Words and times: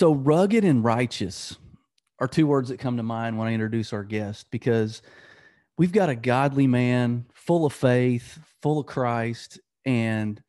So 0.00 0.14
rugged 0.14 0.64
and 0.64 0.82
righteous 0.82 1.58
are 2.20 2.26
two 2.26 2.46
words 2.46 2.70
that 2.70 2.78
come 2.78 2.96
to 2.96 3.02
mind 3.02 3.36
when 3.36 3.48
I 3.48 3.52
introduce 3.52 3.92
our 3.92 4.02
guest 4.02 4.46
because 4.50 5.02
we've 5.76 5.92
got 5.92 6.08
a 6.08 6.16
godly 6.16 6.66
man 6.66 7.26
full 7.34 7.66
of 7.66 7.74
faith, 7.74 8.38
full 8.62 8.78
of 8.78 8.86
Christ, 8.86 9.60
and 9.84 10.42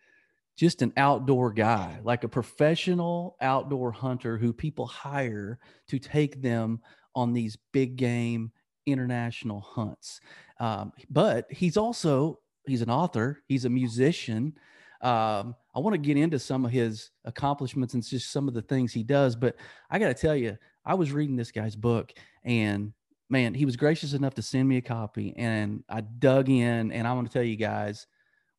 just 0.56 0.82
an 0.82 0.94
outdoor 0.96 1.52
guy, 1.52 2.00
like 2.06 2.24
a 2.24 2.30
professional 2.30 3.36
outdoor 3.42 3.92
hunter 3.92 4.38
who 4.38 4.54
people 4.54 4.86
hire 4.86 5.60
to 5.90 6.00
take 6.00 6.42
them 6.42 6.80
on 7.14 7.34
these 7.34 7.58
big 7.74 7.98
game 7.98 8.54
international 8.86 9.60
hunts. 9.60 10.22
Um, 10.62 10.94
but 11.10 11.52
he's 11.52 11.76
also 11.76 12.40
he's 12.66 12.84
an 12.84 12.90
author, 12.90 13.44
he's 13.50 13.66
a 13.66 13.70
musician. 13.70 14.54
Um, 15.02 15.56
I 15.74 15.80
want 15.80 15.94
to 15.94 15.98
get 15.98 16.18
into 16.18 16.40
some 16.40 16.66
of 16.66 16.72
his 16.72 17.10
accomplishments 17.26 17.94
and 17.94 18.06
just 18.06 18.32
some 18.32 18.48
of 18.48 18.54
the 18.54 18.62
things 18.62 18.94
he 18.94 19.04
does. 19.04 19.36
But 19.36 19.56
I 19.90 20.00
got 20.00 20.08
to 20.10 20.14
tell 20.14 20.36
you, 20.36 20.58
I 20.86 20.94
was 20.96 21.12
reading 21.12 21.36
this 21.36 21.52
guy's 21.52 21.76
book 21.76 22.14
and 22.44 22.94
man, 23.30 23.54
he 23.54 23.66
was 23.66 23.78
gracious 23.78 24.14
enough 24.14 24.36
to 24.36 24.42
send 24.42 24.68
me 24.68 24.78
a 24.78 24.82
copy 24.82 25.34
and 25.38 25.84
I 25.90 26.02
dug 26.02 26.50
in 26.50 26.92
and 26.92 27.08
I 27.08 27.14
want 27.14 27.28
to 27.28 27.34
tell 27.34 27.44
you 27.44 27.56
guys, 27.56 28.06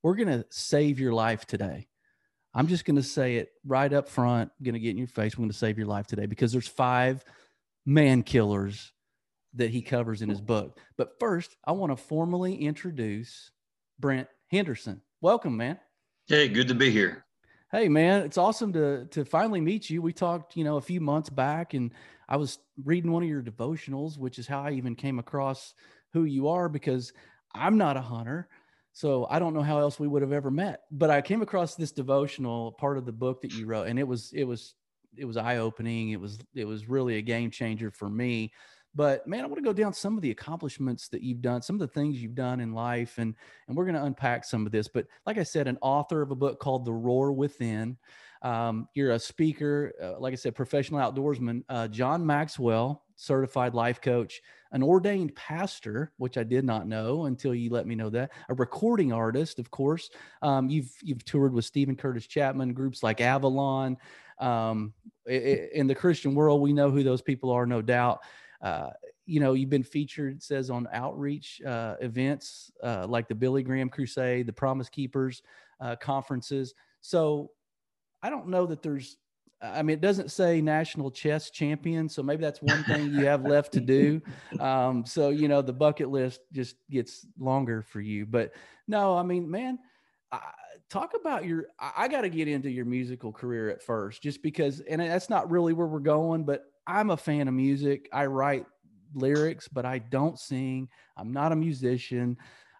we're 0.03 0.15
going 0.15 0.29
to 0.29 0.45
save 0.51 0.99
your 0.99 1.13
life 1.13 1.47
today. 1.47 1.87
I'm 2.55 2.67
just 2.67 2.85
going 2.85 2.97
to 2.97 3.03
say 3.03 3.37
it 3.37 3.51
right 3.65 3.93
up 3.93 4.09
front, 4.09 4.51
going 4.63 4.75
to 4.75 4.81
get 4.81 4.91
in 4.91 4.99
your 4.99 5.07
face. 5.07 5.37
We're 5.37 5.43
going 5.43 5.53
to 5.53 5.57
save 5.57 5.79
your 5.79 5.87
life 5.87 6.07
today 6.07 6.27
because 6.27 6.53
there's 6.53 6.69
five 6.69 7.25
man 7.87 8.23
killers 8.23 8.93
that 9.55 9.71
he 9.71 9.83
covers 9.83 10.23
in 10.23 10.29
his 10.29 10.41
book. 10.41 10.79
But 10.97 11.19
first, 11.21 11.57
I 11.65 11.73
want 11.73 11.93
to 11.93 11.97
formally 11.97 12.57
introduce 12.57 13.51
Brent 13.99 14.29
Henderson. 14.51 15.03
Welcome, 15.21 15.57
man. 15.57 15.79
Hey, 16.27 16.49
good 16.49 16.69
to 16.69 16.75
be 16.75 16.91
here. 16.91 17.25
Hey, 17.71 17.89
man, 17.89 18.23
it's 18.23 18.39
awesome 18.39 18.73
to 18.75 19.07
to 19.07 19.25
finally 19.25 19.61
meet 19.61 19.89
you. 19.89 20.03
We 20.03 20.13
talked, 20.13 20.57
you 20.57 20.65
know, 20.65 20.77
a 20.77 20.81
few 20.83 21.01
months 21.01 21.31
back, 21.31 21.75
and 21.75 21.93
I 22.29 22.37
was 22.37 22.59
reading 22.85 23.13
one 23.13 23.23
of 23.23 23.29
your 23.29 23.43
devotionals, 23.43 24.19
which 24.19 24.39
is 24.39 24.47
how 24.47 24.63
I 24.63 24.73
even 24.73 24.95
came 24.95 25.19
across 25.19 25.75
who 26.13 26.25
you 26.25 26.49
are 26.49 26.69
because 26.69 27.13
I'm 27.55 27.79
not 27.79 27.97
a 27.97 28.01
hunter. 28.03 28.49
So 28.93 29.27
I 29.31 29.39
don't 29.39 29.55
know 29.55 29.63
how 29.63 29.79
else 29.79 29.99
we 29.99 30.07
would 30.07 30.21
have 30.21 30.33
ever 30.33 30.51
met. 30.51 30.83
But 30.91 31.11
I 31.11 31.23
came 31.23 31.41
across 31.41 31.75
this 31.75 31.93
devotional 31.93 32.73
part 32.73 32.99
of 32.99 33.07
the 33.07 33.13
book 33.13 33.41
that 33.41 33.55
you 33.55 33.65
wrote, 33.67 33.89
and 33.89 33.99
it 33.99 34.07
was 34.07 34.33
it 34.35 34.45
was 34.45 34.75
it 35.17 35.25
was 35.25 35.37
eye 35.37 35.57
opening. 35.57 36.11
It 36.11 36.21
was 36.21 36.39
it 36.55 36.67
was 36.67 36.89
really 36.89 37.17
a 37.17 37.23
game 37.23 37.51
changer 37.51 37.91
for 37.91 38.09
me. 38.09 38.53
But 38.95 39.27
man, 39.27 39.43
I 39.43 39.47
want 39.47 39.57
to 39.57 39.63
go 39.63 39.73
down 39.73 39.95
some 39.95 40.17
of 40.17 40.23
the 40.23 40.31
accomplishments 40.31 41.09
that 41.09 41.23
you've 41.23 41.41
done, 41.41 41.63
some 41.63 41.77
of 41.77 41.81
the 41.81 41.89
things 41.89 42.23
you've 42.23 42.35
done 42.35 42.61
in 42.61 42.73
life, 42.73 43.19
and 43.19 43.35
and 43.69 43.77
we're 43.77 43.85
going 43.85 43.95
to 43.95 44.05
unpack 44.05 44.45
some 44.45 44.67
of 44.67 44.73
this. 44.73 44.89
But 44.89 45.07
like 45.27 45.39
I 45.39 45.43
said, 45.43 45.67
an 45.67 45.79
author 45.81 46.21
of 46.21 46.31
a 46.31 46.37
book 46.37 46.61
called 46.61 46.85
The 46.85 46.93
Roar 46.93 47.33
Within. 47.33 47.97
Um, 48.43 48.89
you're 48.95 49.13
a 49.13 49.19
speaker, 49.19 49.93
uh, 50.03 50.19
like 50.19 50.33
I 50.33 50.37
said, 50.37 50.55
professional 50.55 51.01
outdoorsman. 51.01 51.63
Uh, 51.69 51.89
John 51.89 52.27
Maxwell, 52.27 53.05
certified 53.15 53.73
life 53.73 54.01
coach, 54.01 54.43
an 54.73 54.83
ordained 54.83 55.35
pastor, 55.37 56.13
which 56.17 56.37
I 56.37 56.43
did 56.43 56.65
not 56.65 56.89
know 56.89 57.27
until 57.27 57.55
you 57.55 57.71
let 57.71 57.87
me 57.87 57.95
know 57.95 58.11
that. 58.11 58.33
A 58.49 58.55
recording 58.55 59.13
artist, 59.13 59.59
of 59.59 59.71
course. 59.71 60.11
Um, 60.43 60.69
you've 60.69 60.93
you've 61.03 61.25
toured 61.25 61.53
with 61.55 61.65
Steven 61.65 61.97
Curtis 61.97 62.27
Chapman, 62.27 62.75
groups 62.75 63.03
like 63.03 63.21
Avalon. 63.21 63.97
Um, 64.39 64.93
in 65.27 65.87
the 65.87 65.95
Christian 65.95 66.35
world, 66.35 66.61
we 66.61 66.73
know 66.73 66.91
who 66.91 67.05
those 67.05 67.23
people 67.23 67.51
are, 67.51 67.65
no 67.65 67.81
doubt. 67.81 68.23
Uh, 68.63 68.91
you 69.27 69.41
know, 69.41 69.55
you've 69.55 69.71
been 69.71 69.83
featured, 69.83 70.37
it 70.37 70.43
says, 70.43 70.71
on 70.71 70.89
outreach 70.93 71.61
uh, 71.63 71.97
events 72.01 72.71
uh, 72.83 73.07
like 73.09 73.29
the 73.29 73.35
Billy 73.35 73.63
Graham 73.63 73.89
Crusade, 73.89 74.47
the 74.47 74.53
Promise 74.53 74.89
Keepers 74.89 75.43
uh, 75.81 75.97
conferences. 75.97 76.75
So 77.01 77.51
I 78.23 78.31
don't 78.31 78.49
know 78.49 78.67
that 78.67 78.83
there's, 78.83 79.17
I 79.61 79.83
mean, 79.83 79.95
it 79.95 80.01
doesn't 80.01 80.31
say 80.31 80.61
national 80.61 81.11
chess 81.11 81.51
champion. 81.51 82.09
So 82.09 82.23
maybe 82.23 82.43
that's 82.43 82.63
one 82.63 82.83
thing 82.85 83.13
you 83.13 83.27
have 83.27 83.45
left 83.45 83.73
to 83.75 83.81
do. 83.81 84.21
Um, 84.61 85.05
so, 85.05 85.31
you 85.31 85.49
know, 85.49 85.63
the 85.63 85.73
bucket 85.73 86.09
list 86.11 86.41
just 86.53 86.77
gets 86.91 87.27
longer 87.39 87.83
for 87.83 88.01
you. 88.01 88.27
But 88.27 88.53
no, 88.87 89.17
I 89.17 89.23
mean, 89.23 89.51
man, 89.51 89.79
I, 90.31 90.41
talk 90.89 91.15
about 91.19 91.47
your 91.47 91.69
i, 91.81 91.93
I 91.97 92.09
got 92.09 92.21
to 92.21 92.29
get 92.29 92.49
into 92.49 92.71
your 92.71 92.85
musical 92.85 93.33
career 93.33 93.71
at 93.71 93.83
first 93.83 94.23
just 94.23 94.43
because 94.43 94.81
and 94.81 95.01
that's 95.01 95.31
not 95.31 95.51
really 95.51 95.73
where 95.73 95.87
we're 95.87 96.01
going 96.01 96.45
but 96.45 96.72
I'm 96.87 97.11
a 97.11 97.17
fan 97.17 97.49
of 97.49 97.55
music. 97.55 98.09
I 98.13 98.27
write 98.27 98.67
lyrics, 99.15 99.69
but 99.69 99.85
I 99.85 99.99
don't 99.99 100.39
sing. 100.39 100.89
I'm 101.17 101.33
not 101.33 101.53
a 101.53 101.57
musician. 101.57 102.37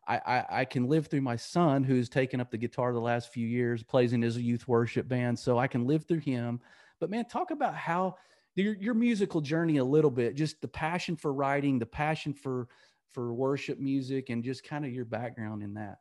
I, 0.09 0.21
I, 0.27 0.45
I, 0.61 0.65
can 0.65 0.89
live 0.89 1.07
through 1.07 1.21
my 1.21 1.37
son 1.37 1.85
who's 1.85 2.09
taken 2.09 2.41
up 2.41 2.51
the 2.51 2.59
guitar 2.59 2.93
the 2.93 3.01
last 3.01 3.33
few 3.33 3.47
years, 3.47 3.85
plays 3.85 4.13
in 4.13 4.23
his 4.23 4.37
youth 4.37 4.67
worship 4.67 5.07
band. 5.09 5.39
So 5.39 5.59
I 5.59 5.69
can 5.69 5.87
live 5.87 6.07
through 6.07 6.21
him. 6.21 6.61
But 6.99 7.11
man, 7.11 7.27
talk 7.27 7.53
about 7.53 7.77
how 7.77 8.17
your, 8.57 8.75
your 8.75 8.95
musical 8.95 9.41
journey 9.41 9.77
a 9.77 9.85
little 9.85 10.11
bit, 10.11 10.35
just 10.35 10.61
the 10.61 10.69
passion 10.69 11.17
for 11.17 11.33
writing, 11.33 11.79
the 11.79 11.87
passion 11.87 12.33
for 12.33 12.69
for 13.13 13.35
worship 13.35 13.79
music, 13.79 14.31
and 14.31 14.43
just 14.43 14.65
kind 14.65 14.85
of 14.85 14.93
your 14.93 15.05
background 15.05 15.63
in 15.63 15.75
that. 15.75 15.99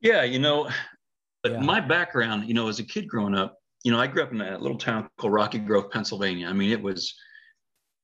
Yeah, 0.00 0.22
you 0.22 0.38
know, 0.38 0.68
yeah. 1.44 1.60
my 1.60 1.80
background, 1.80 2.46
you 2.46 2.54
know, 2.54 2.68
as 2.68 2.78
a 2.78 2.84
kid 2.84 3.08
growing 3.08 3.34
up, 3.34 3.58
you 3.84 3.92
know, 3.92 4.00
I 4.00 4.08
grew 4.08 4.22
up 4.22 4.32
in 4.32 4.40
a 4.40 4.58
little 4.58 4.78
town 4.78 5.08
called 5.18 5.32
Rocky 5.32 5.58
Grove, 5.58 5.90
Pennsylvania. 5.90 6.48
I 6.48 6.52
mean, 6.52 6.72
it 6.72 6.82
was 6.82 7.14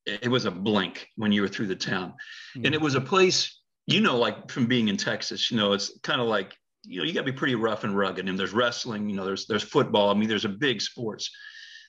it 0.07 0.31
was 0.31 0.45
a 0.45 0.51
blink 0.51 1.09
when 1.17 1.33
you 1.33 1.43
were 1.43 1.49
through 1.49 1.67
the 1.67 1.77
town, 1.77 2.15
mm-hmm. 2.57 2.67
and 2.67 2.75
it 2.75 2.81
was 2.81 2.95
a 2.95 3.01
place 3.01 3.61
you 3.91 4.01
know, 4.01 4.17
like 4.17 4.51
from 4.51 4.67
being 4.67 4.89
in 4.89 4.97
Texas. 4.97 5.51
You 5.51 5.57
know, 5.57 5.73
it's 5.73 5.99
kind 6.03 6.21
of 6.21 6.29
like 6.29 6.57
you 6.85 6.99
know 6.99 7.05
you 7.05 7.13
got 7.13 7.21
to 7.21 7.33
be 7.33 7.37
pretty 7.37 7.57
rough 7.57 7.85
and 7.85 7.97
rugged. 7.97 8.29
And 8.29 8.39
there's 8.39 8.53
wrestling. 8.53 9.09
You 9.09 9.17
know, 9.17 9.25
there's 9.25 9.47
there's 9.47 9.63
football. 9.63 10.11
I 10.11 10.15
mean, 10.15 10.29
there's 10.29 10.45
a 10.45 10.51
big 10.51 10.81
sports. 10.81 11.31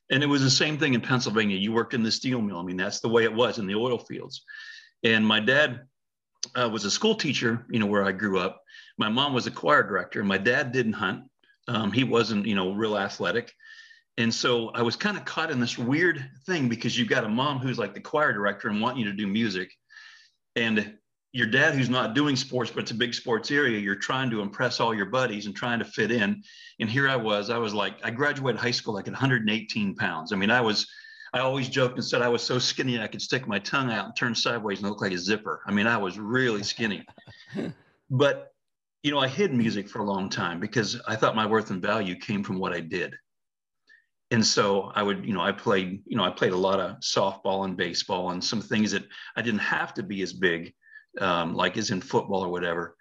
And 0.10 0.24
it 0.24 0.28
was 0.28 0.42
the 0.42 0.50
same 0.50 0.78
thing 0.78 0.94
in 0.94 1.00
Pennsylvania. 1.00 1.56
You 1.56 1.72
worked 1.72 1.94
in 1.94 2.04
the 2.04 2.12
steel 2.12 2.42
mill. 2.42 2.58
I 2.58 2.64
mean, 2.64 2.76
that's 2.76 3.00
the 3.00 3.08
way 3.08 3.24
it 3.24 3.34
was 3.34 3.60
in 3.60 3.68
the 3.68 3.76
oil 3.76 3.98
fields. 3.98 4.44
And 5.04 5.26
my 5.26 5.40
dad 5.40 5.82
uh, 6.54 6.68
was 6.70 6.84
a 6.84 6.92
school 6.92 7.16
teacher, 7.16 7.66
you 7.70 7.80
know, 7.80 7.86
where 7.86 8.04
I 8.04 8.12
grew 8.12 8.38
up. 8.38 8.62
My 8.98 9.08
mom 9.08 9.34
was 9.34 9.48
a 9.48 9.52
choir 9.52 9.84
director. 9.84 10.22
My 10.22 10.38
dad 10.38 10.74
didn't 10.74 10.94
hunt. 10.94 11.24
Um, 11.70 11.94
he 11.94 12.04
wasn't, 12.04 12.46
you 12.46 12.56
know, 12.56 12.74
real 12.74 12.98
athletic. 12.98 13.54
And 14.18 14.34
so 14.34 14.70
I 14.70 14.82
was 14.82 14.96
kind 14.96 15.18
of 15.18 15.26
caught 15.26 15.52
in 15.52 15.60
this 15.60 15.78
weird 15.78 16.30
thing 16.46 16.68
because 16.70 16.98
you've 16.98 17.08
got 17.08 17.24
a 17.24 17.30
mom 17.30 17.60
who's 17.60 17.80
like 17.80 17.94
the 17.94 18.02
choir 18.02 18.34
director 18.34 18.68
and 18.68 18.82
want 18.82 18.98
you 18.98 19.06
to 19.06 19.14
do 19.14 19.26
music. 19.26 19.72
And 20.56 20.98
your 21.34 21.48
dad 21.48 21.76
who's 21.76 21.90
not 21.90 22.14
doing 22.14 22.36
sports, 22.36 22.72
but 22.72 22.82
it's 22.84 22.92
a 22.92 22.96
big 22.96 23.14
sports 23.14 23.52
area, 23.52 23.80
you're 23.80 23.96
trying 23.96 24.30
to 24.30 24.42
impress 24.42 24.82
all 24.82 24.94
your 24.94 25.06
buddies 25.06 25.46
and 25.46 25.56
trying 25.56 25.80
to 25.80 25.86
fit 25.86 26.12
in. 26.12 26.44
And 26.82 26.90
here 26.90 27.08
I 27.08 27.16
was, 27.16 27.50
I 27.50 27.58
was 27.58 27.74
like, 27.74 27.96
I 28.04 28.12
graduated 28.12 28.60
high 28.60 28.72
school 28.72 28.94
like 28.94 29.08
at 29.08 29.14
118 29.14 29.96
pounds. 29.96 30.34
I 30.34 30.36
mean, 30.36 30.52
I 30.52 30.60
was, 30.60 30.86
I 31.34 31.40
always 31.40 31.70
joked 31.70 31.96
and 31.96 32.04
said 32.04 32.22
I 32.22 32.28
was 32.28 32.44
so 32.44 32.60
skinny 32.60 33.00
I 33.00 33.08
could 33.08 33.22
stick 33.22 33.48
my 33.48 33.60
tongue 33.60 33.92
out 33.92 34.06
and 34.06 34.16
turn 34.16 34.36
sideways 34.36 34.80
and 34.80 34.90
look 34.90 35.00
like 35.00 35.14
a 35.14 35.18
zipper. 35.18 35.62
I 35.66 35.72
mean, 35.72 35.88
I 35.88 35.98
was 35.98 36.20
really 36.20 36.64
skinny. 36.64 37.06
but 38.10 38.50
you 39.04 39.12
know, 39.12 39.20
I 39.20 39.30
hid 39.30 39.54
music 39.54 39.88
for 39.88 40.00
a 40.00 40.04
long 40.04 40.30
time 40.30 40.60
because 40.60 41.00
I 41.08 41.16
thought 41.16 41.36
my 41.36 41.46
worth 41.46 41.72
and 41.72 41.82
value 41.82 42.16
came 42.16 42.44
from 42.44 42.60
what 42.60 42.74
I 42.74 42.82
did 42.82 43.16
and 44.32 44.46
so 44.46 44.94
I 44.96 45.04
would, 45.04 45.26
you 45.26 45.34
know, 45.34 45.42
I 45.42 45.52
played, 45.52 46.02
you 46.06 46.16
know, 46.16 46.24
I 46.24 46.30
played 46.30 46.54
a 46.54 46.58
lot 46.58 46.80
of 46.80 46.98
softball 47.02 47.66
and 47.66 47.76
baseball 47.76 48.32
and 48.32 48.42
some 48.42 48.62
things 48.62 48.92
that 48.92 49.04
I 49.36 49.42
didn't 49.42 49.60
have 49.60 49.94
to 49.96 50.04
be 50.04 50.22
as 50.22 50.32
big, 50.32 50.74
um, 51.20 51.54
like 51.54 51.78
as 51.78 51.92
in 51.92 52.00
football 52.00 52.42
or 52.44 52.50
whatever. 52.50 52.96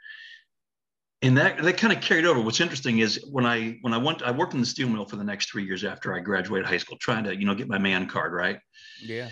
And 1.22 1.36
that 1.36 1.62
that 1.62 1.76
kind 1.76 1.92
of 1.92 2.02
carried 2.02 2.24
over. 2.24 2.40
What's 2.40 2.60
interesting 2.60 2.98
is 2.98 3.24
when 3.30 3.46
I 3.46 3.78
when 3.82 3.92
I 3.92 3.98
went, 3.98 4.22
I 4.22 4.32
worked 4.32 4.54
in 4.54 4.60
the 4.60 4.66
steel 4.66 4.88
mill 4.88 5.04
for 5.04 5.16
the 5.16 5.24
next 5.24 5.50
three 5.50 5.64
years 5.64 5.84
after 5.84 6.14
I 6.14 6.20
graduated 6.20 6.66
high 6.66 6.78
school, 6.78 6.96
trying 6.98 7.24
to, 7.24 7.36
you 7.36 7.46
know, 7.46 7.54
get 7.54 7.68
my 7.68 7.78
man 7.78 8.08
card, 8.08 8.32
right? 8.32 8.58
Yeah. 9.00 9.28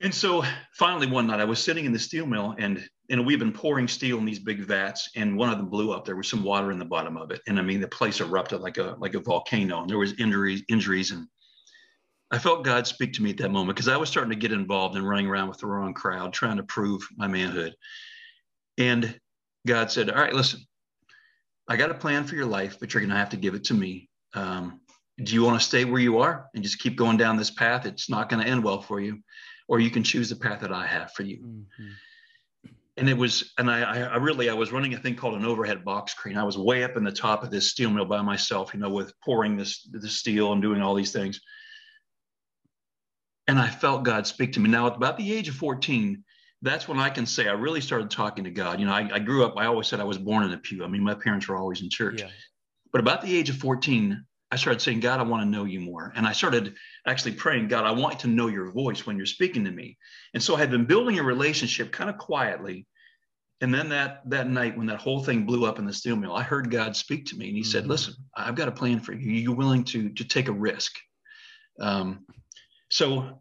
And 0.00 0.12
so 0.12 0.42
finally 0.74 1.06
one 1.06 1.26
night 1.26 1.40
I 1.40 1.44
was 1.44 1.62
sitting 1.62 1.84
in 1.84 1.92
the 1.92 1.98
steel 1.98 2.26
mill 2.26 2.54
and 2.58 2.86
and 3.10 3.24
we've 3.24 3.38
been 3.38 3.52
pouring 3.52 3.88
steel 3.88 4.18
in 4.18 4.24
these 4.24 4.38
big 4.38 4.60
vats 4.60 5.10
and 5.16 5.36
one 5.36 5.50
of 5.50 5.58
them 5.58 5.68
blew 5.68 5.92
up. 5.92 6.04
There 6.04 6.16
was 6.16 6.28
some 6.28 6.42
water 6.42 6.72
in 6.72 6.78
the 6.78 6.84
bottom 6.84 7.16
of 7.16 7.30
it. 7.30 7.40
And 7.46 7.58
I 7.58 7.62
mean 7.62 7.80
the 7.80 7.88
place 7.88 8.20
erupted 8.20 8.60
like 8.60 8.78
a 8.78 8.96
like 8.98 9.14
a 9.14 9.20
volcano 9.20 9.82
and 9.82 9.90
there 9.90 9.98
was 9.98 10.18
injuries 10.18 10.62
injuries 10.68 11.10
and 11.10 11.26
I 12.30 12.38
felt 12.38 12.64
God 12.64 12.86
speak 12.86 13.12
to 13.14 13.22
me 13.22 13.30
at 13.30 13.36
that 13.38 13.52
moment 13.52 13.76
because 13.76 13.88
I 13.88 13.96
was 13.96 14.08
starting 14.08 14.30
to 14.30 14.36
get 14.36 14.50
involved 14.50 14.96
and 14.96 15.08
running 15.08 15.28
around 15.28 15.48
with 15.48 15.58
the 15.58 15.68
wrong 15.68 15.94
crowd, 15.94 16.32
trying 16.32 16.56
to 16.56 16.64
prove 16.64 17.06
my 17.16 17.28
manhood. 17.28 17.76
And 18.78 19.20
God 19.64 19.92
said, 19.92 20.10
All 20.10 20.20
right, 20.20 20.34
listen, 20.34 20.60
I 21.68 21.76
got 21.76 21.92
a 21.92 21.94
plan 21.94 22.24
for 22.24 22.34
your 22.34 22.46
life, 22.46 22.78
but 22.80 22.92
you're 22.92 23.00
going 23.00 23.10
to 23.10 23.16
have 23.16 23.30
to 23.30 23.36
give 23.36 23.54
it 23.54 23.62
to 23.64 23.74
me. 23.74 24.08
Um, 24.34 24.80
do 25.22 25.34
you 25.34 25.44
want 25.44 25.60
to 25.60 25.64
stay 25.64 25.84
where 25.84 26.00
you 26.00 26.18
are 26.18 26.48
and 26.52 26.64
just 26.64 26.80
keep 26.80 26.96
going 26.96 27.16
down 27.16 27.36
this 27.36 27.50
path? 27.50 27.86
It's 27.86 28.10
not 28.10 28.28
going 28.28 28.44
to 28.44 28.50
end 28.50 28.64
well 28.64 28.82
for 28.82 29.00
you 29.00 29.22
or 29.68 29.80
you 29.80 29.90
can 29.90 30.02
choose 30.02 30.28
the 30.28 30.36
path 30.36 30.60
that 30.60 30.72
I 30.72 30.86
have 30.86 31.12
for 31.12 31.22
you. 31.22 31.38
Mm-hmm. 31.38 31.88
And 32.98 33.10
it 33.10 33.16
was, 33.16 33.52
and 33.58 33.70
I, 33.70 34.00
I 34.00 34.16
really, 34.16 34.48
I 34.48 34.54
was 34.54 34.72
running 34.72 34.94
a 34.94 34.98
thing 34.98 35.16
called 35.16 35.34
an 35.34 35.44
overhead 35.44 35.84
box 35.84 36.14
crane. 36.14 36.38
I 36.38 36.44
was 36.44 36.56
way 36.56 36.82
up 36.82 36.96
in 36.96 37.04
the 37.04 37.12
top 37.12 37.42
of 37.42 37.50
this 37.50 37.70
steel 37.70 37.90
mill 37.90 38.06
by 38.06 38.22
myself, 38.22 38.72
you 38.72 38.80
know, 38.80 38.88
with 38.88 39.12
pouring 39.22 39.56
this, 39.56 39.86
this 39.92 40.18
steel 40.18 40.52
and 40.52 40.62
doing 40.62 40.80
all 40.80 40.94
these 40.94 41.12
things. 41.12 41.40
And 43.48 43.58
I 43.58 43.68
felt 43.68 44.02
God 44.02 44.26
speak 44.26 44.54
to 44.54 44.60
me. 44.60 44.70
Now, 44.70 44.86
at 44.86 44.96
about 44.96 45.18
the 45.18 45.32
age 45.32 45.48
of 45.48 45.54
14, 45.56 46.24
that's 46.62 46.88
when 46.88 46.98
I 46.98 47.10
can 47.10 47.26
say 47.26 47.48
I 47.48 47.52
really 47.52 47.82
started 47.82 48.10
talking 48.10 48.44
to 48.44 48.50
God. 48.50 48.80
You 48.80 48.86
know, 48.86 48.92
I, 48.92 49.08
I 49.12 49.18
grew 49.18 49.44
up, 49.44 49.54
I 49.58 49.66
always 49.66 49.86
said 49.88 50.00
I 50.00 50.04
was 50.04 50.18
born 50.18 50.44
in 50.44 50.52
a 50.52 50.58
pew. 50.58 50.82
I 50.82 50.88
mean, 50.88 51.04
my 51.04 51.14
parents 51.14 51.48
were 51.48 51.56
always 51.56 51.82
in 51.82 51.90
church. 51.90 52.22
Yeah. 52.22 52.30
But 52.92 53.00
about 53.00 53.20
the 53.20 53.36
age 53.36 53.50
of 53.50 53.56
14, 53.56 54.24
I 54.50 54.56
started 54.56 54.80
saying, 54.80 55.00
God, 55.00 55.18
I 55.18 55.24
want 55.24 55.42
to 55.42 55.48
know 55.48 55.64
you 55.64 55.80
more. 55.80 56.12
And 56.14 56.26
I 56.26 56.32
started 56.32 56.74
actually 57.06 57.32
praying, 57.32 57.68
God, 57.68 57.84
I 57.84 57.90
want 57.90 58.20
to 58.20 58.28
know 58.28 58.46
your 58.46 58.70
voice 58.70 59.04
when 59.04 59.16
you're 59.16 59.26
speaking 59.26 59.64
to 59.64 59.72
me. 59.72 59.98
And 60.34 60.42
so 60.42 60.54
I 60.54 60.60
had 60.60 60.70
been 60.70 60.84
building 60.84 61.18
a 61.18 61.24
relationship 61.24 61.90
kind 61.90 62.08
of 62.08 62.16
quietly. 62.16 62.86
And 63.60 63.74
then 63.74 63.88
that 63.88 64.20
that 64.28 64.48
night 64.48 64.76
when 64.76 64.86
that 64.86 65.00
whole 65.00 65.24
thing 65.24 65.46
blew 65.46 65.64
up 65.64 65.78
in 65.78 65.86
the 65.86 65.92
steel 65.92 66.14
mill, 66.14 66.34
I 66.34 66.42
heard 66.42 66.70
God 66.70 66.94
speak 66.94 67.26
to 67.26 67.36
me 67.36 67.48
and 67.48 67.56
he 67.56 67.62
mm-hmm. 67.62 67.70
said, 67.70 67.86
Listen, 67.86 68.14
I've 68.36 68.54
got 68.54 68.68
a 68.68 68.72
plan 68.72 69.00
for 69.00 69.14
you. 69.14 69.32
You're 69.32 69.54
willing 69.54 69.82
to, 69.84 70.10
to 70.10 70.24
take 70.24 70.48
a 70.48 70.52
risk. 70.52 70.92
Um, 71.80 72.26
so 72.90 73.40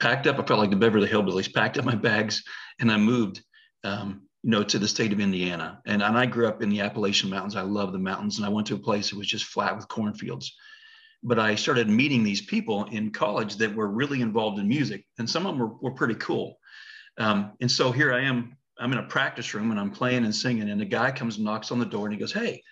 packed 0.00 0.26
up, 0.26 0.38
I 0.38 0.44
felt 0.44 0.60
like 0.60 0.70
the 0.70 0.76
Beverly 0.76 1.08
Hillbillies, 1.08 1.54
packed 1.54 1.78
up 1.78 1.84
my 1.84 1.94
bags 1.94 2.42
and 2.80 2.90
I 2.92 2.96
moved. 2.96 3.42
Um, 3.84 4.27
you 4.42 4.50
know, 4.50 4.62
to 4.62 4.78
the 4.78 4.88
state 4.88 5.12
of 5.12 5.20
Indiana. 5.20 5.80
And, 5.84 6.02
and 6.02 6.16
I 6.16 6.26
grew 6.26 6.46
up 6.46 6.62
in 6.62 6.68
the 6.68 6.80
Appalachian 6.80 7.30
Mountains. 7.30 7.56
I 7.56 7.62
love 7.62 7.92
the 7.92 7.98
mountains. 7.98 8.36
And 8.36 8.46
I 8.46 8.50
went 8.50 8.66
to 8.68 8.74
a 8.74 8.78
place 8.78 9.10
that 9.10 9.18
was 9.18 9.26
just 9.26 9.46
flat 9.46 9.76
with 9.76 9.88
cornfields. 9.88 10.54
But 11.22 11.40
I 11.40 11.56
started 11.56 11.88
meeting 11.88 12.22
these 12.22 12.42
people 12.42 12.84
in 12.84 13.10
college 13.10 13.56
that 13.56 13.74
were 13.74 13.88
really 13.88 14.20
involved 14.20 14.60
in 14.60 14.68
music. 14.68 15.04
And 15.18 15.28
some 15.28 15.46
of 15.46 15.52
them 15.52 15.60
were, 15.60 15.74
were 15.80 15.94
pretty 15.94 16.14
cool. 16.14 16.58
Um, 17.18 17.52
and 17.60 17.70
so 17.70 17.90
here 17.90 18.12
I 18.12 18.22
am, 18.22 18.56
I'm 18.78 18.92
in 18.92 18.98
a 18.98 19.08
practice 19.08 19.52
room 19.54 19.72
and 19.72 19.80
I'm 19.80 19.90
playing 19.90 20.24
and 20.24 20.34
singing. 20.34 20.70
And 20.70 20.80
a 20.80 20.84
guy 20.84 21.10
comes 21.10 21.36
and 21.36 21.44
knocks 21.44 21.72
on 21.72 21.80
the 21.80 21.84
door 21.84 22.06
and 22.06 22.14
he 22.14 22.20
goes, 22.20 22.32
Hey, 22.32 22.62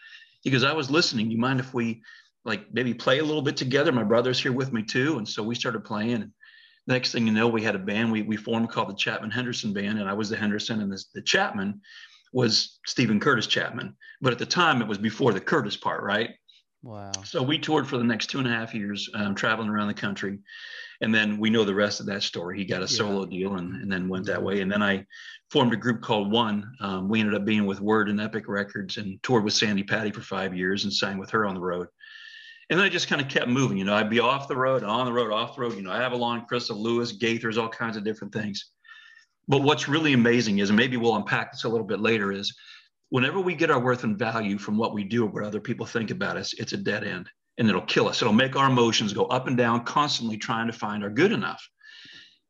he 0.43 0.51
goes, 0.51 0.63
I 0.63 0.73
was 0.73 0.89
listening. 0.89 1.33
You 1.33 1.39
mind 1.39 1.59
if 1.59 1.75
we 1.75 2.03
like 2.45 2.73
maybe 2.73 2.95
play 2.95 3.19
a 3.19 3.25
little 3.25 3.43
bit 3.43 3.57
together? 3.57 3.91
My 3.91 4.05
brother's 4.05 4.41
here 4.41 4.53
with 4.53 4.73
me 4.73 4.85
too. 4.85 5.19
And 5.19 5.29
so 5.29 5.43
we 5.43 5.57
started 5.57 5.85
playing 5.85 6.33
next 6.87 7.13
thing 7.13 7.27
you 7.27 7.33
know, 7.33 7.49
we 7.49 7.63
had 7.63 7.75
a 7.75 7.81
band 7.81 8.13
we, 8.13 8.23
we 8.23 8.37
formed 8.37 8.71
called 8.71 8.89
the 8.89 8.95
Chapman 8.95 9.31
Henderson 9.31 9.73
Band, 9.73 9.99
and 9.99 10.09
I 10.09 10.13
was 10.13 10.29
the 10.29 10.37
Henderson, 10.37 10.81
and 10.81 10.93
this, 10.93 11.07
the 11.15 11.23
Chapman 11.23 11.81
was 12.33 12.79
Steven 12.87 13.21
Curtis 13.21 13.47
Chapman. 13.47 13.97
But 14.21 14.33
at 14.33 14.39
the 14.39 14.47
time, 14.47 14.83
it 14.83 14.89
was 14.89 14.99
before 14.99 15.33
the 15.33 15.41
Curtis 15.41 15.77
part, 15.77 16.03
right? 16.03 16.31
Wow. 16.83 17.11
So 17.25 17.43
we 17.43 17.59
toured 17.59 17.89
for 17.89 17.99
the 17.99 18.05
next 18.05 18.27
two 18.27 18.39
and 18.39 18.47
a 18.47 18.51
half 18.51 18.75
years, 18.75 19.09
um, 19.15 19.35
traveling 19.35 19.69
around 19.69 19.89
the 19.89 19.95
country. 19.95 20.39
And 21.01 21.15
then 21.15 21.39
we 21.39 21.51
know 21.51 21.65
the 21.65 21.75
rest 21.75 22.01
of 22.01 22.07
that 22.07 22.23
story. 22.23 22.59
He 22.59 22.65
got 22.65 22.79
a 22.79 22.83
yeah. 22.83 22.99
solo 22.99 23.27
deal 23.27 23.57
and, 23.57 23.83
and 23.83 23.91
then 23.91 24.09
went 24.09 24.27
that 24.27 24.43
way. 24.43 24.61
And 24.61 24.71
then 24.71 24.83
I 24.83 25.05
formed 25.51 25.73
a 25.73 25.77
group 25.77 26.01
called 26.01 26.31
One. 26.31 26.73
Um, 26.81 27.09
we 27.09 27.21
ended 27.21 27.35
up 27.35 27.45
being 27.45 27.67
with 27.67 27.81
Word 27.81 28.09
and 28.09 28.21
Epic 28.21 28.45
Records 28.49 28.97
and 28.97 29.23
toured 29.23 29.45
with 29.45 29.55
Sandi 29.55 29.83
Patty 29.83 30.11
for 30.11 30.21
five 30.21 30.57
years 30.57 30.85
and 30.85 30.93
sang 30.93 31.19
with 31.19 31.31
her 31.31 31.45
on 31.45 31.55
the 31.55 31.61
road 31.61 31.89
and 32.69 32.79
then 32.79 32.87
I 32.87 32.89
just 32.89 33.09
kind 33.09 33.21
of 33.21 33.29
kept 33.29 33.49
moving. 33.49 33.79
You 33.79 33.85
know, 33.85 33.95
I'd 33.95 34.11
be 34.11 34.21
off 34.21 34.49
the 34.49 34.57
road, 34.57 34.83
on 34.83 35.07
the 35.07 35.13
road, 35.13 35.33
off 35.33 35.55
the 35.55 35.63
road. 35.63 35.77
You 35.77 35.83
know, 35.83 35.93
Avalon, 35.93 36.47
Crystal, 36.47 36.77
Lewis, 36.77 37.17
Gaithers, 37.17 37.59
all 37.59 37.69
kinds 37.69 37.97
of 37.97 38.05
different 38.05 38.33
things. 38.33 38.73
But 39.49 39.63
what's 39.63 39.89
really 39.89 40.13
amazing 40.13 40.59
is, 40.59 40.71
and 40.71 40.77
maybe 40.77 40.97
we'll 40.97 41.15
unpack 41.15 41.53
this 41.53 41.65
a 41.65 41.69
little 41.69 41.87
bit 41.87 42.01
later, 42.01 42.33
is 42.33 42.55
whenever 43.11 43.41
we 43.41 43.55
get 43.55 43.71
our 43.71 43.79
worth 43.79 44.03
and 44.03 44.19
value 44.19 44.59
from 44.59 44.77
what 44.77 44.95
we 44.95 45.05
do 45.05 45.25
or 45.25 45.31
what 45.31 45.45
other 45.45 45.61
people 45.61 45.87
think 45.87 46.11
about 46.11 46.37
us, 46.37 46.53
it's 46.55 46.73
a 46.73 46.77
dead 46.77 47.05
end 47.05 47.31
and 47.59 47.69
it'll 47.69 47.83
kill 47.83 48.09
us. 48.09 48.21
It'll 48.21 48.35
make 48.35 48.57
our 48.57 48.69
emotions 48.69 49.13
go 49.13 49.27
up 49.27 49.47
and 49.47 49.57
down, 49.57 49.85
constantly 49.85 50.37
trying 50.37 50.67
to 50.67 50.73
find 50.73 51.03
our 51.03 51.11
good 51.11 51.33
enough. 51.33 51.67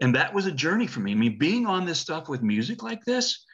And 0.01 0.15
that 0.15 0.35
was 0.35 0.47
a 0.47 0.53
journey 0.53 0.87
for 0.87 1.01
me. 1.01 1.13
I 1.13 1.15
mean, 1.15 1.39
being 1.39 1.67
on 1.67 1.87
this 1.87 2.01
stuff 2.01 2.29
with 2.29 2.43
music 2.43 2.83
like 2.83 3.05
this, 3.05 3.45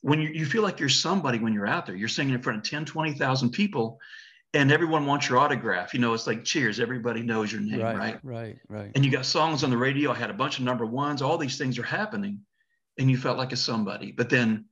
when 0.00 0.20
you, 0.20 0.30
you 0.30 0.46
feel 0.46 0.62
like 0.62 0.80
you're 0.80 0.88
somebody 0.88 1.38
when 1.38 1.52
you're 1.52 1.66
out 1.66 1.86
there, 1.86 1.94
you're 1.94 2.08
singing 2.08 2.34
in 2.34 2.42
front 2.42 2.58
of 2.58 2.64
10, 2.64 2.86
20,000 2.86 3.50
people 3.50 3.98
and 4.54 4.70
everyone 4.70 5.06
wants 5.06 5.28
your 5.28 5.38
autograph. 5.38 5.94
You 5.94 6.00
know, 6.00 6.12
it's 6.14 6.26
like 6.26 6.44
cheers, 6.44 6.80
everybody 6.80 7.22
knows 7.22 7.52
your 7.52 7.60
name, 7.60 7.80
right? 7.80 7.96
Right, 7.96 8.18
right, 8.22 8.58
right. 8.68 8.92
And 8.94 9.04
you 9.04 9.10
got 9.10 9.24
songs 9.24 9.64
on 9.64 9.70
the 9.70 9.76
radio. 9.76 10.10
I 10.10 10.14
had 10.14 10.30
a 10.30 10.34
bunch 10.34 10.58
of 10.58 10.64
number 10.64 10.84
ones, 10.84 11.22
all 11.22 11.38
these 11.38 11.58
things 11.58 11.78
are 11.78 11.84
happening, 11.84 12.40
and 12.98 13.10
you 13.10 13.16
felt 13.16 13.38
like 13.38 13.52
a 13.52 13.56
somebody. 13.56 14.12
But 14.12 14.28
then 14.28 14.66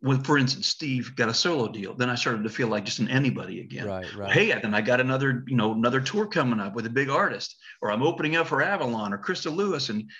when, 0.00 0.24
for 0.24 0.36
instance, 0.36 0.66
Steve 0.66 1.14
got 1.14 1.28
a 1.28 1.34
solo 1.34 1.68
deal, 1.68 1.94
then 1.94 2.10
I 2.10 2.16
started 2.16 2.42
to 2.42 2.50
feel 2.50 2.66
like 2.66 2.84
just 2.84 2.98
an 2.98 3.08
anybody 3.08 3.60
again. 3.60 3.86
Right, 3.86 4.14
right. 4.16 4.32
Hey, 4.32 4.52
then 4.60 4.74
I 4.74 4.80
got 4.80 5.00
another, 5.00 5.44
you 5.46 5.56
know, 5.56 5.72
another 5.72 6.00
tour 6.00 6.26
coming 6.26 6.58
up 6.58 6.74
with 6.74 6.86
a 6.86 6.90
big 6.90 7.08
artist, 7.08 7.56
or 7.80 7.92
I'm 7.92 8.02
opening 8.02 8.34
up 8.34 8.48
for 8.48 8.62
Avalon 8.62 9.12
or 9.12 9.18
Crystal 9.18 9.52
Lewis, 9.52 9.88
and 9.88 10.10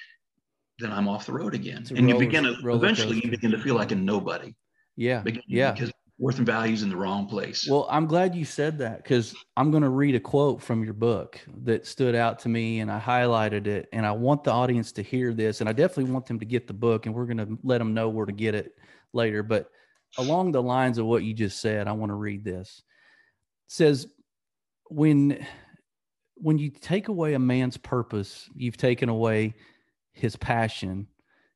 then 0.79 0.93
I'm 0.93 1.09
off 1.09 1.27
the 1.27 1.33
road 1.33 1.55
again. 1.55 1.85
And 1.91 1.99
roller, 1.99 2.09
you 2.09 2.19
begin 2.19 2.45
to 2.45 2.55
eventually 2.71 3.21
you 3.25 3.31
begin 3.31 3.51
to 3.51 3.59
feel 3.59 3.75
like 3.75 3.91
a 3.91 3.97
nobody. 3.97 4.55
Yeah, 4.97 5.25
yeah. 5.49 5.73
Because 5.73 5.91
worth 6.19 6.39
and 6.39 6.47
values 6.47 6.83
in 6.83 6.89
the 6.89 6.97
wrong 6.97 7.27
place. 7.27 7.67
Well, 7.69 7.87
I'm 7.91 8.07
glad 8.07 8.35
you 8.35 8.45
said 8.45 8.79
that 8.79 9.03
because 9.03 9.35
I'm 9.57 9.71
going 9.71 9.83
to 9.83 9.89
read 9.89 10.15
a 10.15 10.21
quote 10.21 10.63
from 10.63 10.85
your 10.85 10.95
book 10.95 11.41
that 11.65 11.87
stood 11.87 12.15
out 12.15 12.39
to 12.41 12.49
me 12.49 12.81
and 12.81 12.91
I 12.91 13.01
highlighted 13.01 13.67
it. 13.67 13.89
And 13.93 14.07
I 14.07 14.13
want 14.13 14.45
the 14.45 14.53
audience 14.53 14.93
to 14.93 15.03
hear 15.03 15.33
this. 15.33 15.61
And 15.61 15.69
I 15.69 15.73
definitely 15.73 16.13
want 16.13 16.27
them 16.27 16.39
to 16.39 16.47
get 16.47 16.67
the 16.67 16.75
book 16.75 17.07
and 17.07 17.15
we're 17.15 17.27
going 17.27 17.39
to 17.39 17.59
let 17.65 17.79
them 17.79 17.95
know 17.95 18.09
where 18.09 18.27
to 18.27 18.33
get 18.33 18.55
it 18.55 18.77
later. 19.13 19.43
But 19.43 19.71
along 20.19 20.53
the 20.53 20.63
lines 20.63 20.99
of 20.99 21.07
what 21.07 21.25
you 21.25 21.35
just 21.35 21.61
said, 21.61 21.89
I 21.89 21.93
want 21.93 22.11
to 22.11 22.17
read 22.17 22.45
this. 22.45 22.83
It 23.67 23.73
says, 23.73 24.07
when 24.89 25.45
when 26.43 26.59
you 26.59 26.71
take 26.71 27.09
away 27.09 27.35
a 27.35 27.39
man's 27.39 27.77
purpose, 27.77 28.51
you've 28.55 28.77
taken 28.77 29.09
away 29.09 29.55
his 30.13 30.35
passion, 30.37 31.07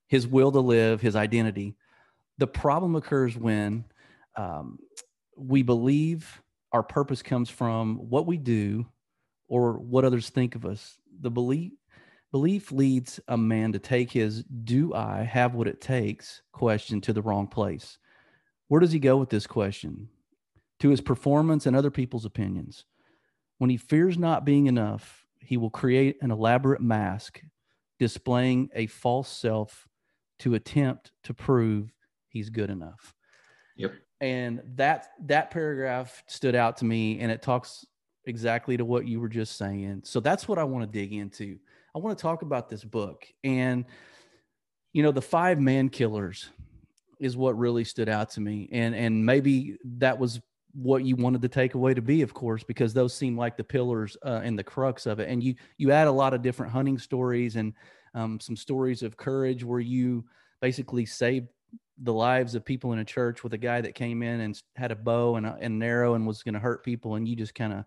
his 0.06 0.26
will 0.26 0.52
to 0.52 0.60
live, 0.60 1.00
his 1.00 1.16
identity. 1.16 1.74
The 2.38 2.46
problem 2.46 2.94
occurs 2.94 3.36
when 3.36 3.84
um, 4.36 4.78
we 5.36 5.62
believe 5.62 6.40
our 6.72 6.82
purpose 6.82 7.22
comes 7.22 7.50
from 7.50 7.96
what 7.96 8.26
we 8.26 8.36
do 8.36 8.86
or 9.48 9.74
what 9.74 10.04
others 10.04 10.30
think 10.30 10.54
of 10.54 10.64
us. 10.64 10.98
The 11.20 11.30
belief 11.30 11.72
belief 12.32 12.72
leads 12.72 13.20
a 13.28 13.36
man 13.36 13.72
to 13.72 13.78
take 13.78 14.10
his 14.10 14.42
"Do 14.42 14.94
I 14.94 15.22
have 15.22 15.54
what 15.54 15.68
it 15.68 15.80
takes?" 15.80 16.42
question 16.52 17.00
to 17.02 17.12
the 17.12 17.22
wrong 17.22 17.46
place. 17.46 17.98
Where 18.68 18.80
does 18.80 18.92
he 18.92 18.98
go 18.98 19.16
with 19.16 19.30
this 19.30 19.46
question? 19.46 20.08
To 20.80 20.90
his 20.90 21.00
performance 21.00 21.66
and 21.66 21.76
other 21.76 21.90
people's 21.90 22.24
opinions. 22.24 22.84
When 23.58 23.70
he 23.70 23.78
fears 23.78 24.18
not 24.18 24.44
being 24.44 24.66
enough, 24.66 25.24
he 25.38 25.56
will 25.56 25.70
create 25.70 26.16
an 26.20 26.30
elaborate 26.30 26.82
mask 26.82 27.40
displaying 27.98 28.68
a 28.74 28.86
false 28.86 29.28
self 29.28 29.88
to 30.40 30.54
attempt 30.54 31.12
to 31.22 31.32
prove 31.32 31.94
he's 32.28 32.50
good 32.50 32.68
enough. 32.68 33.14
Yep 33.76 33.94
and 34.20 34.62
that 34.76 35.10
that 35.26 35.50
paragraph 35.50 36.22
stood 36.26 36.54
out 36.54 36.78
to 36.78 36.84
me 36.84 37.20
and 37.20 37.30
it 37.30 37.42
talks 37.42 37.84
exactly 38.24 38.76
to 38.76 38.84
what 38.84 39.06
you 39.06 39.20
were 39.20 39.28
just 39.28 39.56
saying. 39.56 40.02
So 40.04 40.20
that's 40.20 40.48
what 40.48 40.58
i 40.58 40.64
want 40.64 40.90
to 40.90 40.98
dig 40.98 41.12
into. 41.12 41.58
I 41.94 41.98
want 41.98 42.16
to 42.18 42.22
talk 42.22 42.42
about 42.42 42.68
this 42.68 42.84
book. 42.84 43.26
And 43.44 43.84
you 44.92 45.02
know 45.02 45.12
the 45.12 45.23
five 45.23 45.61
man 45.61 45.90
killers 45.90 46.49
is 47.20 47.37
what 47.37 47.58
really 47.58 47.85
stood 47.85 48.08
out 48.08 48.30
to 48.30 48.40
me. 48.40 48.68
And 48.73 48.94
and 48.94 49.25
maybe 49.25 49.76
that 49.99 50.18
was 50.18 50.40
what 50.73 51.04
you 51.04 51.16
wanted 51.16 51.40
the 51.40 51.49
takeaway 51.49 51.94
to 51.94 52.02
be 52.02 52.20
of 52.20 52.35
course 52.35 52.62
because 52.62 52.92
those 52.92 53.14
seem 53.14 53.37
like 53.37 53.56
the 53.56 53.64
pillars 53.64 54.16
uh, 54.25 54.40
and 54.42 54.58
the 54.58 54.64
crux 54.64 55.06
of 55.06 55.20
it. 55.20 55.28
And 55.28 55.42
you 55.42 55.54
you 55.76 55.90
add 55.92 56.06
a 56.06 56.12
lot 56.12 56.35
of 56.35 56.42
different 56.42 56.73
hunting 56.73 56.99
stories 56.99 57.56
and 57.56 57.75
um, 58.14 58.40
some 58.40 58.56
stories 58.56 59.02
of 59.02 59.16
courage 59.16 59.62
where 59.62 59.80
you 59.80 60.25
basically 60.62 61.04
saved 61.04 61.49
the 61.99 62.12
lives 62.12 62.54
of 62.54 62.64
people 62.64 62.92
in 62.92 62.99
a 62.99 63.04
church 63.04 63.42
with 63.42 63.54
a 63.54 63.58
guy 63.58 63.80
that 63.80 63.94
came 63.94 64.23
in 64.23 64.40
and 64.40 64.62
had 64.76 64.92
a 64.92 64.96
bow 64.96 65.37
and, 65.37 65.46
and 65.46 65.62
an 65.62 65.82
arrow 65.82 66.14
and 66.14 66.26
was 66.26 66.42
going 66.42 66.54
to 66.54 66.61
hurt 66.61 66.85
people, 66.85 67.14
and 67.14 67.26
you 67.26 67.37
just 67.37 67.54
kind 67.54 67.73
of 67.73 67.85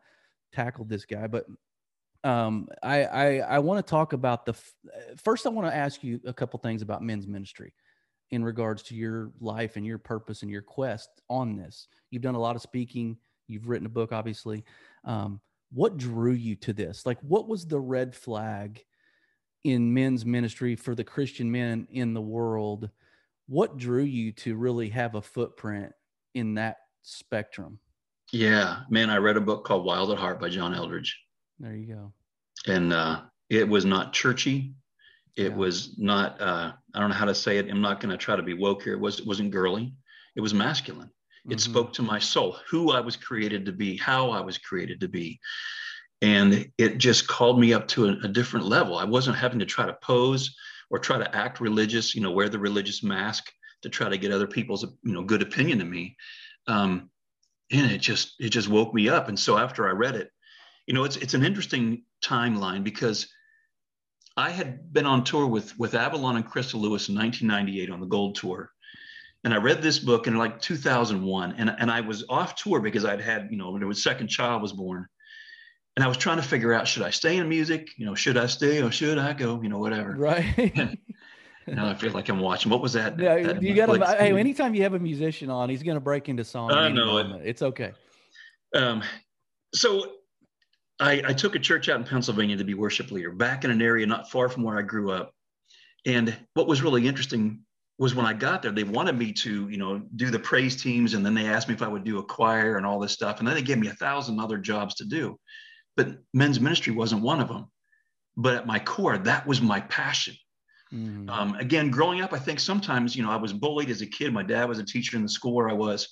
tackled 0.52 0.90
this 0.90 1.06
guy. 1.06 1.28
But 1.28 1.46
um, 2.24 2.68
I 2.82 3.04
I, 3.04 3.38
I 3.38 3.60
want 3.60 3.86
to 3.86 3.90
talk 3.90 4.14
about 4.14 4.46
the 4.46 4.56
first. 5.24 5.46
I 5.46 5.50
want 5.50 5.68
to 5.68 5.76
ask 5.76 6.04
you 6.04 6.20
a 6.26 6.34
couple 6.34 6.60
things 6.60 6.82
about 6.82 7.04
men's 7.04 7.28
ministry 7.28 7.74
in 8.32 8.44
regards 8.44 8.84
to 8.84 8.96
your 8.96 9.32
life 9.40 9.76
and 9.76 9.86
your 9.86 9.98
purpose 9.98 10.42
and 10.42 10.52
your 10.52 10.62
quest 10.62 11.10
on 11.30 11.56
this. 11.56 11.88
You've 12.12 12.22
done 12.22 12.36
a 12.36 12.40
lot 12.40 12.56
of 12.56 12.62
speaking. 12.62 13.18
You've 13.48 13.68
written 13.68 13.88
a 13.88 13.90
book, 13.90 14.12
obviously. 14.12 14.64
Um, 15.04 15.40
what 15.72 15.98
drew 15.98 16.34
you 16.34 16.56
to 16.58 16.74
this? 16.74 17.06
Like, 17.06 17.20
what 17.22 17.48
was 17.48 17.66
the 17.66 17.80
red 17.80 18.16
flag 18.16 18.84
in 19.64 19.94
men's 19.94 20.26
ministry 20.26 20.76
for 20.76 20.96
the 20.96 21.04
Christian 21.04 21.52
men 21.52 21.88
in 21.92 22.14
the 22.14 22.22
world? 22.22 22.90
What 23.50 23.78
drew 23.78 24.04
you 24.04 24.32
to 24.34 24.56
really 24.56 24.90
have 24.90 25.16
a 25.16 25.24
footprint 25.24 25.92
in 26.36 26.54
that 26.54 26.78
spectrum? 27.02 27.80
Yeah, 28.32 28.82
man, 28.92 29.10
I 29.10 29.18
read 29.18 29.38
a 29.38 29.42
book 29.42 29.66
called 29.66 29.86
Wild 29.86 30.12
at 30.12 30.20
Heart 30.20 30.40
by 30.40 30.50
John 30.50 30.76
Eldredge. 30.76 31.16
There 31.58 31.76
you 31.76 31.96
go. 31.96 32.14
And 32.72 32.94
uh, 32.94 33.22
it 33.50 33.68
was 33.68 33.86
not 33.86 34.14
churchy. 34.14 34.76
It 35.36 35.50
yeah. 35.50 35.56
was 35.56 35.96
not, 35.98 36.40
uh, 36.40 36.74
I 36.94 37.00
don't 37.00 37.10
know 37.10 37.16
how 37.16 37.26
to 37.26 37.34
say 37.34 37.58
it. 37.58 37.68
I'm 37.72 37.82
not 37.82 38.00
going 38.00 38.12
to 38.12 38.18
try 38.18 38.36
to 38.36 38.44
be 38.44 38.54
woke 38.54 38.84
here. 38.84 38.94
It, 38.94 39.00
was, 39.00 39.20
it 39.20 39.26
wasn't 39.26 39.50
girly. 39.50 39.96
It 40.36 40.42
was 40.42 40.54
masculine. 40.54 41.10
It 41.46 41.50
mm-hmm. 41.50 41.58
spoke 41.58 41.92
to 41.94 42.04
my 42.04 42.20
soul, 42.20 42.58
who 42.70 42.92
I 42.92 43.00
was 43.00 43.16
created 43.16 43.66
to 43.66 43.72
be, 43.72 43.98
how 43.98 44.30
I 44.30 44.42
was 44.42 44.60
created 44.60 45.00
to 45.00 45.08
be. 45.08 45.40
And 46.22 46.70
it 46.78 47.00
just 47.00 47.28
called 47.28 47.60
me 47.60 47.74
up 47.74 47.88
to 47.88 48.10
a, 48.10 48.12
a 48.26 48.28
different 48.28 48.68
level. 48.68 48.96
I 48.96 49.06
wasn't 49.06 49.38
having 49.38 49.58
to 49.58 49.66
try 49.66 49.88
to 49.88 49.98
pose 50.04 50.56
or 50.90 51.00
try 51.00 51.18
to 51.18 51.36
act 51.36 51.60
religious, 51.60 52.16
you 52.16 52.22
know, 52.22 52.32
wear 52.32 52.50
the 52.50 52.60
religious 52.60 53.04
mask 53.04 53.52
to 53.82 53.90
try 53.90 54.10
to 54.10 54.18
get 54.18 54.32
other 54.32 54.48
people's, 54.48 54.84
you 55.04 55.14
know, 55.14 55.24
good 55.24 55.42
opinion 55.42 55.82
of 55.82 55.88
me. 55.88 56.16
Um, 56.68 57.10
and 57.72 57.92
it 57.92 58.00
just, 58.00 58.36
it 58.40 58.50
just 58.50 58.68
woke 58.68 58.94
me 58.94 59.10
up. 59.10 59.28
And 59.28 59.40
so 59.40 59.58
after 59.58 59.88
I 59.88 59.92
read 59.92 60.16
it, 60.16 60.32
you 60.88 60.94
know, 60.94 61.04
it's, 61.04 61.18
it's 61.18 61.36
an 61.36 61.46
interesting 61.46 62.04
timeline 62.24 62.84
because 62.84 63.28
I 64.36 64.50
had 64.50 64.92
been 64.92 65.06
on 65.06 65.24
tour 65.24 65.46
with, 65.46 65.78
with 65.78 65.94
Avalon 65.94 66.36
and 66.36 66.46
Crystal 66.46 66.80
Lewis 66.80 67.10
in 67.10 67.16
1998 67.16 67.92
on 67.92 68.00
the 68.00 68.08
Gold 68.08 68.36
Tour. 68.36 68.72
And 69.44 69.54
I 69.54 69.58
read 69.58 69.82
this 69.82 70.00
book 70.00 70.28
in 70.28 70.38
like 70.38 70.60
2001 70.62 71.54
and, 71.58 71.76
and 71.78 71.92
I 71.92 72.02
was 72.02 72.26
off 72.28 72.56
tour 72.56 72.82
because 72.82 73.06
I'd 73.06 73.22
had, 73.22 73.48
you 73.52 73.58
know, 73.58 73.72
when 73.72 73.86
my 73.86 73.94
second 73.94 74.28
child 74.28 74.62
was 74.62 74.74
born 74.74 75.08
And 76.00 76.06
I 76.06 76.08
was 76.08 76.16
trying 76.16 76.38
to 76.38 76.44
figure 76.44 76.74
out, 76.74 76.88
should 76.88 77.04
I 77.04 77.10
stay 77.10 77.36
in 77.36 77.50
music? 77.50 77.90
You 77.98 78.06
know, 78.06 78.16
should 78.16 78.38
I 78.38 78.46
stay 78.46 78.82
or 78.82 78.90
should 78.90 79.18
I 79.18 79.34
go? 79.34 79.62
You 79.62 79.68
know, 79.68 79.80
whatever. 79.80 80.16
Right. 80.16 80.74
now 81.68 81.90
I 81.90 81.94
feel 81.94 82.14
like 82.14 82.30
I'm 82.30 82.40
watching. 82.40 82.72
What 82.72 82.82
was 82.82 82.94
that? 82.94 83.20
Yeah, 83.20 83.44
that 83.44 83.62
you 83.62 83.74
got 83.74 83.88
to. 83.88 84.18
Hey, 84.18 84.32
anytime 84.32 84.74
you 84.74 84.84
have 84.84 84.94
a 84.94 85.00
musician 85.00 85.50
on, 85.50 85.70
he's 85.70 85.84
going 85.84 85.98
to 85.98 86.00
break 86.00 86.30
into 86.30 86.46
song. 86.46 86.72
I 86.72 86.88
know 86.88 87.18
it. 87.18 87.28
It's 87.44 87.62
okay. 87.62 87.92
Um, 88.74 89.04
so 89.76 90.14
I, 91.02 91.22
I 91.28 91.34
took 91.34 91.56
a 91.56 91.60
church 91.60 91.90
out 91.90 92.00
in 92.00 92.06
Pennsylvania 92.06 92.56
to 92.56 92.64
be 92.64 92.76
worship 92.76 93.12
leader, 93.12 93.34
back 93.34 93.66
in 93.66 93.70
an 93.70 93.82
area 93.82 94.06
not 94.06 94.32
far 94.32 94.48
from 94.48 94.64
where 94.64 94.80
I 94.80 94.84
grew 94.84 95.12
up. 95.12 95.34
And 96.06 96.34
what 96.54 96.66
was 96.66 96.82
really 96.82 97.10
interesting 97.10 97.60
was 97.98 98.16
when 98.16 98.26
I 98.26 98.32
got 98.32 98.62
there, 98.62 98.72
they 98.72 98.86
wanted 98.86 99.18
me 99.18 99.34
to, 99.34 99.68
you 99.68 99.78
know, 99.78 100.02
do 100.16 100.32
the 100.32 100.40
praise 100.40 100.82
teams, 100.82 101.14
and 101.14 101.26
then 101.26 101.34
they 101.34 101.48
asked 101.48 101.68
me 101.68 101.74
if 101.74 101.82
I 101.82 101.90
would 101.90 102.06
do 102.06 102.20
a 102.20 102.24
choir 102.24 102.78
and 102.78 102.86
all 102.86 103.02
this 103.02 103.12
stuff, 103.12 103.40
and 103.40 103.48
then 103.48 103.56
they 103.56 103.62
gave 103.62 103.80
me 103.80 103.90
a 103.90 103.96
thousand 103.96 104.40
other 104.40 104.58
jobs 104.58 104.96
to 104.96 105.04
do, 105.06 105.38
but 106.00 106.16
men's 106.34 106.62
ministry 106.62 106.94
wasn't 106.94 107.22
one 107.22 107.42
of 107.42 107.50
them. 107.50 107.70
But 108.38 108.56
at 108.56 108.66
my 108.66 108.80
core, 108.80 109.18
that 109.18 109.46
was 109.46 109.62
my 109.62 109.82
passion. 109.82 110.34
Mm-hmm. 110.94 111.30
Um, 111.30 111.56
again, 111.56 111.92
growing 111.92 112.22
up, 112.22 112.32
I 112.32 112.40
think 112.40 112.62
sometimes, 112.62 113.18
you 113.18 113.22
know, 113.22 113.30
I 113.30 113.36
was 113.36 113.52
bullied 113.52 113.90
as 113.90 114.02
a 114.02 114.06
kid. 114.06 114.32
My 114.32 114.44
dad 114.44 114.70
was 114.70 114.80
a 114.80 114.86
teacher 114.86 115.18
in 115.18 115.24
the 115.24 115.30
school 115.30 115.54
where 115.54 115.70
I 115.70 115.74
was, 115.74 116.08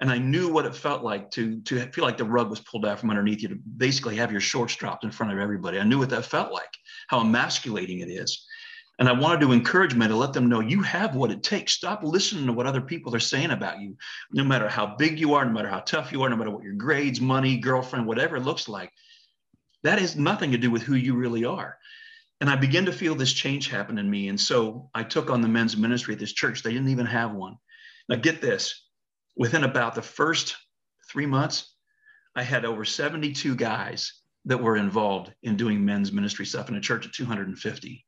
and 0.00 0.10
I 0.10 0.16
knew 0.16 0.50
what 0.50 0.64
it 0.64 0.74
felt 0.74 1.02
like 1.02 1.30
to 1.32 1.60
to 1.68 1.80
feel 1.92 2.04
like 2.04 2.16
the 2.16 2.24
rug 2.24 2.48
was 2.48 2.60
pulled 2.60 2.86
out 2.86 2.98
from 2.98 3.10
underneath 3.10 3.42
you, 3.42 3.48
to 3.48 3.58
basically 3.76 4.16
have 4.16 4.32
your 4.32 4.40
shorts 4.40 4.74
dropped 4.74 5.04
in 5.04 5.10
front 5.10 5.34
of 5.34 5.38
everybody. 5.38 5.78
I 5.78 5.84
knew 5.84 5.98
what 5.98 6.08
that 6.10 6.24
felt 6.24 6.50
like, 6.50 6.74
how 7.08 7.20
emasculating 7.20 8.00
it 8.00 8.08
is. 8.08 8.46
And 8.98 9.06
I 9.06 9.12
wanted 9.12 9.42
to 9.42 9.52
encourage 9.52 9.94
men 9.94 10.08
to 10.08 10.16
let 10.16 10.32
them 10.32 10.48
know 10.48 10.60
you 10.60 10.80
have 10.80 11.14
what 11.14 11.30
it 11.30 11.42
takes. 11.42 11.74
Stop 11.74 12.02
listening 12.02 12.46
to 12.46 12.54
what 12.54 12.66
other 12.66 12.80
people 12.80 13.14
are 13.14 13.20
saying 13.20 13.50
about 13.50 13.80
you, 13.80 13.98
no 14.32 14.44
matter 14.44 14.66
how 14.66 14.96
big 14.96 15.20
you 15.20 15.34
are, 15.34 15.44
no 15.44 15.52
matter 15.52 15.68
how 15.68 15.80
tough 15.80 16.10
you 16.10 16.22
are, 16.22 16.30
no 16.30 16.36
matter 16.36 16.50
what 16.50 16.64
your 16.64 16.72
grades, 16.72 17.20
money, 17.20 17.58
girlfriend, 17.58 18.06
whatever 18.06 18.36
it 18.36 18.44
looks 18.44 18.66
like. 18.66 18.90
That 19.86 20.00
has 20.00 20.16
nothing 20.16 20.50
to 20.50 20.58
do 20.58 20.70
with 20.70 20.82
who 20.82 20.96
you 20.96 21.14
really 21.14 21.44
are. 21.44 21.78
And 22.40 22.50
I 22.50 22.56
began 22.56 22.84
to 22.86 22.92
feel 22.92 23.14
this 23.14 23.32
change 23.32 23.68
happen 23.68 23.98
in 23.98 24.10
me. 24.10 24.28
And 24.28 24.38
so 24.38 24.90
I 24.94 25.04
took 25.04 25.30
on 25.30 25.40
the 25.40 25.48
men's 25.48 25.76
ministry 25.76 26.14
at 26.14 26.20
this 26.20 26.32
church. 26.32 26.62
They 26.62 26.72
didn't 26.72 26.88
even 26.88 27.06
have 27.06 27.32
one. 27.32 27.56
Now, 28.08 28.16
get 28.16 28.40
this 28.40 28.84
within 29.36 29.62
about 29.62 29.94
the 29.94 30.02
first 30.02 30.56
three 31.08 31.26
months, 31.26 31.72
I 32.34 32.42
had 32.42 32.64
over 32.64 32.84
72 32.84 33.54
guys 33.54 34.12
that 34.46 34.58
were 34.58 34.76
involved 34.76 35.32
in 35.44 35.56
doing 35.56 35.84
men's 35.84 36.10
ministry 36.10 36.46
stuff 36.46 36.68
in 36.68 36.74
a 36.74 36.80
church 36.80 37.06
of 37.06 37.12
250 37.12 38.04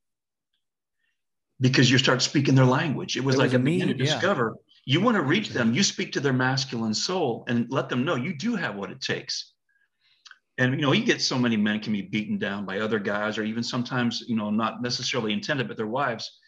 because 1.60 1.90
you 1.90 1.98
start 1.98 2.22
speaking 2.22 2.54
their 2.54 2.64
language. 2.64 3.16
It 3.16 3.24
was 3.24 3.36
it 3.36 3.38
like 3.38 3.46
was 3.46 3.54
a 3.54 3.58
beginning 3.60 3.96
to 3.98 4.04
discover 4.04 4.56
you 4.84 5.00
want 5.00 5.16
to 5.16 5.22
reach 5.22 5.50
them, 5.50 5.74
you 5.74 5.82
speak 5.82 6.12
to 6.12 6.20
their 6.20 6.32
masculine 6.32 6.94
soul 6.94 7.44
and 7.46 7.70
let 7.70 7.88
them 7.88 8.04
know 8.04 8.16
you 8.16 8.34
do 8.34 8.56
have 8.56 8.74
what 8.74 8.90
it 8.90 9.00
takes. 9.00 9.52
And 10.58 10.74
you 10.74 10.80
know, 10.80 10.92
you 10.92 11.04
get 11.04 11.22
so 11.22 11.38
many 11.38 11.56
men 11.56 11.80
can 11.80 11.92
be 11.92 12.02
beaten 12.02 12.36
down 12.36 12.66
by 12.66 12.80
other 12.80 12.98
guys, 12.98 13.38
or 13.38 13.44
even 13.44 13.62
sometimes, 13.62 14.24
you 14.26 14.36
know, 14.36 14.50
not 14.50 14.82
necessarily 14.82 15.32
intended, 15.32 15.68
but 15.68 15.76
their 15.76 15.86
wives, 15.86 16.38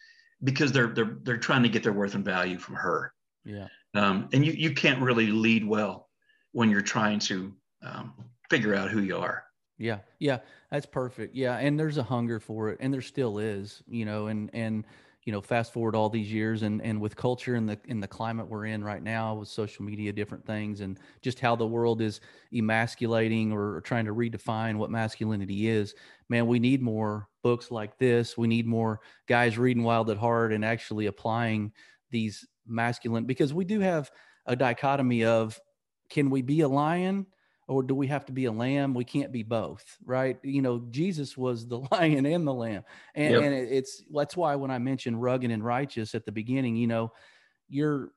because 0.43 0.71
they're 0.71 0.93
they're 0.93 1.17
they're 1.23 1.37
trying 1.37 1.63
to 1.63 1.69
get 1.69 1.83
their 1.83 1.93
worth 1.93 2.15
and 2.15 2.25
value 2.25 2.59
from 2.59 2.75
her. 2.75 3.13
Yeah. 3.45 3.67
Um, 3.93 4.29
and 4.33 4.45
you 4.45 4.51
you 4.51 4.73
can't 4.73 5.01
really 5.01 5.27
lead 5.27 5.65
well 5.65 6.09
when 6.51 6.69
you're 6.69 6.81
trying 6.81 7.19
to 7.19 7.53
um, 7.83 8.13
figure 8.49 8.75
out 8.75 8.91
who 8.91 9.01
you 9.01 9.17
are. 9.17 9.43
Yeah, 9.77 9.99
yeah, 10.19 10.39
that's 10.69 10.85
perfect. 10.85 11.33
Yeah, 11.35 11.57
and 11.57 11.79
there's 11.79 11.97
a 11.97 12.03
hunger 12.03 12.39
for 12.39 12.69
it, 12.69 12.77
and 12.81 12.93
there 12.93 13.01
still 13.01 13.39
is, 13.39 13.81
you 13.87 14.05
know, 14.05 14.27
and 14.27 14.49
and 14.53 14.85
you 15.25 15.31
know, 15.31 15.41
fast 15.41 15.71
forward 15.71 15.95
all 15.95 16.09
these 16.09 16.31
years, 16.31 16.63
and 16.63 16.81
and 16.81 16.99
with 16.99 17.15
culture 17.15 17.55
and 17.55 17.69
the 17.69 17.79
in 17.85 17.99
the 17.99 18.07
climate 18.07 18.47
we're 18.47 18.65
in 18.65 18.83
right 18.83 19.03
now, 19.03 19.35
with 19.35 19.47
social 19.47 19.85
media, 19.85 20.11
different 20.11 20.45
things, 20.45 20.81
and 20.81 20.99
just 21.21 21.39
how 21.39 21.55
the 21.55 21.65
world 21.65 22.01
is 22.01 22.21
emasculating 22.53 23.51
or 23.51 23.81
trying 23.81 24.05
to 24.05 24.13
redefine 24.13 24.77
what 24.77 24.89
masculinity 24.89 25.67
is. 25.67 25.93
Man, 26.29 26.47
we 26.47 26.59
need 26.59 26.81
more 26.81 27.27
books 27.43 27.71
like 27.71 27.97
this. 27.97 28.37
We 28.37 28.47
need 28.47 28.65
more 28.65 28.99
guys 29.27 29.57
reading 29.57 29.83
Wild 29.83 30.09
at 30.09 30.17
Heart 30.17 30.53
and 30.53 30.65
actually 30.65 31.05
applying 31.05 31.71
these 32.09 32.47
masculine 32.65 33.25
because 33.25 33.53
we 33.53 33.65
do 33.65 33.79
have 33.79 34.11
a 34.45 34.55
dichotomy 34.55 35.23
of 35.25 35.59
can 36.09 36.29
we 36.29 36.41
be 36.41 36.61
a 36.61 36.67
lion 36.67 37.25
or 37.71 37.81
do 37.81 37.95
we 37.95 38.07
have 38.07 38.25
to 38.25 38.33
be 38.33 38.45
a 38.45 38.51
lamb? 38.51 38.93
We 38.93 39.05
can't 39.05 39.31
be 39.31 39.43
both, 39.43 39.97
right? 40.03 40.37
You 40.43 40.61
know, 40.61 40.83
Jesus 40.91 41.37
was 41.37 41.65
the 41.65 41.79
lion 41.91 42.25
and 42.25 42.45
the 42.45 42.53
lamb. 42.53 42.83
And, 43.15 43.33
yep. 43.33 43.43
and 43.43 43.53
it's 43.53 44.03
that's 44.13 44.35
why 44.35 44.55
when 44.55 44.69
I 44.69 44.77
mentioned 44.77 45.21
rugged 45.21 45.51
and 45.51 45.63
righteous 45.63 46.13
at 46.13 46.25
the 46.25 46.33
beginning, 46.33 46.75
you 46.75 46.87
know, 46.87 47.13
your 47.69 48.09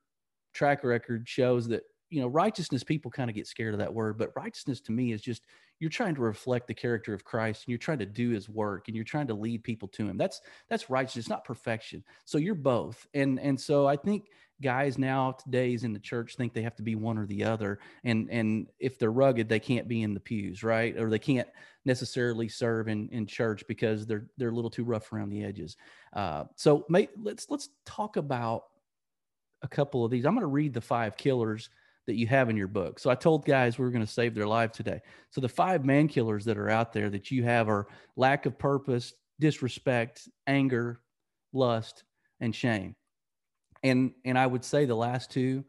track 0.54 0.82
record 0.82 1.28
shows 1.28 1.68
that, 1.68 1.84
you 2.10 2.20
know, 2.20 2.26
righteousness, 2.26 2.82
people 2.82 3.12
kind 3.12 3.30
of 3.30 3.36
get 3.36 3.46
scared 3.46 3.74
of 3.74 3.78
that 3.78 3.94
word, 3.94 4.18
but 4.18 4.32
righteousness 4.34 4.80
to 4.82 4.92
me 4.92 5.12
is 5.12 5.22
just 5.22 5.42
you're 5.78 5.90
trying 5.90 6.16
to 6.16 6.20
reflect 6.20 6.66
the 6.66 6.74
character 6.74 7.14
of 7.14 7.24
Christ 7.24 7.62
and 7.64 7.68
you're 7.70 7.78
trying 7.78 7.98
to 8.00 8.06
do 8.06 8.30
his 8.30 8.48
work 8.48 8.88
and 8.88 8.96
you're 8.96 9.04
trying 9.04 9.28
to 9.28 9.34
lead 9.34 9.62
people 9.62 9.86
to 9.88 10.08
him. 10.08 10.16
That's 10.16 10.40
that's 10.68 10.90
righteousness, 10.90 11.28
not 11.28 11.44
perfection. 11.44 12.02
So 12.24 12.38
you're 12.38 12.56
both. 12.56 13.06
And 13.14 13.38
and 13.38 13.60
so 13.60 13.86
I 13.86 13.94
think 13.96 14.30
guys 14.62 14.98
now 14.98 15.32
today's 15.32 15.84
in 15.84 15.92
the 15.92 15.98
church 15.98 16.36
think 16.36 16.52
they 16.52 16.62
have 16.62 16.76
to 16.76 16.82
be 16.82 16.94
one 16.94 17.18
or 17.18 17.26
the 17.26 17.42
other 17.42 17.78
and 18.04 18.30
and 18.30 18.68
if 18.78 18.98
they're 18.98 19.10
rugged 19.10 19.48
they 19.48 19.58
can't 19.58 19.88
be 19.88 20.02
in 20.02 20.14
the 20.14 20.20
pews 20.20 20.62
right? 20.62 20.96
Or 20.98 21.10
they 21.10 21.18
can't 21.18 21.48
necessarily 21.84 22.48
serve 22.48 22.88
in 22.88 23.08
in 23.10 23.26
church 23.26 23.64
because 23.66 24.06
they're 24.06 24.26
they're 24.36 24.50
a 24.50 24.54
little 24.54 24.70
too 24.70 24.84
rough 24.84 25.12
around 25.12 25.30
the 25.30 25.44
edges. 25.44 25.76
Uh, 26.12 26.44
so 26.56 26.84
mate 26.88 27.10
let's 27.20 27.50
let's 27.50 27.68
talk 27.84 28.16
about 28.16 28.64
a 29.62 29.68
couple 29.68 30.04
of 30.04 30.10
these. 30.10 30.24
I'm 30.24 30.34
going 30.34 30.42
to 30.42 30.46
read 30.46 30.74
the 30.74 30.80
five 30.80 31.16
killers 31.16 31.70
that 32.06 32.16
you 32.16 32.26
have 32.26 32.50
in 32.50 32.56
your 32.56 32.68
book. 32.68 32.98
So 32.98 33.08
i 33.08 33.14
told 33.14 33.46
guys 33.46 33.78
we 33.78 33.84
were 33.84 33.90
going 33.90 34.04
to 34.04 34.12
save 34.12 34.34
their 34.34 34.46
life 34.46 34.72
today. 34.72 35.00
So 35.30 35.40
the 35.40 35.48
five 35.48 35.84
man 35.84 36.06
killers 36.06 36.44
that 36.44 36.58
are 36.58 36.68
out 36.68 36.92
there 36.92 37.08
that 37.10 37.30
you 37.30 37.44
have 37.44 37.68
are 37.68 37.86
lack 38.16 38.46
of 38.46 38.58
purpose 38.58 39.14
disrespect 39.40 40.28
anger 40.46 41.00
lust 41.52 42.04
and 42.40 42.54
shame 42.54 42.94
and 43.84 44.12
and 44.24 44.36
I 44.36 44.46
would 44.46 44.64
say 44.64 44.86
the 44.86 44.96
last 44.96 45.30
two, 45.30 45.62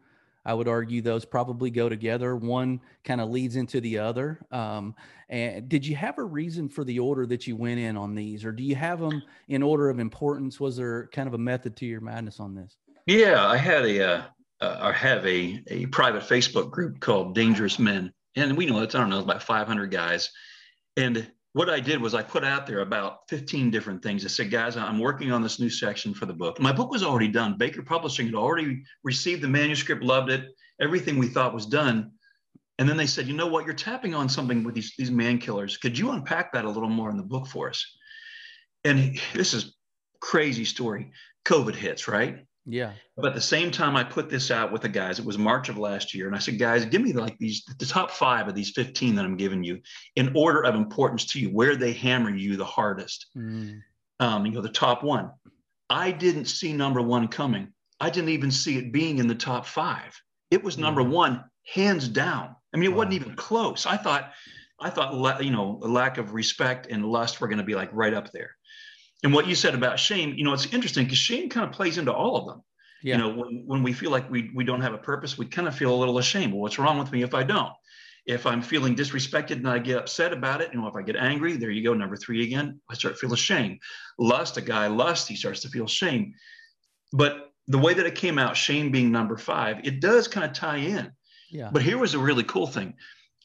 I 0.45 0.53
would 0.53 0.67
argue 0.67 1.01
those 1.01 1.25
probably 1.25 1.69
go 1.69 1.89
together. 1.89 2.35
One 2.35 2.79
kind 3.03 3.21
of 3.21 3.29
leads 3.29 3.57
into 3.57 3.81
the 3.81 3.99
other. 3.99 4.39
Um, 4.51 4.95
and 5.29 5.67
did 5.67 5.85
you 5.85 5.95
have 5.95 6.17
a 6.17 6.23
reason 6.23 6.69
for 6.69 6.83
the 6.83 6.99
order 6.99 7.25
that 7.27 7.45
you 7.45 7.55
went 7.55 7.79
in 7.79 7.97
on 7.97 8.15
these, 8.15 8.45
or 8.45 8.51
do 8.51 8.63
you 8.63 8.75
have 8.75 8.99
them 8.99 9.21
in 9.49 9.61
order 9.61 9.89
of 9.89 9.99
importance? 9.99 10.59
Was 10.59 10.77
there 10.77 11.07
kind 11.07 11.27
of 11.27 11.33
a 11.33 11.39
method 11.39 11.75
to 11.77 11.85
your 11.85 12.01
madness 12.01 12.39
on 12.39 12.55
this? 12.55 12.77
Yeah, 13.05 13.45
I 13.45 13.57
had 13.57 13.85
a 13.85 14.07
uh, 14.07 14.23
uh, 14.61 14.77
I 14.79 14.91
have 14.93 15.25
a 15.25 15.61
a 15.67 15.85
private 15.87 16.23
Facebook 16.23 16.71
group 16.71 16.99
called 16.99 17.35
Dangerous 17.35 17.77
Men, 17.77 18.13
and 18.35 18.55
we 18.55 18.65
know 18.65 18.81
it's 18.81 18.95
I 18.95 18.99
don't 18.99 19.09
know 19.09 19.19
about 19.19 19.43
500 19.43 19.91
guys, 19.91 20.31
and 20.95 21.29
what 21.55 21.69
I 21.69 21.79
did 21.79 22.01
was 22.01 22.13
I 22.13 22.21
put 22.21 22.43
out 22.43 22.67
there 22.67 22.81
about 22.81 23.19
15 23.29 23.71
different 23.71 24.03
things. 24.03 24.25
I 24.25 24.27
said, 24.27 24.51
guys, 24.51 24.75
I'm 24.75 24.99
working 24.99 25.31
on 25.31 25.41
this 25.41 25.57
new 25.57 25.69
section 25.69 26.13
for 26.13 26.25
the 26.25 26.33
book. 26.33 26.59
My 26.59 26.73
book 26.73 26.91
was 26.91 27.01
already 27.01 27.29
done. 27.29 27.57
Baker 27.57 27.81
Publishing 27.81 28.25
had 28.25 28.35
already 28.35 28.83
received 29.05 29.41
the 29.41 29.47
manuscript, 29.47 30.03
loved 30.03 30.29
it. 30.29 30.49
Everything 30.81 31.17
we 31.17 31.29
thought 31.29 31.53
was 31.53 31.65
done. 31.65 32.11
And 32.77 32.89
then 32.89 32.97
they 32.97 33.05
said, 33.05 33.25
you 33.27 33.33
know 33.33 33.47
what? 33.47 33.63
You're 33.63 33.73
tapping 33.73 34.13
on 34.13 34.27
something 34.27 34.65
with 34.65 34.75
these, 34.75 34.95
these 34.97 35.11
man 35.11 35.37
killers. 35.37 35.77
Could 35.77 35.97
you 35.97 36.11
unpack 36.11 36.51
that 36.51 36.65
a 36.65 36.69
little 36.69 36.89
more 36.89 37.09
in 37.09 37.15
the 37.15 37.23
book 37.23 37.47
for 37.47 37.69
us? 37.69 37.85
And 38.83 39.17
this 39.33 39.53
is 39.53 39.77
crazy 40.19 40.65
story. 40.65 41.11
COVID 41.45 41.73
hits, 41.73 42.09
right? 42.09 42.45
Yeah. 42.65 42.93
But 43.15 43.27
at 43.27 43.33
the 43.35 43.41
same 43.41 43.69
time, 43.69 43.95
I 43.95 44.03
put 44.03 44.29
this 44.29 44.49
out 44.49 44.71
with 44.71 44.81
the 44.81 44.89
guys. 44.89 45.19
It 45.19 45.25
was 45.25 45.37
March 45.37 45.69
of 45.69 45.77
last 45.77 46.13
year, 46.13 46.27
and 46.27 46.35
I 46.35 46.39
said, 46.39 46.57
guys, 46.57 46.85
give 46.85 47.01
me 47.01 47.13
like 47.13 47.37
these 47.37 47.63
the 47.79 47.85
top 47.85 48.11
five 48.11 48.47
of 48.47 48.55
these 48.55 48.71
15 48.71 49.15
that 49.15 49.25
I'm 49.25 49.37
giving 49.37 49.63
you 49.63 49.81
in 50.15 50.35
order 50.35 50.63
of 50.63 50.75
importance 50.75 51.25
to 51.27 51.39
you, 51.39 51.49
where 51.49 51.75
they 51.75 51.93
hammer 51.93 52.31
you 52.31 52.57
the 52.57 52.65
hardest. 52.65 53.27
Mm. 53.37 53.81
Um, 54.19 54.45
you 54.45 54.53
know, 54.53 54.61
the 54.61 54.69
top 54.69 55.03
one. 55.03 55.31
I 55.89 56.11
didn't 56.11 56.45
see 56.45 56.73
number 56.73 57.01
one 57.01 57.27
coming. 57.27 57.73
I 57.99 58.09
didn't 58.09 58.29
even 58.29 58.49
see 58.49 58.77
it 58.77 58.91
being 58.91 59.19
in 59.19 59.27
the 59.27 59.35
top 59.35 59.65
five. 59.65 60.19
It 60.49 60.63
was 60.63 60.77
number 60.77 61.01
mm. 61.01 61.09
one, 61.09 61.43
hands 61.71 62.07
down. 62.07 62.55
I 62.73 62.77
mean, 62.77 62.91
it 62.91 62.93
wow. 62.93 62.97
wasn't 62.99 63.13
even 63.13 63.35
close. 63.35 63.85
I 63.85 63.97
thought, 63.97 64.31
I 64.79 64.89
thought, 64.89 65.43
you 65.43 65.51
know, 65.51 65.79
a 65.83 65.87
lack 65.87 66.17
of 66.17 66.33
respect 66.33 66.87
and 66.89 67.05
lust 67.05 67.39
were 67.39 67.47
going 67.47 67.59
to 67.59 67.63
be 67.63 67.75
like 67.75 67.89
right 67.93 68.13
up 68.13 68.31
there. 68.31 68.55
And 69.25 69.33
what 69.33 69.47
you 69.47 69.55
said 69.55 69.73
about 69.73 69.97
shame, 69.97 70.35
you 70.37 70.43
know, 70.43 70.53
it's 70.53 70.67
interesting 70.67 71.05
because 71.05 71.17
shame 71.17 71.49
kind 71.49 71.65
of 71.65 71.71
plays 71.71 71.97
into 71.97 72.13
all 72.13 72.37
of 72.37 72.45
them. 72.45 72.61
Yeah. 73.01 73.15
You 73.15 73.21
know, 73.23 73.29
when, 73.29 73.63
when 73.65 73.81
we 73.81 73.91
feel 73.91 74.11
like 74.11 74.29
we, 74.29 74.51
we 74.53 74.63
don't 74.63 74.81
have 74.81 74.93
a 74.93 74.99
purpose, 74.99 75.35
we 75.35 75.47
kind 75.47 75.67
of 75.67 75.75
feel 75.75 75.91
a 75.91 75.97
little 75.97 76.19
ashamed. 76.19 76.53
Well, 76.53 76.61
what's 76.61 76.77
wrong 76.77 76.99
with 76.99 77.11
me 77.11 77.23
if 77.23 77.33
I 77.33 77.41
don't? 77.41 77.73
If 78.27 78.45
I'm 78.45 78.61
feeling 78.61 78.95
disrespected 78.95 79.53
and 79.53 79.67
I 79.67 79.79
get 79.79 79.97
upset 79.97 80.31
about 80.31 80.61
it, 80.61 80.71
you 80.71 80.79
know, 80.79 80.87
if 80.87 80.95
I 80.95 81.01
get 81.01 81.15
angry, 81.15 81.57
there 81.57 81.71
you 81.71 81.83
go, 81.83 81.95
number 81.95 82.15
three 82.15 82.43
again, 82.43 82.79
I 82.87 82.93
start 82.93 83.15
to 83.15 83.19
feel 83.19 83.33
ashamed. 83.33 83.79
Lust, 84.19 84.57
a 84.57 84.61
guy 84.61 84.85
lust, 84.85 85.27
he 85.27 85.35
starts 85.35 85.61
to 85.61 85.69
feel 85.69 85.87
shame. 85.87 86.35
But 87.11 87.49
the 87.67 87.79
way 87.79 87.95
that 87.95 88.05
it 88.05 88.13
came 88.13 88.37
out, 88.37 88.55
shame 88.55 88.91
being 88.91 89.11
number 89.11 89.37
five, 89.37 89.79
it 89.87 90.01
does 90.01 90.27
kind 90.27 90.45
of 90.45 90.53
tie 90.53 90.77
in. 90.77 91.11
Yeah. 91.49 91.71
But 91.73 91.81
here 91.81 91.97
was 91.97 92.13
a 92.13 92.19
really 92.19 92.43
cool 92.43 92.67
thing. 92.67 92.93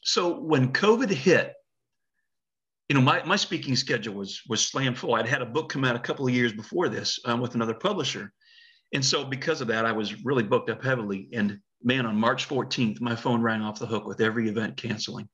So 0.03 0.39
when 0.41 0.73
COVID 0.73 1.09
hit, 1.09 1.55
you 2.91 2.95
know, 2.95 2.99
my, 2.99 3.23
my 3.23 3.37
speaking 3.37 3.77
schedule 3.77 4.15
was 4.15 4.41
was 4.49 4.59
slam 4.59 4.95
full. 4.95 5.15
I'd 5.15 5.25
had 5.25 5.41
a 5.41 5.45
book 5.45 5.69
come 5.69 5.85
out 5.85 5.95
a 5.95 5.99
couple 5.99 6.27
of 6.27 6.33
years 6.33 6.51
before 6.51 6.89
this 6.89 7.17
um, 7.23 7.39
with 7.39 7.55
another 7.55 7.73
publisher, 7.73 8.33
and 8.93 9.03
so 9.03 9.23
because 9.23 9.61
of 9.61 9.69
that, 9.69 9.85
I 9.85 9.93
was 9.93 10.25
really 10.25 10.43
booked 10.43 10.69
up 10.69 10.83
heavily. 10.83 11.29
And 11.31 11.59
man, 11.81 12.05
on 12.05 12.17
March 12.17 12.49
14th, 12.49 12.99
my 12.99 13.15
phone 13.15 13.41
rang 13.41 13.61
off 13.61 13.79
the 13.79 13.85
hook 13.85 14.05
with 14.05 14.19
every 14.19 14.49
event 14.49 14.75
canceling. 14.75 15.29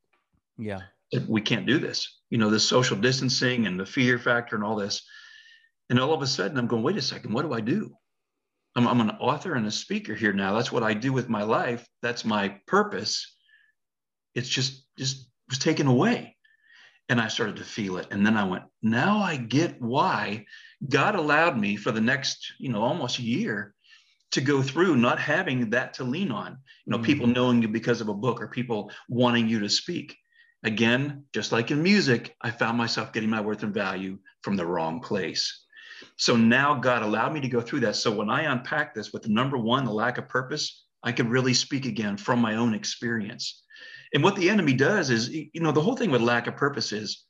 Yeah. 0.59 0.81
we 1.27 1.41
can't 1.41 1.65
do 1.65 1.79
this. 1.79 2.19
You 2.29 2.37
know, 2.37 2.51
this 2.51 2.63
social 2.63 2.95
distancing 2.95 3.65
and 3.65 3.79
the 3.79 3.87
fear 3.87 4.19
factor 4.19 4.55
and 4.55 4.63
all 4.63 4.75
this. 4.75 5.01
And 5.89 5.99
all 5.99 6.13
of 6.13 6.21
a 6.21 6.27
sudden, 6.27 6.59
I'm 6.59 6.67
going, 6.67 6.83
wait 6.83 6.97
a 6.97 7.01
second, 7.01 7.33
what 7.33 7.41
do 7.41 7.53
I 7.53 7.61
do? 7.61 7.89
I'm, 8.75 8.87
I'm 8.87 9.01
an 9.01 9.17
author 9.19 9.55
and 9.55 9.65
a 9.65 9.71
speaker 9.71 10.13
here 10.13 10.31
now. 10.33 10.53
That's 10.53 10.71
what 10.71 10.83
I 10.83 10.93
do 10.93 11.11
with 11.11 11.27
my 11.27 11.41
life. 11.41 11.87
That's 12.03 12.23
my 12.23 12.59
purpose. 12.67 13.35
It's 14.35 14.47
just 14.47 14.85
just 14.95 15.27
was 15.49 15.57
taken 15.57 15.87
away. 15.87 16.36
And 17.09 17.21
I 17.21 17.29
started 17.29 17.55
to 17.57 17.63
feel 17.63 17.97
it. 17.97 18.07
And 18.11 18.25
then 18.25 18.35
I 18.35 18.43
went, 18.43 18.63
now 18.81 19.19
I 19.19 19.37
get 19.37 19.81
why 19.81 20.45
God 20.87 21.15
allowed 21.15 21.57
me 21.57 21.77
for 21.77 21.91
the 21.91 22.01
next, 22.01 22.53
you 22.59 22.69
know, 22.69 22.83
almost 22.83 23.19
year 23.19 23.73
to 24.31 24.41
go 24.41 24.61
through 24.61 24.97
not 24.97 25.19
having 25.19 25.69
that 25.69 25.93
to 25.95 26.03
lean 26.03 26.31
on. 26.31 26.57
You 26.85 26.91
know, 26.91 26.97
mm-hmm. 26.97 27.05
people 27.05 27.27
knowing 27.27 27.61
you 27.61 27.69
because 27.69 28.01
of 28.01 28.09
a 28.09 28.13
book 28.13 28.41
or 28.41 28.47
people 28.47 28.91
wanting 29.07 29.47
you 29.47 29.59
to 29.59 29.69
speak. 29.69 30.17
Again, 30.63 31.23
just 31.33 31.51
like 31.51 31.71
in 31.71 31.81
music, 31.81 32.35
I 32.41 32.51
found 32.51 32.77
myself 32.77 33.13
getting 33.13 33.29
my 33.29 33.39
worth 33.39 33.63
and 33.63 33.73
value 33.73 34.17
from 34.41 34.57
the 34.57 34.65
wrong 34.65 34.99
place. 34.99 35.65
So 36.17 36.35
now 36.35 36.75
God 36.75 37.03
allowed 37.03 37.33
me 37.33 37.41
to 37.41 37.47
go 37.47 37.61
through 37.61 37.81
that. 37.81 37.95
So 37.95 38.11
when 38.11 38.29
I 38.29 38.51
unpack 38.51 38.93
this 38.93 39.13
with 39.13 39.23
the 39.23 39.29
number 39.29 39.57
one, 39.57 39.85
the 39.85 39.91
lack 39.91 40.17
of 40.17 40.27
purpose, 40.27 40.83
I 41.03 41.11
could 41.11 41.29
really 41.29 41.53
speak 41.53 41.85
again 41.85 42.17
from 42.17 42.39
my 42.39 42.55
own 42.55 42.73
experience. 42.73 43.63
And 44.13 44.23
what 44.23 44.35
the 44.35 44.49
enemy 44.49 44.73
does 44.73 45.09
is, 45.09 45.29
you 45.29 45.49
know, 45.55 45.71
the 45.71 45.81
whole 45.81 45.95
thing 45.95 46.11
with 46.11 46.21
lack 46.21 46.47
of 46.47 46.55
purpose 46.55 46.91
is 46.91 47.25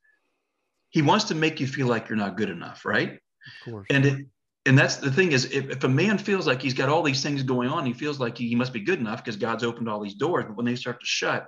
he 0.90 1.02
wants 1.02 1.26
to 1.26 1.36
make 1.36 1.60
you 1.60 1.68
feel 1.68 1.88
like 1.88 2.10
you're 2.10 2.18
not 2.18 2.38
good 2.38 2.50
enough, 2.50 2.86
right? 2.86 3.14
Of 3.14 3.72
course. 3.72 3.88
And 3.90 4.06
it, 4.06 4.26
and 4.66 4.78
that's 4.78 4.98
the 4.98 5.12
thing 5.12 5.32
is 5.32 5.46
if, 5.46 5.70
if 5.70 5.84
a 5.84 5.90
man 5.90 6.18
feels 6.18 6.46
like 6.46 6.62
he's 6.62 6.74
got 6.74 6.90
all 6.90 7.02
these 7.02 7.24
things 7.24 7.42
going 7.44 7.70
on, 7.70 7.86
he 7.86 7.94
feels 7.94 8.20
like 8.20 8.38
he, 8.38 8.50
he 8.50 8.56
must 8.56 8.74
be 8.74 8.82
good 8.82 9.00
enough 9.00 9.24
because 9.24 9.38
God's 9.38 9.64
opened 9.64 9.90
all 9.90 10.02
these 10.02 10.16
doors. 10.16 10.46
But 10.48 10.58
when 10.58 10.66
they 10.66 10.76
start 10.76 11.00
to 11.00 11.06
shut, 11.06 11.48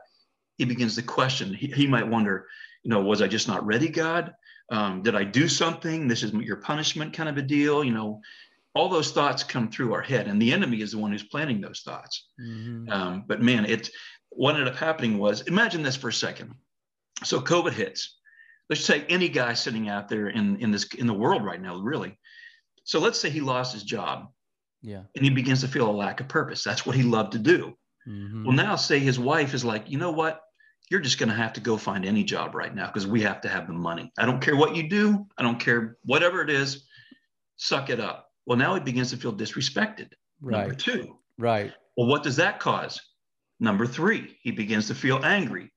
he 0.57 0.65
begins 0.65 0.95
to 0.95 1.01
question. 1.01 1.53
He, 1.53 1.67
he 1.67 1.87
might 1.87 2.07
wonder, 2.07 2.47
you 2.83 2.89
know, 2.89 3.01
was 3.01 3.21
I 3.21 3.27
just 3.27 3.47
not 3.47 3.65
ready, 3.65 3.89
God? 3.89 4.33
Um, 4.71 5.01
did 5.01 5.15
I 5.15 5.23
do 5.23 5.47
something? 5.47 6.07
This 6.07 6.23
is 6.23 6.31
your 6.33 6.57
punishment 6.57 7.13
kind 7.13 7.27
of 7.27 7.37
a 7.37 7.41
deal. 7.41 7.83
You 7.83 7.91
know, 7.91 8.21
all 8.75 8.87
those 8.87 9.11
thoughts 9.11 9.43
come 9.43 9.69
through 9.69 9.93
our 9.93 10.01
head, 10.01 10.27
and 10.27 10.41
the 10.41 10.53
enemy 10.53 10.81
is 10.81 10.91
the 10.91 10.97
one 10.99 11.11
who's 11.11 11.23
planting 11.23 11.59
those 11.59 11.81
thoughts. 11.81 12.29
Mm-hmm. 12.39 12.89
Um, 12.89 13.23
but 13.27 13.41
man, 13.41 13.65
it 13.65 13.89
what 14.29 14.55
ended 14.55 14.67
up 14.67 14.75
happening 14.75 15.17
was 15.17 15.41
imagine 15.41 15.83
this 15.83 15.95
for 15.95 16.09
a 16.09 16.13
second. 16.13 16.53
So 17.23 17.41
COVID 17.41 17.73
hits. 17.73 18.17
Let's 18.69 18.85
say 18.85 19.05
any 19.09 19.29
guy 19.29 19.53
sitting 19.53 19.89
out 19.89 20.09
there 20.09 20.29
in 20.29 20.57
in 20.57 20.71
this 20.71 20.85
in 20.93 21.07
the 21.07 21.13
world 21.13 21.43
right 21.43 21.61
now, 21.61 21.77
really. 21.77 22.17
So 22.83 22.99
let's 22.99 23.19
say 23.19 23.29
he 23.29 23.41
lost 23.41 23.73
his 23.73 23.83
job. 23.83 24.29
Yeah. 24.81 25.03
And 25.15 25.25
he 25.25 25.29
begins 25.29 25.61
to 25.61 25.67
feel 25.67 25.89
a 25.89 25.91
lack 25.91 26.21
of 26.21 26.27
purpose. 26.27 26.63
That's 26.63 26.85
what 26.85 26.95
he 26.95 27.03
loved 27.03 27.33
to 27.33 27.39
do. 27.39 27.77
Mm-hmm. 28.07 28.45
Well, 28.45 28.55
now 28.55 28.75
say 28.77 28.99
his 28.99 29.19
wife 29.19 29.53
is 29.53 29.65
like, 29.65 29.89
you 29.89 29.97
know 29.97 30.11
what? 30.11 30.41
you're 30.89 30.99
just 30.99 31.19
going 31.19 31.29
to 31.29 31.35
have 31.35 31.53
to 31.53 31.61
go 31.61 31.77
find 31.77 32.03
any 32.03 32.23
job 32.23 32.55
right 32.55 32.73
now 32.73 32.87
because 32.87 33.05
we 33.05 33.21
have 33.21 33.41
to 33.41 33.49
have 33.49 33.67
the 33.67 33.73
money. 33.73 34.11
I 34.17 34.25
don't 34.25 34.41
care 34.41 34.55
what 34.55 34.75
you 34.75 34.89
do. 34.89 35.27
I 35.37 35.43
don't 35.43 35.59
care 35.59 35.97
whatever 36.03 36.41
it 36.41 36.49
is. 36.49 36.87
Suck 37.57 37.89
it 37.89 37.99
up. 37.99 38.31
Well, 38.45 38.57
now 38.57 38.73
he 38.73 38.79
begins 38.79 39.11
to 39.11 39.17
feel 39.17 39.33
disrespected. 39.33 40.09
Right. 40.41 40.61
Number 40.61 40.73
two. 40.73 41.17
Right. 41.37 41.71
Well, 41.95 42.07
what 42.07 42.23
does 42.23 42.35
that 42.37 42.59
cause? 42.59 42.99
Number 43.59 43.85
three, 43.85 44.37
he 44.41 44.51
begins 44.51 44.87
to 44.87 44.95
feel 44.95 45.23
angry. 45.23 45.71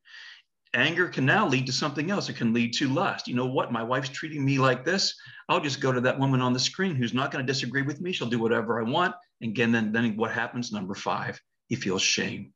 Anger 0.74 1.08
can 1.08 1.26
now 1.26 1.46
lead 1.46 1.66
to 1.66 1.72
something 1.72 2.10
else. 2.10 2.28
It 2.28 2.36
can 2.36 2.54
lead 2.54 2.72
to 2.74 2.88
lust. 2.88 3.28
You 3.28 3.34
know 3.34 3.46
what? 3.46 3.72
My 3.72 3.82
wife's 3.82 4.08
treating 4.08 4.44
me 4.44 4.58
like 4.58 4.84
this. 4.84 5.14
I'll 5.48 5.60
just 5.60 5.80
go 5.80 5.92
to 5.92 6.00
that 6.00 6.18
woman 6.18 6.40
on 6.40 6.54
the 6.54 6.58
screen 6.58 6.94
who's 6.94 7.12
not 7.12 7.30
going 7.30 7.44
to 7.44 7.52
disagree 7.52 7.82
with 7.82 8.00
me. 8.00 8.12
She'll 8.12 8.28
do 8.28 8.38
whatever 8.38 8.80
I 8.80 8.88
want. 8.88 9.14
And 9.42 9.50
again, 9.50 9.72
then, 9.72 9.92
then 9.92 10.16
what 10.16 10.30
happens? 10.30 10.72
Number 10.72 10.94
five, 10.94 11.38
he 11.68 11.76
feels 11.76 12.00
shame. 12.00 12.54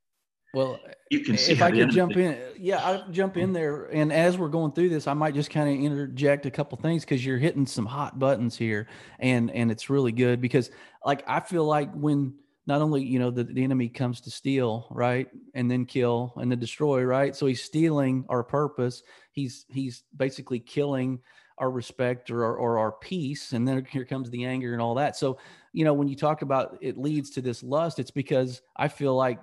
Well, 0.54 0.80
you 1.10 1.20
can 1.20 1.36
see 1.36 1.52
if 1.52 1.60
I 1.60 1.70
could 1.70 1.90
jump 1.90 2.16
in, 2.16 2.38
yeah, 2.58 2.78
I 2.78 3.10
jump 3.10 3.36
in 3.36 3.52
there. 3.52 3.84
And 3.92 4.10
as 4.10 4.38
we're 4.38 4.48
going 4.48 4.72
through 4.72 4.88
this, 4.88 5.06
I 5.06 5.12
might 5.12 5.34
just 5.34 5.50
kind 5.50 5.68
of 5.68 5.84
interject 5.84 6.46
a 6.46 6.50
couple 6.50 6.78
things 6.78 7.04
because 7.04 7.26
you're 7.26 7.36
hitting 7.36 7.66
some 7.66 7.84
hot 7.84 8.18
buttons 8.18 8.56
here, 8.56 8.86
and 9.18 9.50
and 9.50 9.70
it's 9.70 9.90
really 9.90 10.12
good 10.12 10.40
because 10.40 10.70
like 11.04 11.22
I 11.26 11.40
feel 11.40 11.64
like 11.64 11.92
when 11.92 12.38
not 12.66 12.82
only 12.82 13.02
you 13.02 13.18
know 13.18 13.30
the, 13.30 13.44
the 13.44 13.62
enemy 13.62 13.88
comes 13.88 14.20
to 14.22 14.30
steal 14.30 14.88
right 14.90 15.28
and 15.54 15.70
then 15.70 15.84
kill 15.84 16.32
and 16.36 16.50
then 16.50 16.58
destroy 16.58 17.02
right? 17.02 17.34
So 17.34 17.46
he's 17.46 17.62
stealing 17.62 18.24
our 18.28 18.42
purpose. 18.42 19.02
He's 19.32 19.66
he's 19.68 20.04
basically 20.16 20.60
killing 20.60 21.20
our 21.58 21.70
respect 21.70 22.30
or, 22.30 22.44
or 22.44 22.78
our 22.78 22.92
peace. 22.92 23.52
And 23.52 23.66
then 23.66 23.86
here 23.90 24.04
comes 24.04 24.28
the 24.28 24.44
anger 24.44 24.74
and 24.74 24.82
all 24.82 24.94
that. 24.96 25.16
So 25.16 25.38
you 25.72 25.84
know 25.84 25.94
when 25.94 26.08
you 26.08 26.16
talk 26.16 26.42
about 26.42 26.78
it 26.80 26.96
leads 26.96 27.30
to 27.30 27.42
this 27.42 27.62
lust 27.62 27.98
it's 27.98 28.10
because 28.10 28.62
i 28.76 28.88
feel 28.88 29.14
like 29.14 29.38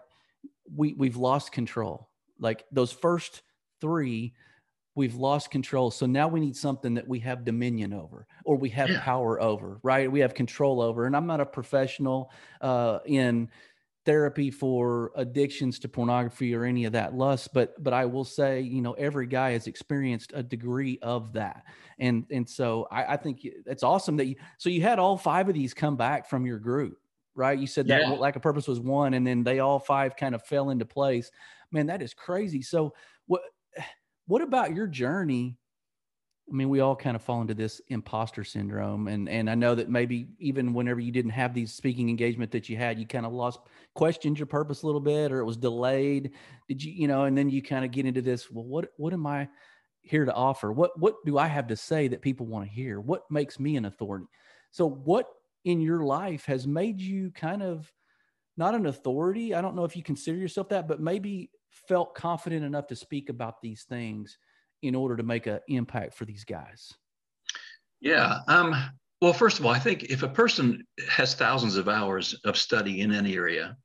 we 0.76 0.94
we've 0.94 1.18
lost 1.18 1.52
control. 1.52 2.10
Like 2.40 2.66
those 2.72 2.92
first 2.92 3.42
three, 3.82 4.34
we've 4.96 5.16
lost 5.16 5.52
control. 5.52 5.92
So 5.92 6.06
now 6.06 6.28
we 6.28 6.40
need 6.40 6.56
something 6.56 6.94
that 6.94 7.08
we 7.08 7.20
have 7.20 7.46
dominion 7.46 7.94
over 7.94 8.28
or 8.46 8.56
we 8.56 8.70
have 8.70 8.90
yeah. 8.90 9.02
power 9.02 9.42
over, 9.42 9.80
right? 9.84 10.12
We 10.12 10.20
have 10.20 10.34
control 10.34 10.82
over. 10.82 11.06
And 11.06 11.16
I'm 11.16 11.28
not 11.28 11.42
a 11.42 11.46
professional 11.46 12.32
uh, 12.62 13.00
in 13.06 13.50
therapy 14.06 14.52
for 14.52 15.12
addictions 15.16 15.80
to 15.80 15.88
pornography 15.88 16.54
or 16.54 16.66
any 16.66 16.84
of 16.84 16.92
that 16.92 17.14
lust 17.14 17.54
but 17.54 17.82
but 17.82 17.94
i 17.94 18.04
will 18.04 18.26
say 18.26 18.60
you 18.60 18.82
know 18.82 18.92
every 18.96 19.26
guy 19.26 19.52
has 19.52 19.66
experienced 19.66 20.34
a 20.36 20.44
degree 20.44 21.00
of 21.02 21.32
that 21.32 21.64
and 22.00 22.26
and 22.30 22.50
so 22.50 22.86
i, 22.92 23.14
I 23.14 23.16
think 23.16 23.40
it's 23.46 23.82
awesome 23.82 24.18
that 24.18 24.26
you 24.26 24.36
so 24.58 24.68
you 24.68 24.82
had 24.82 25.00
all 25.00 25.18
five 25.18 25.48
of 25.48 25.56
these 25.56 25.74
come 25.74 25.96
back 25.96 26.30
from 26.30 26.46
your 26.46 26.60
group 26.60 26.98
right? 27.36 27.58
You 27.58 27.68
said 27.68 27.88
that 27.88 28.02
yeah. 28.02 28.10
lack 28.12 28.36
of 28.36 28.42
purpose 28.42 28.68
was 28.68 28.80
one, 28.80 29.14
and 29.14 29.26
then 29.26 29.44
they 29.44 29.60
all 29.60 29.80
five 29.80 30.16
kind 30.16 30.36
of 30.36 30.44
fell 30.44 30.70
into 30.70 30.86
place. 30.86 31.32
Man, 31.72 31.88
that 31.88 32.02
is 32.02 32.14
crazy. 32.14 32.62
So 32.62 32.94
what 33.26 33.42
what 34.26 34.42
about 34.42 34.76
your 34.76 34.88
journey? 34.88 35.58
I 36.50 36.54
mean, 36.54 36.68
we 36.68 36.82
all 36.82 36.96
kind 36.96 37.16
of 37.16 37.22
fall 37.22 37.42
into 37.42 37.54
this 37.54 37.82
imposter 37.88 38.44
syndrome, 38.44 39.08
and 39.08 39.30
and 39.30 39.50
I 39.50 39.56
know 39.56 39.76
that 39.76 39.90
maybe 39.90 40.28
even 40.40 40.74
whenever 40.74 41.00
you 41.00 41.12
didn't 41.12 41.32
have 41.32 41.54
these 41.54 41.74
speaking 41.74 42.10
engagement 42.10 42.52
that 42.52 42.68
you 42.68 42.76
had, 42.76 43.00
you 43.00 43.08
kind 43.08 43.26
of 43.26 43.32
lost 43.32 43.60
questioned 43.96 44.38
your 44.38 44.46
purpose 44.46 44.84
a 44.84 44.86
little 44.86 45.02
bit, 45.02 45.32
or 45.32 45.40
it 45.40 45.46
was 45.46 45.56
delayed. 45.56 46.32
Did 46.68 46.84
you, 46.84 46.92
you 46.92 47.08
know? 47.08 47.24
And 47.24 47.38
then 47.38 47.50
you 47.50 47.62
kind 47.62 47.86
of 47.86 47.92
get 47.92 48.06
into 48.06 48.22
this. 48.22 48.52
Well, 48.52 48.66
what 48.66 48.90
what 48.98 49.14
am 49.14 49.26
I 49.26 49.48
here 50.02 50.26
to 50.26 50.34
offer? 50.34 50.72
What 50.72 51.00
what 51.00 51.16
do 51.26 51.38
I 51.38 51.48
have 51.48 51.68
to 51.68 51.78
say 51.78 52.10
that 52.10 52.22
people 52.22 52.46
want 52.46 52.66
to 52.66 52.72
hear? 52.72 53.00
What 53.00 53.24
makes 53.32 53.58
me 53.58 53.78
an 53.78 53.86
authority? 53.86 54.26
So 54.72 54.90
what 54.90 55.28
in 55.64 55.80
your 55.80 56.04
life 56.04 56.46
has 56.46 56.68
made 56.68 57.00
you 57.00 57.32
kind 57.32 57.64
of 57.64 57.90
not 58.58 58.76
an 58.76 58.86
authority. 58.86 59.56
I 59.56 59.62
don't 59.62 59.76
know 59.76 59.86
if 59.86 59.96
you 59.96 60.04
consider 60.04 60.38
yourself 60.38 60.70
that, 60.70 60.88
but 60.88 61.00
maybe 61.00 61.50
felt 61.88 62.16
confident 62.16 62.64
enough 62.64 62.88
to 62.88 62.96
speak 62.96 63.30
about 63.30 63.62
these 63.62 63.84
things 63.84 64.38
in 64.82 64.96
order 64.96 65.16
to 65.16 65.24
make 65.24 65.48
an 65.48 65.60
impact 65.68 66.14
for 66.14 66.26
these 66.26 66.44
guys? 66.44 66.94
Yeah. 68.02 68.40
Um, 68.48 68.76
well, 69.22 69.34
first 69.34 69.60
of 69.60 69.66
all, 69.66 69.72
I 69.72 69.80
think 69.80 70.04
if 70.04 70.24
a 70.24 70.28
person 70.28 70.86
has 71.10 71.34
thousands 71.34 71.78
of 71.78 71.88
hours 71.88 72.40
of 72.44 72.58
study 72.58 73.02
in 73.02 73.14
any 73.14 73.36
area, 73.36 73.78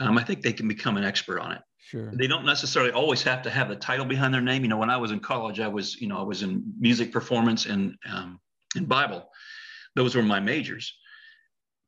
um, 0.00 0.18
I 0.18 0.24
think 0.24 0.42
they 0.42 0.52
can 0.52 0.68
become 0.68 0.96
an 0.96 1.04
expert 1.04 1.40
on 1.40 1.52
it. 1.52 1.62
Sure. 1.78 2.12
They 2.14 2.26
don't 2.26 2.46
necessarily 2.46 2.92
always 2.92 3.22
have 3.22 3.42
to 3.42 3.50
have 3.50 3.68
the 3.68 3.76
title 3.76 4.06
behind 4.06 4.32
their 4.32 4.40
name. 4.40 4.62
You 4.62 4.68
know, 4.68 4.76
when 4.76 4.90
I 4.90 4.96
was 4.96 5.10
in 5.10 5.20
college, 5.20 5.60
I 5.60 5.68
was, 5.68 6.00
you 6.00 6.08
know, 6.08 6.18
I 6.18 6.22
was 6.22 6.42
in 6.42 6.62
music 6.78 7.12
performance 7.12 7.66
and 7.66 7.96
um, 8.10 8.40
in 8.76 8.84
Bible. 8.84 9.28
Those 9.94 10.14
were 10.14 10.22
my 10.22 10.40
majors 10.40 10.94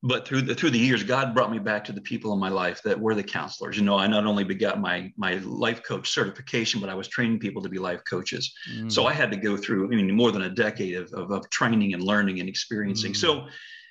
but 0.05 0.29
through 0.29 0.43
the 0.43 0.55
through 0.55 0.71
the 0.71 0.79
years 0.79 1.03
god 1.03 1.35
brought 1.35 1.51
me 1.51 1.59
back 1.59 1.83
to 1.83 1.93
the 1.93 2.01
people 2.01 2.33
in 2.35 2.39
my 2.39 2.51
life 2.51 2.81
that 2.83 3.01
were 3.01 3.15
the 3.15 3.23
counselors. 3.23 3.77
You 3.77 3.85
know 3.85 3.97
i 3.97 4.07
not 4.07 4.27
only 4.27 4.45
got 4.45 4.81
my 4.81 5.11
my 5.17 5.37
life 5.45 5.83
coach 5.83 6.11
certification 6.11 6.81
but 6.81 6.91
i 6.91 6.95
was 6.95 7.09
training 7.09 7.41
people 7.41 7.63
to 7.63 7.69
be 7.69 7.79
life 7.79 8.03
coaches. 8.09 8.55
Mm. 8.73 8.93
so 8.93 9.07
i 9.07 9.13
had 9.13 9.31
to 9.33 9.37
go 9.37 9.57
through 9.57 9.87
i 9.87 9.97
mean 9.97 10.15
more 10.15 10.31
than 10.31 10.43
a 10.43 10.51
decade 10.51 10.95
of, 10.95 11.13
of, 11.15 11.31
of 11.33 11.51
training 11.51 11.95
and 11.95 12.03
learning 12.03 12.39
and 12.39 12.49
experiencing. 12.49 13.13
Mm. 13.13 13.17
so 13.17 13.47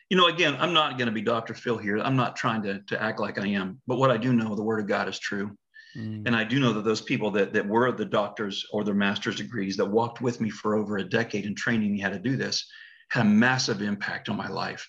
you 0.10 0.15
know 0.15 0.28
again 0.28 0.56
i'm 0.60 0.73
not 0.73 0.97
going 0.97 1.08
to 1.08 1.12
be 1.12 1.21
dr 1.21 1.54
phil 1.56 1.78
here. 1.78 1.97
I'm 1.97 2.15
not 2.15 2.36
trying 2.36 2.62
to, 2.63 2.80
to 2.88 3.02
act 3.02 3.19
like 3.19 3.39
i 3.39 3.47
am. 3.47 3.82
But 3.88 3.97
what 3.97 4.12
i 4.12 4.17
do 4.17 4.32
know 4.34 4.56
the 4.56 4.63
word 4.63 4.80
of 4.80 4.88
god 4.88 5.10
is 5.10 5.19
true. 5.19 5.58
Mm. 5.97 6.28
and 6.28 6.36
i 6.36 6.43
do 6.43 6.60
know 6.60 6.73
that 6.73 6.86
those 6.86 7.02
people 7.02 7.32
that, 7.32 7.54
that 7.54 7.67
were 7.67 7.91
the 7.91 8.06
doctors 8.06 8.65
or 8.71 8.84
their 8.84 8.93
master's 8.93 9.38
degrees 9.38 9.78
that 9.78 9.86
walked 9.86 10.21
with 10.21 10.39
me 10.41 10.52
for 10.52 10.76
over 10.76 10.97
a 10.97 11.04
decade 11.04 11.45
in 11.45 11.56
training 11.56 11.91
me 11.91 11.99
how 11.99 12.10
to 12.10 12.19
do 12.19 12.36
this 12.36 12.67
had 13.10 13.26
a 13.26 13.30
massive 13.30 13.82
impact 13.82 14.30
on 14.30 14.38
my 14.38 14.47
life 14.47 14.88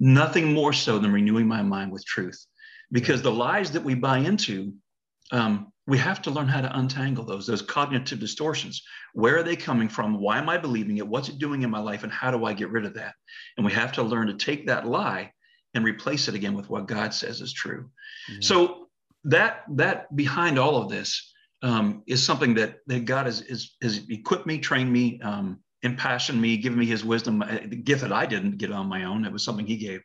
nothing 0.00 0.52
more 0.52 0.72
so 0.72 0.98
than 0.98 1.12
renewing 1.12 1.46
my 1.46 1.62
mind 1.62 1.92
with 1.92 2.04
truth. 2.04 2.46
Because 2.90 3.22
the 3.22 3.30
lies 3.30 3.70
that 3.72 3.84
we 3.84 3.94
buy 3.94 4.18
into, 4.18 4.72
um, 5.30 5.72
we 5.86 5.98
have 5.98 6.22
to 6.22 6.30
learn 6.30 6.48
how 6.48 6.60
to 6.60 6.78
untangle 6.78 7.24
those, 7.24 7.46
those 7.46 7.62
cognitive 7.62 8.18
distortions. 8.18 8.82
Where 9.12 9.38
are 9.38 9.42
they 9.42 9.56
coming 9.56 9.88
from? 9.88 10.20
Why 10.20 10.38
am 10.38 10.48
I 10.48 10.58
believing 10.58 10.98
it? 10.98 11.06
What's 11.06 11.28
it 11.28 11.38
doing 11.38 11.62
in 11.62 11.70
my 11.70 11.78
life? 11.78 12.02
And 12.02 12.12
how 12.12 12.30
do 12.30 12.44
I 12.44 12.52
get 12.52 12.70
rid 12.70 12.84
of 12.84 12.94
that? 12.94 13.14
And 13.56 13.66
we 13.66 13.72
have 13.72 13.92
to 13.92 14.02
learn 14.02 14.26
to 14.28 14.34
take 14.34 14.66
that 14.66 14.86
lie 14.86 15.32
and 15.74 15.84
replace 15.84 16.28
it 16.28 16.34
again 16.34 16.54
with 16.54 16.68
what 16.70 16.86
God 16.86 17.14
says 17.14 17.40
is 17.40 17.52
true. 17.52 17.90
So 18.40 18.88
that 19.24 19.64
that 19.70 20.14
behind 20.16 20.58
all 20.58 20.76
of 20.76 20.88
this 20.88 21.32
um, 21.62 22.02
is 22.06 22.24
something 22.24 22.54
that, 22.54 22.78
that 22.86 23.04
God 23.04 23.26
has, 23.26 23.42
is, 23.42 23.76
has 23.82 24.00
equipped 24.08 24.46
me, 24.46 24.58
trained 24.58 24.92
me, 24.92 25.20
um, 25.20 25.60
impassioned 25.82 26.40
me, 26.40 26.56
given 26.56 26.78
me 26.78 26.86
his 26.86 27.04
wisdom, 27.04 27.42
uh, 27.42 27.58
the 27.66 27.76
gift 27.76 28.02
that 28.02 28.12
I 28.12 28.26
didn't 28.26 28.58
get 28.58 28.72
on 28.72 28.86
my 28.86 29.04
own. 29.04 29.24
It 29.24 29.32
was 29.32 29.44
something 29.44 29.66
he 29.66 29.76
gave. 29.76 30.02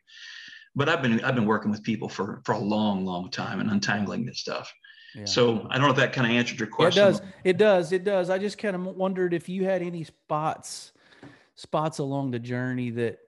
But 0.74 0.88
I've 0.88 1.02
been 1.02 1.24
I've 1.24 1.34
been 1.34 1.46
working 1.46 1.70
with 1.70 1.82
people 1.82 2.08
for 2.08 2.42
for 2.44 2.52
a 2.52 2.58
long, 2.58 3.04
long 3.04 3.30
time 3.30 3.60
and 3.60 3.70
untangling 3.70 4.26
this 4.26 4.38
stuff. 4.38 4.72
Yeah. 5.14 5.24
So 5.24 5.66
I 5.70 5.78
don't 5.78 5.86
know 5.86 5.90
if 5.90 5.96
that 5.96 6.12
kind 6.12 6.26
of 6.26 6.36
answered 6.36 6.58
your 6.58 6.68
question. 6.68 7.02
Yeah, 7.02 7.08
it 7.08 7.12
does. 7.12 7.22
It 7.44 7.58
does. 7.58 7.92
It 7.92 8.04
does. 8.04 8.30
I 8.30 8.38
just 8.38 8.58
kind 8.58 8.76
of 8.76 8.84
wondered 8.84 9.32
if 9.32 9.48
you 9.48 9.64
had 9.64 9.82
any 9.82 10.04
spots 10.04 10.92
spots 11.54 11.98
along 11.98 12.30
the 12.30 12.38
journey 12.38 12.90
that 12.90 13.18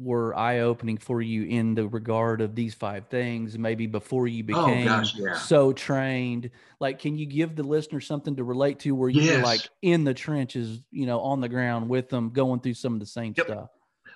were 0.00 0.34
eye 0.36 0.60
opening 0.60 0.96
for 0.96 1.20
you 1.20 1.44
in 1.44 1.74
the 1.74 1.86
regard 1.86 2.40
of 2.40 2.54
these 2.54 2.74
five 2.74 3.06
things, 3.08 3.58
maybe 3.58 3.86
before 3.86 4.26
you 4.26 4.42
became 4.42 4.88
oh, 4.88 4.90
gosh, 4.90 5.14
yeah. 5.16 5.34
so 5.36 5.72
trained? 5.72 6.50
Like, 6.80 6.98
can 6.98 7.18
you 7.18 7.26
give 7.26 7.54
the 7.54 7.62
listener 7.62 8.00
something 8.00 8.36
to 8.36 8.44
relate 8.44 8.80
to 8.80 8.92
where 8.92 9.10
you 9.10 9.22
yes. 9.22 9.36
were 9.36 9.42
like 9.42 9.60
in 9.82 10.04
the 10.04 10.14
trenches, 10.14 10.80
you 10.90 11.06
know, 11.06 11.20
on 11.20 11.40
the 11.40 11.48
ground 11.48 11.88
with 11.88 12.08
them, 12.08 12.30
going 12.30 12.60
through 12.60 12.74
some 12.74 12.94
of 12.94 13.00
the 13.00 13.06
same 13.06 13.34
yep. 13.36 13.46
stuff? 13.46 13.68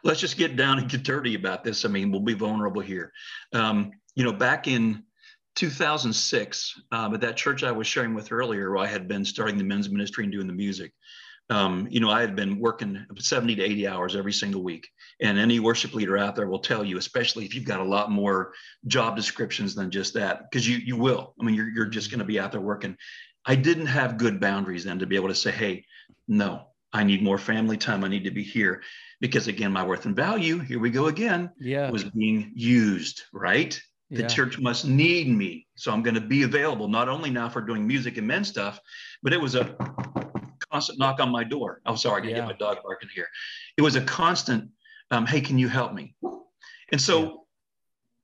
Let's 0.02 0.20
just 0.20 0.36
get 0.36 0.56
down 0.56 0.78
and 0.78 0.88
get 0.88 1.02
dirty 1.02 1.34
about 1.34 1.64
this. 1.64 1.84
I 1.84 1.88
mean, 1.88 2.10
we'll 2.10 2.20
be 2.20 2.34
vulnerable 2.34 2.82
here. 2.82 3.12
Um, 3.52 3.92
you 4.14 4.24
know, 4.24 4.32
back 4.32 4.66
in 4.68 5.02
2006, 5.56 6.80
um, 6.92 7.14
at 7.14 7.20
that 7.20 7.36
church 7.36 7.62
I 7.62 7.72
was 7.72 7.86
sharing 7.86 8.14
with 8.14 8.32
earlier, 8.32 8.76
I 8.76 8.86
had 8.86 9.06
been 9.06 9.24
starting 9.24 9.58
the 9.58 9.64
men's 9.64 9.90
ministry 9.90 10.24
and 10.24 10.32
doing 10.32 10.46
the 10.46 10.52
music 10.52 10.92
um, 11.50 11.86
you 11.90 12.00
know, 12.00 12.10
I 12.10 12.20
had 12.20 12.34
been 12.34 12.58
working 12.58 13.04
70 13.18 13.56
to 13.56 13.62
80 13.62 13.86
hours 13.86 14.16
every 14.16 14.32
single 14.32 14.62
week. 14.62 14.88
And 15.20 15.38
any 15.38 15.60
worship 15.60 15.94
leader 15.94 16.16
out 16.16 16.36
there 16.36 16.48
will 16.48 16.58
tell 16.58 16.84
you, 16.84 16.96
especially 16.96 17.44
if 17.44 17.54
you've 17.54 17.66
got 17.66 17.80
a 17.80 17.84
lot 17.84 18.10
more 18.10 18.52
job 18.86 19.14
descriptions 19.14 19.74
than 19.74 19.90
just 19.90 20.14
that, 20.14 20.50
because 20.50 20.68
you 20.68 20.78
you 20.78 20.96
will. 20.96 21.34
I 21.40 21.44
mean, 21.44 21.54
you're 21.54 21.68
you're 21.68 21.86
just 21.86 22.10
going 22.10 22.20
to 22.20 22.24
be 22.24 22.40
out 22.40 22.52
there 22.52 22.60
working. 22.60 22.96
I 23.44 23.56
didn't 23.56 23.86
have 23.86 24.16
good 24.16 24.40
boundaries 24.40 24.84
then 24.84 24.98
to 25.00 25.06
be 25.06 25.16
able 25.16 25.28
to 25.28 25.34
say, 25.34 25.50
hey, 25.50 25.84
no, 26.26 26.68
I 26.92 27.04
need 27.04 27.22
more 27.22 27.38
family 27.38 27.76
time. 27.76 28.04
I 28.04 28.08
need 28.08 28.24
to 28.24 28.30
be 28.30 28.42
here. 28.42 28.82
Because 29.20 29.48
again, 29.48 29.72
my 29.72 29.84
worth 29.84 30.06
and 30.06 30.16
value, 30.16 30.58
here 30.60 30.78
we 30.78 30.90
go 30.90 31.06
again, 31.06 31.50
yeah. 31.60 31.90
was 31.90 32.04
being 32.04 32.52
used, 32.54 33.22
right? 33.32 33.78
The 34.10 34.22
yeah. 34.22 34.28
church 34.28 34.58
must 34.58 34.86
need 34.86 35.28
me. 35.28 35.66
So 35.76 35.92
I'm 35.92 36.02
going 36.02 36.14
to 36.14 36.20
be 36.20 36.42
available, 36.42 36.88
not 36.88 37.08
only 37.08 37.30
now 37.30 37.48
for 37.48 37.60
doing 37.60 37.86
music 37.86 38.16
and 38.16 38.26
men 38.26 38.44
stuff, 38.44 38.78
but 39.22 39.32
it 39.32 39.40
was 39.40 39.54
a 39.54 39.76
constant 40.74 40.98
knock 40.98 41.20
on 41.20 41.30
my 41.30 41.44
door. 41.44 41.80
I'm 41.86 41.96
sorry, 41.96 42.16
I 42.16 42.20
can 42.20 42.30
yeah. 42.30 42.36
get 42.38 42.46
my 42.46 42.58
dog 42.66 42.78
barking 42.82 43.10
here. 43.14 43.28
It 43.76 43.82
was 43.82 43.94
a 43.96 44.00
constant, 44.00 44.70
um, 45.12 45.24
hey, 45.24 45.40
can 45.40 45.56
you 45.56 45.68
help 45.68 45.92
me? 45.94 46.14
And 46.92 47.00
so 47.00 47.22
yeah. 47.22 47.30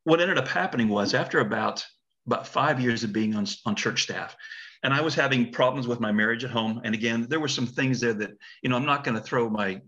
what 0.05 0.21
ended 0.21 0.39
up 0.39 0.49
happening 0.49 0.89
was 0.89 1.15
after 1.15 1.39
about 1.41 1.85
about 2.27 2.47
five 2.47 2.81
years 2.81 3.03
of 3.05 3.13
being 3.13 3.35
on, 3.35 3.47
on 3.67 3.75
church 3.75 4.03
staff, 4.03 4.37
and 4.83 4.93
I 4.93 5.01
was 5.01 5.15
having 5.15 5.53
problems 5.53 5.87
with 5.87 6.01
my 6.01 6.13
marriage 6.13 6.45
at 6.45 6.51
home. 6.51 6.81
And 6.85 6.95
again, 6.95 7.27
there 7.31 7.41
were 7.41 7.49
some 7.59 7.67
things 7.67 8.01
there 8.01 8.15
that, 8.15 8.31
you 8.63 8.69
know, 8.69 8.77
I'm 8.77 8.87
not 8.87 9.05
going 9.05 9.17
to 9.17 9.23
throw 9.23 9.49
my 9.49 9.81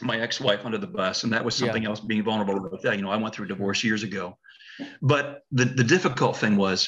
my 0.00 0.20
ex-wife 0.20 0.64
under 0.64 0.78
the 0.78 0.86
bus. 0.86 1.24
And 1.24 1.32
that 1.32 1.44
was 1.44 1.54
something 1.54 1.84
yeah. 1.84 1.90
else 1.90 2.00
being 2.00 2.24
vulnerable 2.24 2.56
about 2.56 2.82
that. 2.82 2.96
You 2.96 3.02
know, 3.02 3.10
I 3.10 3.16
went 3.16 3.34
through 3.34 3.46
a 3.46 3.48
divorce 3.48 3.84
years 3.84 4.02
ago. 4.02 4.36
But 5.00 5.42
the, 5.52 5.64
the 5.64 5.84
difficult 5.84 6.36
thing 6.36 6.56
was 6.56 6.78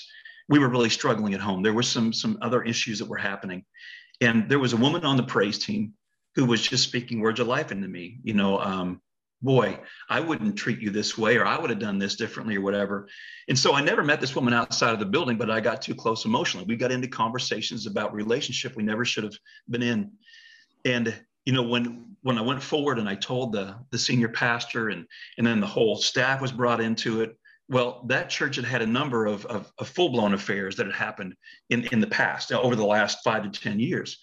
we 0.48 0.58
were 0.58 0.68
really 0.68 0.90
struggling 0.90 1.34
at 1.34 1.40
home. 1.40 1.62
There 1.62 1.72
were 1.72 1.88
some 1.96 2.12
some 2.12 2.38
other 2.46 2.62
issues 2.62 2.98
that 2.98 3.08
were 3.08 3.22
happening. 3.30 3.64
And 4.20 4.48
there 4.48 4.58
was 4.58 4.72
a 4.72 4.78
woman 4.78 5.04
on 5.04 5.16
the 5.16 5.22
praise 5.22 5.58
team 5.58 5.94
who 6.34 6.44
was 6.44 6.62
just 6.62 6.84
speaking 6.84 7.20
words 7.20 7.40
of 7.40 7.46
life 7.46 7.72
into 7.72 7.88
me. 7.88 8.18
You 8.22 8.34
know, 8.34 8.58
um, 8.58 9.00
boy, 9.42 9.78
I 10.08 10.20
wouldn't 10.20 10.56
treat 10.56 10.80
you 10.80 10.90
this 10.90 11.18
way, 11.18 11.36
or 11.36 11.44
I 11.44 11.58
would 11.58 11.70
have 11.70 11.78
done 11.78 11.98
this 11.98 12.16
differently, 12.16 12.56
or 12.56 12.62
whatever. 12.62 13.08
And 13.48 13.58
so 13.58 13.74
I 13.74 13.82
never 13.82 14.02
met 14.02 14.20
this 14.20 14.34
woman 14.34 14.54
outside 14.54 14.92
of 14.92 14.98
the 14.98 15.06
building, 15.06 15.36
but 15.36 15.50
I 15.50 15.60
got 15.60 15.82
too 15.82 15.94
close 15.94 16.24
emotionally. 16.24 16.66
We 16.66 16.76
got 16.76 16.92
into 16.92 17.08
conversations 17.08 17.86
about 17.86 18.14
relationship 18.14 18.74
we 18.74 18.82
never 18.82 19.04
should 19.04 19.24
have 19.24 19.36
been 19.68 19.82
in. 19.82 20.12
And 20.84 21.14
you 21.44 21.52
know, 21.52 21.62
when 21.62 22.16
when 22.22 22.38
I 22.38 22.42
went 22.42 22.62
forward 22.62 22.98
and 22.98 23.08
I 23.08 23.14
told 23.16 23.52
the 23.52 23.76
the 23.90 23.98
senior 23.98 24.30
pastor, 24.30 24.88
and 24.88 25.06
and 25.38 25.46
then 25.46 25.60
the 25.60 25.66
whole 25.66 25.96
staff 25.96 26.40
was 26.40 26.52
brought 26.52 26.80
into 26.80 27.20
it. 27.20 27.36
Well, 27.68 28.04
that 28.08 28.28
church 28.28 28.56
had 28.56 28.64
had 28.64 28.82
a 28.82 28.86
number 28.86 29.26
of, 29.26 29.46
of, 29.46 29.72
of 29.78 29.88
full 29.88 30.10
blown 30.10 30.34
affairs 30.34 30.76
that 30.76 30.86
had 30.86 30.94
happened 30.94 31.34
in, 31.70 31.86
in 31.92 32.00
the 32.00 32.06
past 32.06 32.52
over 32.52 32.76
the 32.76 32.84
last 32.84 33.18
five 33.24 33.50
to 33.50 33.60
10 33.60 33.80
years. 33.80 34.18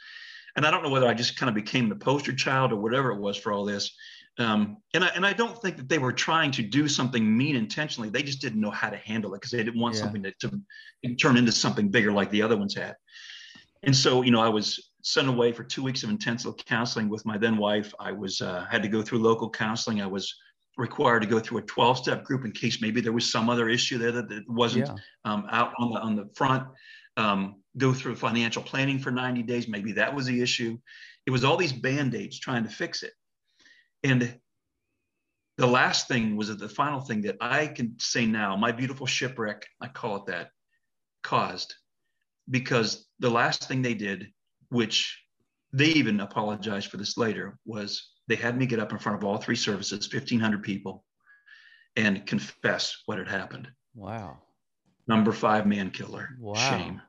And 0.55 0.65
I 0.65 0.71
don't 0.71 0.83
know 0.83 0.89
whether 0.89 1.07
I 1.07 1.13
just 1.13 1.37
kind 1.37 1.49
of 1.49 1.55
became 1.55 1.89
the 1.89 1.95
poster 1.95 2.33
child 2.33 2.71
or 2.71 2.75
whatever 2.75 3.11
it 3.11 3.19
was 3.19 3.37
for 3.37 3.51
all 3.51 3.65
this. 3.65 3.95
Um, 4.37 4.77
and, 4.93 5.03
I, 5.03 5.07
and 5.09 5.25
I 5.25 5.33
don't 5.33 5.59
think 5.61 5.77
that 5.77 5.89
they 5.89 5.97
were 5.97 6.13
trying 6.13 6.51
to 6.51 6.61
do 6.61 6.87
something 6.87 7.37
mean 7.37 7.55
intentionally. 7.55 8.09
They 8.09 8.23
just 8.23 8.41
didn't 8.41 8.61
know 8.61 8.71
how 8.71 8.89
to 8.89 8.97
handle 8.97 9.33
it 9.33 9.37
because 9.37 9.51
they 9.51 9.63
didn't 9.63 9.79
want 9.79 9.95
yeah. 9.95 10.01
something 10.01 10.23
to, 10.23 10.33
to 10.41 11.15
turn 11.15 11.37
into 11.37 11.51
something 11.51 11.89
bigger 11.89 12.11
like 12.11 12.29
the 12.31 12.41
other 12.41 12.57
ones 12.57 12.75
had. 12.75 12.95
And 13.83 13.95
so, 13.95 14.21
you 14.21 14.31
know, 14.31 14.41
I 14.41 14.49
was 14.49 14.91
sent 15.03 15.27
away 15.27 15.51
for 15.51 15.63
two 15.63 15.83
weeks 15.83 16.03
of 16.03 16.09
intensive 16.09 16.55
counseling 16.57 17.09
with 17.09 17.25
my 17.25 17.37
then 17.37 17.57
wife. 17.57 17.93
I 17.99 18.11
was 18.11 18.41
uh, 18.41 18.65
had 18.69 18.83
to 18.83 18.89
go 18.89 19.01
through 19.01 19.19
local 19.19 19.49
counseling. 19.49 20.01
I 20.01 20.07
was 20.07 20.33
required 20.81 21.21
to 21.21 21.27
go 21.27 21.39
through 21.39 21.59
a 21.59 21.61
12 21.61 21.99
step 21.99 22.23
group 22.25 22.43
in 22.43 22.51
case 22.51 22.81
maybe 22.81 22.99
there 22.99 23.13
was 23.13 23.31
some 23.31 23.49
other 23.49 23.69
issue 23.69 23.97
there 23.97 24.11
that, 24.11 24.27
that 24.27 24.43
wasn't 24.49 24.87
yeah. 24.87 24.95
um, 25.25 25.45
out 25.51 25.71
on 25.77 25.93
the, 25.93 25.99
on 25.99 26.15
the 26.15 26.29
front. 26.35 26.67
Um, 27.17 27.61
go 27.77 27.93
through 27.93 28.15
financial 28.15 28.63
planning 28.63 28.99
for 28.99 29.11
90 29.11 29.43
days. 29.43 29.67
Maybe 29.67 29.91
that 29.93 30.13
was 30.13 30.25
the 30.25 30.41
issue. 30.41 30.77
It 31.25 31.31
was 31.31 31.43
all 31.43 31.55
these 31.55 31.71
band 31.71 32.15
aids 32.15 32.39
trying 32.39 32.63
to 32.63 32.69
fix 32.69 33.03
it. 33.03 33.13
And 34.03 34.37
the 35.57 35.67
last 35.67 36.07
thing 36.07 36.35
was 36.35 36.55
the 36.57 36.67
final 36.67 36.99
thing 36.99 37.21
that 37.21 37.37
I 37.39 37.67
can 37.67 37.95
say 37.99 38.25
now, 38.25 38.55
my 38.55 38.71
beautiful 38.71 39.05
shipwreck, 39.05 39.67
I 39.79 39.87
call 39.87 40.15
it 40.17 40.25
that, 40.27 40.49
caused 41.21 41.75
because 42.49 43.07
the 43.19 43.29
last 43.29 43.67
thing 43.67 43.81
they 43.81 43.93
did, 43.93 44.27
which 44.69 45.21
they 45.73 45.87
even 45.87 46.19
apologized 46.19 46.87
for 46.87 46.97
this 46.97 47.17
later, 47.17 47.59
was 47.65 48.10
they 48.27 48.35
had 48.35 48.57
me 48.57 48.65
get 48.65 48.79
up 48.79 48.91
in 48.91 48.99
front 48.99 49.17
of 49.17 49.23
all 49.23 49.37
three 49.37 49.55
services, 49.55 50.11
1,500 50.11 50.63
people, 50.63 51.03
and 51.95 52.25
confess 52.25 52.97
what 53.05 53.17
had 53.17 53.27
happened. 53.27 53.67
Wow. 53.95 54.39
Number 55.07 55.31
five 55.31 55.65
man 55.65 55.89
killer. 55.89 56.29
Wow. 56.39 56.53
Shame. 56.53 57.01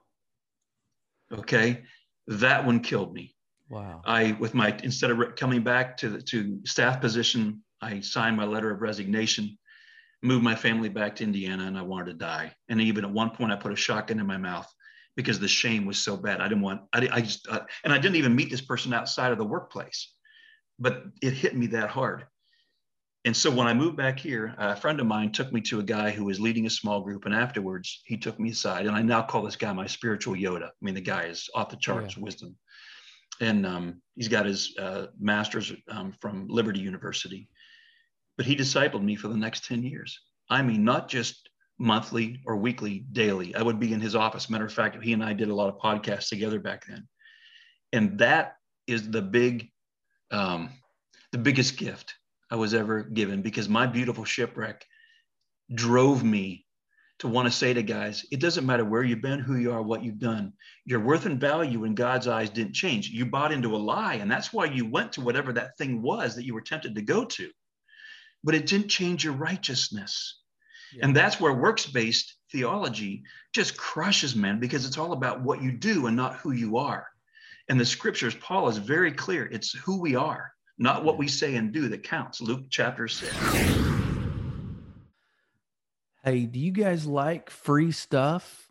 Okay. 1.33 1.85
That 2.27 2.67
one 2.67 2.81
killed 2.81 3.15
me. 3.15 3.35
Wow. 3.69 4.03
I, 4.05 4.37
with 4.39 4.55
my, 4.55 4.77
instead 4.83 5.11
of 5.11 5.37
coming 5.37 5.63
back 5.63 5.97
to 5.99 6.11
the 6.11 6.23
to 6.23 6.61
staff 6.65 7.01
position, 7.01 7.63
I 7.81 8.01
signed 8.01 8.37
my 8.37 8.45
letter 8.45 8.71
of 8.71 8.83
resignation, 8.83 9.59
moved 10.23 10.45
my 10.45 10.55
family 10.55 10.89
back 10.89 11.17
to 11.17 11.25
Indiana, 11.25 11.65
and 11.65 11.79
I 11.79 11.83
wanted 11.83 12.07
to 12.07 12.15
die. 12.15 12.55
And 12.69 12.81
even 12.81 13.05
at 13.05 13.11
one 13.11 13.31
point, 13.31 13.53
I 13.53 13.57
put 13.57 13.73
a 13.73 13.77
shotgun 13.77 14.21
in 14.21 14.27
my 14.27 14.37
mouth 14.37 14.71
because 15.17 15.41
the 15.41 15.49
shame 15.49 15.85
was 15.85 15.99
so 15.99 16.17
bad. 16.17 16.41
I 16.41 16.49
didn't 16.49 16.63
want, 16.63 16.83
I, 16.93 17.09
I 17.11 17.21
just, 17.21 17.49
uh, 17.49 17.61
and 17.85 17.93
I 17.93 17.99
didn't 17.99 18.17
even 18.17 18.37
meet 18.37 18.51
this 18.51 18.61
person 18.61 18.93
outside 18.93 19.33
of 19.33 19.39
the 19.39 19.45
workplace 19.45 20.13
but 20.79 21.05
it 21.21 21.33
hit 21.33 21.57
me 21.57 21.69
that 21.69 21.91
hard. 21.91 22.27
And 23.25 23.37
so 23.37 23.51
when 23.51 23.69
I 23.69 23.75
moved 23.75 23.97
back 23.97 24.19
here, 24.19 24.55
a 24.59 24.75
friend 24.75 24.99
of 24.99 25.07
mine 25.07 25.31
took 25.31 25.53
me 25.53 25.61
to 25.63 25.79
a 25.79 25.85
guy 25.85 26.11
who 26.11 26.25
was 26.25 26.41
leading 26.41 26.67
a 26.67 26.71
small 26.71 27.01
group. 27.01 27.25
And 27.25 27.35
afterwards, 27.35 28.03
he 28.05 28.17
took 28.17 28.41
me 28.41 28.51
aside. 28.51 28.87
And 28.87 28.97
I 28.97 29.03
now 29.03 29.23
call 29.23 29.43
this 29.43 29.55
guy 29.55 29.73
my 29.73 29.87
spiritual 29.87 30.35
Yoda. 30.35 30.67
I 30.67 30.71
mean, 30.81 30.95
the 30.95 31.01
guy 31.01 31.25
is 31.25 31.49
off 31.55 31.69
the 31.69 31.77
charts 31.77 32.17
yeah. 32.17 32.23
wisdom. 32.25 32.57
And 33.41 33.65
um, 33.65 34.03
he's 34.17 34.29
got 34.29 34.47
his 34.47 34.75
uh, 34.77 35.07
master's 35.21 35.73
um, 35.89 36.15
from 36.21 36.49
Liberty 36.49 36.81
University. 36.81 37.49
But 38.37 38.47
he 38.47 38.57
discipled 38.57 39.05
me 39.05 39.15
for 39.15 39.29
the 39.29 39.37
next 39.37 39.67
10 39.67 39.85
years. 39.85 40.19
I 40.51 40.63
mean, 40.63 40.85
not 40.85 41.09
just 41.09 41.49
monthly 41.79 42.41
or 42.45 42.57
weekly, 42.57 43.05
daily. 43.13 43.55
I 43.55 43.63
would 43.63 43.79
be 43.79 43.93
in 43.93 44.01
his 44.01 44.17
office. 44.17 44.51
Matter 44.51 44.67
of 44.67 44.73
fact, 44.73 45.03
he 45.03 45.13
and 45.13 45.23
I 45.23 45.33
did 45.33 45.49
a 45.49 45.55
lot 45.55 45.69
of 45.69 45.79
podcasts 45.79 46.29
together 46.29 46.59
back 46.59 46.87
then. 46.87 47.07
And 47.93 48.19
that 48.19 48.57
is 48.87 49.11
the 49.11 49.23
big 49.23 49.72
um, 50.33 50.71
the 51.31 51.39
biggest 51.39 51.77
gift 51.77 52.15
I 52.51 52.57
was 52.57 52.75
ever 52.75 53.03
given 53.03 53.43
because 53.43 53.69
my 53.69 53.87
beautiful 53.87 54.25
shipwreck 54.25 54.85
drove 55.73 56.25
me 56.25 56.67
to 57.21 57.29
want 57.29 57.47
to 57.47 57.53
say 57.53 57.73
to 57.73 57.83
guys, 57.83 58.27
it 58.33 58.41
doesn't 58.41 58.67
matter 58.67 58.85
where 58.85 59.05
you've 59.05 59.23
been, 59.23 59.39
who 59.39 59.57
you 59.57 59.73
are, 59.73 59.81
what 59.81 60.03
you've 60.03 60.19
done. 60.19 60.53
Your 60.85 60.99
worth 60.99 61.25
and 61.25 61.41
value 61.41 61.85
in 61.85 61.95
God's 61.95 62.27
eyes 62.27 62.51
didn't 62.51 62.75
change. 62.75 63.09
You 63.09 63.27
bought 63.27 63.53
into 63.53 63.77
a 63.77 63.79
lie, 63.79 64.15
and 64.15 64.31
that's 64.31 64.53
why 64.53 64.65
you 64.65 64.87
went 64.87 65.13
to 65.13 65.21
whatever 65.21 65.53
that 65.53 65.79
thing 65.79 66.03
was 66.03 66.35
that 66.35 66.45
you 66.45 66.53
were 66.53 66.61
tempted 66.61 66.97
to 66.97 67.03
go 67.03 67.25
to. 67.25 67.49
But 68.43 68.57
it 68.57 68.67
didn't 68.67 68.89
change 68.89 69.23
your 69.23 69.35
righteousness. 69.35 70.41
Yeah. 70.93 71.07
And 71.07 71.17
that's 71.17 71.41
where 71.41 71.55
works 71.55 71.87
based 71.87 72.35
theology 72.51 73.23
just 73.55 73.77
crushes 73.77 74.35
men 74.35 74.59
because 74.59 74.85
it's 74.85 74.99
all 74.99 75.13
about 75.13 75.43
what 75.43 75.63
you 75.63 75.71
do 75.71 76.07
and 76.07 76.17
not 76.17 76.37
who 76.37 76.51
you 76.51 76.79
are. 76.79 77.07
And 77.69 77.79
the 77.79 77.85
scriptures, 77.85 78.35
Paul 78.35 78.69
is 78.69 78.79
very 78.79 79.13
clear. 79.13 79.47
It's 79.47 79.73
who 79.73 80.01
we 80.01 80.15
are, 80.15 80.53
not 80.79 81.05
what 81.05 81.19
we 81.19 81.29
say 81.29 81.55
and 81.55 81.73
do 81.73 81.89
that 81.89 82.03
counts. 82.03 82.41
Luke 82.41 82.65
chapter 82.71 83.09
6. 83.09 83.33
Hey, 86.25 86.47
do 86.47 86.59
you 86.59 86.71
guys 86.71 87.07
like 87.07 87.51
free 87.51 87.91
stuff? 87.93 88.69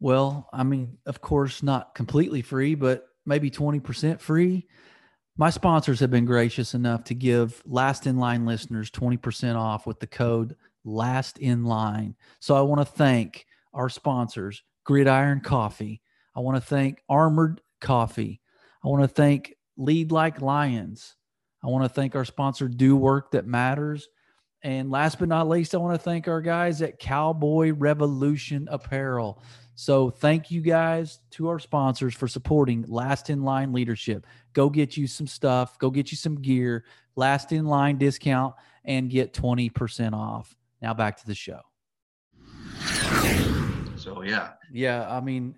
Well, 0.00 0.48
I 0.52 0.62
mean, 0.64 0.98
of 1.06 1.20
course, 1.20 1.62
not 1.62 1.94
completely 1.94 2.42
free, 2.42 2.74
but 2.74 3.08
maybe 3.24 3.50
20% 3.50 4.20
free. 4.20 4.66
My 5.36 5.50
sponsors 5.50 6.00
have 6.00 6.10
been 6.10 6.24
gracious 6.24 6.74
enough 6.74 7.04
to 7.04 7.14
give 7.14 7.62
Last 7.64 8.06
in 8.06 8.18
Line 8.18 8.44
listeners 8.44 8.90
20% 8.90 9.56
off 9.56 9.86
with 9.86 10.00
the 10.00 10.06
code 10.06 10.56
Last 10.84 11.38
in 11.38 11.64
Line. 11.64 12.16
So 12.40 12.56
I 12.56 12.60
want 12.62 12.80
to 12.80 12.84
thank 12.84 13.46
our 13.72 13.88
sponsors, 13.88 14.62
Gridiron 14.84 15.40
Coffee. 15.40 16.02
I 16.34 16.40
want 16.40 16.56
to 16.56 16.60
thank 16.60 17.02
Armored 17.08 17.60
Coffee. 17.80 18.40
I 18.84 18.88
want 18.88 19.02
to 19.02 19.08
thank 19.08 19.54
Lead 19.76 20.12
Like 20.12 20.40
Lions. 20.40 21.16
I 21.62 21.68
want 21.68 21.84
to 21.84 21.88
thank 21.88 22.14
our 22.14 22.24
sponsor, 22.24 22.68
Do 22.68 22.96
Work 22.96 23.32
That 23.32 23.46
Matters. 23.46 24.08
And 24.62 24.90
last 24.90 25.18
but 25.18 25.28
not 25.28 25.48
least, 25.48 25.74
I 25.74 25.78
want 25.78 25.94
to 25.94 26.02
thank 26.02 26.26
our 26.28 26.40
guys 26.40 26.82
at 26.82 26.98
Cowboy 26.98 27.72
Revolution 27.72 28.68
Apparel. 28.70 29.42
So 29.74 30.10
thank 30.10 30.50
you 30.50 30.60
guys 30.60 31.20
to 31.32 31.48
our 31.48 31.60
sponsors 31.60 32.12
for 32.12 32.26
supporting 32.26 32.84
Last 32.88 33.30
in 33.30 33.44
Line 33.44 33.72
Leadership. 33.72 34.26
Go 34.52 34.68
get 34.68 34.96
you 34.96 35.06
some 35.06 35.28
stuff, 35.28 35.78
go 35.78 35.90
get 35.90 36.10
you 36.10 36.16
some 36.16 36.42
gear, 36.42 36.84
last 37.14 37.52
in 37.52 37.66
line 37.66 37.98
discount, 37.98 38.54
and 38.84 39.08
get 39.08 39.32
20% 39.32 40.14
off. 40.14 40.56
Now 40.82 40.94
back 40.94 41.16
to 41.18 41.26
the 41.26 41.34
show. 41.34 41.60
So 43.96 44.22
yeah. 44.22 44.52
Yeah, 44.72 45.08
I 45.08 45.20
mean, 45.20 45.54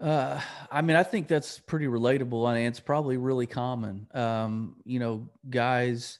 uh, 0.00 0.40
I 0.70 0.82
mean, 0.82 0.96
I 0.96 1.02
think 1.02 1.28
that's 1.28 1.58
pretty 1.58 1.86
relatable, 1.86 2.48
and 2.48 2.66
it's 2.66 2.80
probably 2.80 3.16
really 3.16 3.46
common. 3.46 4.06
Um, 4.14 4.76
you 4.84 4.98
know, 4.98 5.28
guys 5.48 6.18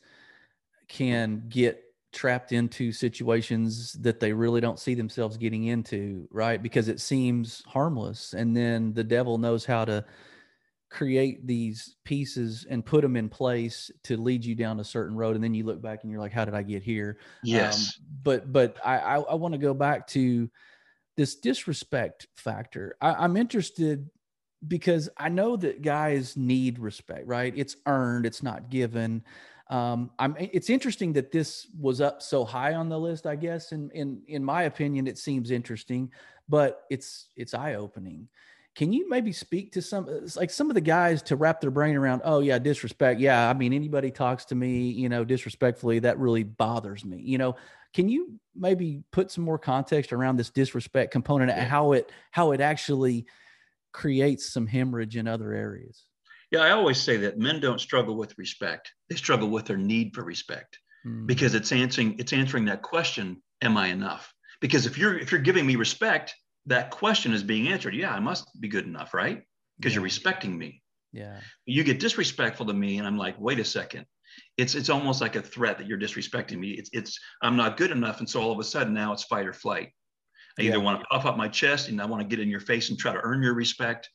can 0.89 1.45
get 1.49 1.83
trapped 2.13 2.53
into 2.53 2.93
situations 2.93 3.93
that 3.95 4.21
they 4.21 4.33
really 4.33 4.61
don't 4.61 4.79
see 4.79 4.95
themselves 4.95 5.37
getting 5.37 5.65
into, 5.65 6.29
right? 6.31 6.63
Because 6.63 6.89
it 6.89 7.01
seems 7.01 7.63
harmless, 7.67 8.35
and 8.35 8.55
then 8.55 8.93
the 8.93 9.05
devil 9.05 9.39
knows 9.39 9.65
how 9.65 9.85
to 9.87 10.05
create 10.91 11.47
these 11.47 11.97
pieces 12.05 12.67
and 12.69 12.85
put 12.85 13.01
them 13.01 13.17
in 13.17 13.29
place 13.29 13.91
to 14.03 14.17
lead 14.17 14.45
you 14.45 14.57
down 14.57 14.81
a 14.81 14.85
certain 14.85 15.17
road 15.17 15.37
and 15.37 15.45
then 15.45 15.55
you 15.55 15.65
look 15.65 15.81
back 15.81 16.03
and 16.03 16.11
you're 16.11 16.21
like 16.21 16.33
how 16.33 16.45
did 16.45 16.53
i 16.53 16.65
get 16.65 16.83
here 16.83 17.17
yes 17.45 17.97
um, 17.97 18.07
but 18.25 18.53
but 18.53 18.77
i 18.85 18.99
i, 18.99 19.21
I 19.21 19.35
want 19.37 19.55
to 19.55 19.59
go 19.59 19.73
back 19.73 20.09
to 20.09 20.51
this 21.17 21.37
disrespect 21.37 22.27
factor. 22.37 22.97
I, 23.01 23.25
am 23.25 23.37
interested 23.37 24.09
because 24.67 25.09
I 25.17 25.29
know 25.29 25.57
that 25.57 25.83
guys 25.83 26.37
need 26.37 26.79
respect, 26.79 27.27
right? 27.27 27.53
It's 27.57 27.77
earned, 27.87 28.27
it's 28.27 28.43
not 28.43 28.71
given. 28.71 29.25
Um, 29.71 30.11
I'm. 30.19 30.35
It's 30.39 30.69
interesting 30.69 31.13
that 31.13 31.31
this 31.31 31.69
was 31.79 32.01
up 32.01 32.23
so 32.23 32.45
high 32.45 32.75
on 32.75 32.89
the 32.89 32.99
list. 32.99 33.25
I 33.25 33.37
guess, 33.37 33.71
in 33.71 33.89
in 33.93 34.21
in 34.27 34.45
my 34.45 34.65
opinion, 34.65 35.07
it 35.07 35.17
seems 35.17 35.53
interesting, 35.53 36.11
but 36.49 36.83
it's 36.91 37.29
it's 37.37 37.55
eye 37.55 37.75
opening. 37.75 38.29
Can 38.77 38.93
you 38.93 39.09
maybe 39.09 39.33
speak 39.33 39.73
to 39.73 39.83
some 39.83 40.09
like 40.37 40.51
some 40.51 40.71
of 40.71 40.75
the 40.75 40.81
guys 40.81 41.23
to 41.23 41.37
wrap 41.37 41.61
their 41.61 41.71
brain 41.71 41.97
around? 41.97 42.23
Oh 42.25 42.41
yeah, 42.41 42.59
disrespect. 42.59 43.21
Yeah, 43.21 43.49
I 43.49 43.53
mean 43.53 43.73
anybody 43.73 44.11
talks 44.11 44.47
to 44.47 44.55
me, 44.55 44.91
you 44.91 45.09
know, 45.09 45.25
disrespectfully, 45.25 45.99
that 46.01 46.19
really 46.19 46.45
bothers 46.45 47.05
me. 47.05 47.21
You 47.21 47.39
know, 47.39 47.57
can 47.95 48.09
you 48.09 48.39
maybe 48.55 49.03
put 49.11 49.31
some 49.31 49.45
more 49.45 49.59
context 49.59 50.13
around 50.13 50.37
this 50.37 50.51
disrespect 50.51 51.13
component 51.13 51.51
and 51.51 51.67
how 51.67 51.93
it 51.93 52.11
how 52.31 52.53
it 52.53 52.61
actually 52.61 53.27
creates 53.93 54.53
some 54.53 54.67
hemorrhage 54.67 55.17
in 55.17 55.27
other 55.27 55.53
areas? 55.53 56.07
Yeah, 56.51 56.61
I 56.61 56.71
always 56.71 56.99
say 56.99 57.17
that 57.19 57.39
men 57.39 57.61
don't 57.61 57.81
struggle 57.81 58.17
with 58.17 58.39
respect; 58.39 58.93
they 59.09 59.17
struggle 59.17 59.49
with 59.49 59.67
their 59.67 59.77
need 59.77 60.15
for 60.15 60.23
respect 60.23 60.79
mm. 61.05 61.27
because 61.27 61.55
it's 61.55 61.73
answering 61.73 62.17
it's 62.19 62.33
answering 62.33 62.67
that 62.67 62.83
question: 62.83 63.43
Am 63.63 63.77
I 63.77 63.89
enough? 63.89 64.33
Because 64.61 64.87
if 64.87 64.97
you're 64.97 65.19
if 65.19 65.33
you're 65.33 65.41
giving 65.41 65.67
me 65.67 65.77
respect, 65.77 66.35
that 66.71 66.91
question 66.91 67.33
is 67.33 67.43
being 67.43 67.69
answered. 67.69 67.95
Yeah, 67.95 68.13
I 68.13 68.21
must 68.21 68.59
be 68.61 68.69
good 68.69 68.87
enough, 68.87 69.13
right? 69.13 69.43
Because 69.79 69.93
yeah. 69.93 69.97
you're 69.97 70.05
respecting 70.05 70.57
me. 70.57 70.83
Yeah. 71.13 71.41
You 71.67 71.85
get 71.85 72.01
disrespectful 72.01 72.67
to 72.67 72.73
me, 72.73 72.99
and 72.99 73.07
I'm 73.07 73.19
like, 73.19 73.39
wait 73.39 73.59
a 73.59 73.65
second 73.65 74.07
it's 74.57 74.75
it's 74.75 74.91
almost 74.91 75.21
like 75.21 75.37
a 75.37 75.43
threat 75.43 75.79
that 75.79 75.87
you're 75.87 75.99
disrespecting 75.99 76.59
me. 76.59 76.71
It's 76.71 76.91
it's 76.93 77.19
I'm 77.43 77.57
not 77.57 77.77
good 77.77 77.91
enough, 77.91 78.21
and 78.21 78.29
so 78.29 78.41
all 78.41 78.53
of 78.53 78.59
a 78.59 78.65
sudden 78.65 78.95
now 78.95 79.13
it's 79.13 79.25
fight 79.25 79.47
or 79.47 79.53
flight. 79.53 79.91
I 80.59 80.63
either 80.63 80.79
yeah. 80.79 80.85
want 80.85 81.01
to 81.01 81.07
puff 81.11 81.27
up 81.27 81.37
my 81.37 81.49
chest 81.49 81.89
and 81.89 82.01
I 82.01 82.07
want 82.07 82.23
to 82.23 82.29
get 82.29 82.43
in 82.43 82.51
your 82.51 82.61
face 82.61 82.91
and 82.91 82.99
try 82.99 83.13
to 83.13 83.21
earn 83.23 83.43
your 83.43 83.55
respect, 83.55 84.11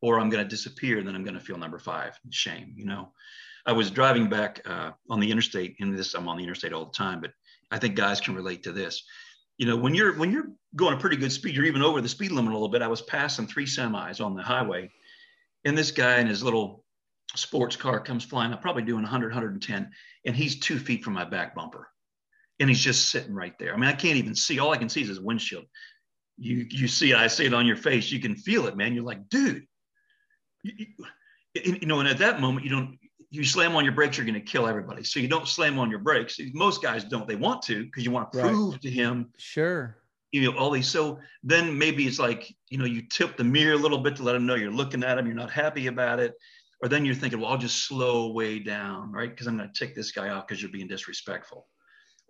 or 0.00 0.18
I'm 0.18 0.30
going 0.30 0.42
to 0.42 0.48
disappear 0.48 0.98
and 0.98 1.06
then 1.06 1.14
I'm 1.14 1.24
going 1.24 1.38
to 1.38 1.44
feel 1.44 1.58
number 1.58 1.78
five, 1.78 2.18
shame. 2.30 2.72
You 2.76 2.86
know, 2.86 3.12
I 3.66 3.72
was 3.72 3.90
driving 3.90 4.28
back 4.28 4.60
uh, 4.66 4.92
on 5.10 5.20
the 5.20 5.30
interstate, 5.30 5.76
In 5.78 5.94
this 5.94 6.14
I'm 6.14 6.28
on 6.28 6.36
the 6.36 6.44
interstate 6.44 6.72
all 6.72 6.86
the 6.86 6.92
time, 6.92 7.20
but 7.20 7.32
I 7.70 7.78
think 7.78 7.96
guys 7.96 8.20
can 8.20 8.34
relate 8.34 8.62
to 8.64 8.72
this. 8.72 9.02
You 9.60 9.66
know, 9.66 9.76
when 9.76 9.94
you're 9.94 10.16
when 10.16 10.32
you're 10.32 10.48
going 10.74 10.94
a 10.94 10.96
pretty 10.96 11.18
good 11.18 11.30
speed, 11.30 11.54
you're 11.54 11.66
even 11.66 11.82
over 11.82 12.00
the 12.00 12.08
speed 12.08 12.32
limit 12.32 12.50
a 12.50 12.54
little 12.54 12.70
bit. 12.70 12.80
I 12.80 12.88
was 12.88 13.02
passing 13.02 13.46
three 13.46 13.66
semis 13.66 14.24
on 14.24 14.34
the 14.34 14.42
highway, 14.42 14.90
and 15.66 15.76
this 15.76 15.90
guy 15.90 16.18
in 16.18 16.26
his 16.26 16.42
little 16.42 16.82
sports 17.36 17.76
car 17.76 18.00
comes 18.00 18.24
flying 18.24 18.54
I'm 18.54 18.58
probably 18.60 18.84
doing 18.84 19.02
100, 19.02 19.26
110, 19.26 19.90
and 20.24 20.34
he's 20.34 20.60
two 20.60 20.78
feet 20.78 21.04
from 21.04 21.12
my 21.12 21.26
back 21.26 21.54
bumper. 21.54 21.88
And 22.58 22.70
he's 22.70 22.80
just 22.80 23.10
sitting 23.10 23.34
right 23.34 23.52
there. 23.58 23.74
I 23.74 23.76
mean, 23.76 23.90
I 23.90 23.92
can't 23.92 24.16
even 24.16 24.34
see. 24.34 24.58
All 24.60 24.72
I 24.72 24.78
can 24.78 24.88
see 24.88 25.02
is 25.02 25.08
his 25.08 25.20
windshield. 25.20 25.66
You, 26.38 26.66
you 26.70 26.88
see 26.88 27.10
it, 27.10 27.18
I 27.18 27.26
see 27.26 27.44
it 27.44 27.52
on 27.52 27.66
your 27.66 27.76
face. 27.76 28.10
You 28.10 28.18
can 28.18 28.36
feel 28.36 28.66
it, 28.66 28.78
man. 28.78 28.94
You're 28.94 29.04
like, 29.04 29.28
dude, 29.28 29.66
you, 30.62 30.72
you, 31.54 31.76
you 31.82 31.86
know, 31.86 32.00
and 32.00 32.08
at 32.08 32.16
that 32.16 32.40
moment, 32.40 32.64
you 32.64 32.70
don't, 32.70 32.96
you 33.30 33.44
slam 33.44 33.76
on 33.76 33.84
your 33.84 33.94
brakes, 33.94 34.16
you're 34.16 34.26
going 34.26 34.34
to 34.34 34.40
kill 34.40 34.66
everybody. 34.66 35.04
So 35.04 35.20
you 35.20 35.28
don't 35.28 35.46
slam 35.46 35.78
on 35.78 35.90
your 35.90 36.00
brakes. 36.00 36.38
Most 36.52 36.82
guys 36.82 37.04
don't. 37.04 37.28
They 37.28 37.36
want 37.36 37.62
to 37.62 37.84
because 37.84 38.04
you 38.04 38.10
want 38.10 38.32
to 38.32 38.40
prove 38.40 38.72
right. 38.72 38.82
to 38.82 38.90
him. 38.90 39.32
Sure. 39.38 39.96
You 40.32 40.50
know, 40.50 40.58
all 40.58 40.70
these. 40.70 40.88
So 40.88 41.18
then 41.42 41.76
maybe 41.76 42.06
it's 42.06 42.18
like, 42.18 42.54
you 42.68 42.78
know, 42.78 42.84
you 42.84 43.02
tip 43.02 43.36
the 43.36 43.44
mirror 43.44 43.74
a 43.74 43.78
little 43.78 43.98
bit 43.98 44.16
to 44.16 44.22
let 44.22 44.34
him 44.34 44.46
know 44.46 44.54
you're 44.54 44.70
looking 44.70 45.04
at 45.04 45.18
him. 45.18 45.26
You're 45.26 45.34
not 45.34 45.50
happy 45.50 45.86
about 45.86 46.20
it 46.20 46.34
or 46.82 46.88
then 46.88 47.04
you're 47.04 47.14
thinking, 47.14 47.40
well, 47.40 47.50
I'll 47.50 47.58
just 47.58 47.86
slow 47.86 48.32
way 48.32 48.58
down, 48.58 49.12
right? 49.12 49.30
Because 49.30 49.46
I'm 49.46 49.56
going 49.56 49.70
to 49.70 49.78
tick 49.78 49.94
this 49.94 50.12
guy 50.12 50.30
off 50.30 50.46
because 50.46 50.62
you're 50.62 50.70
being 50.70 50.88
disrespectful. 50.88 51.66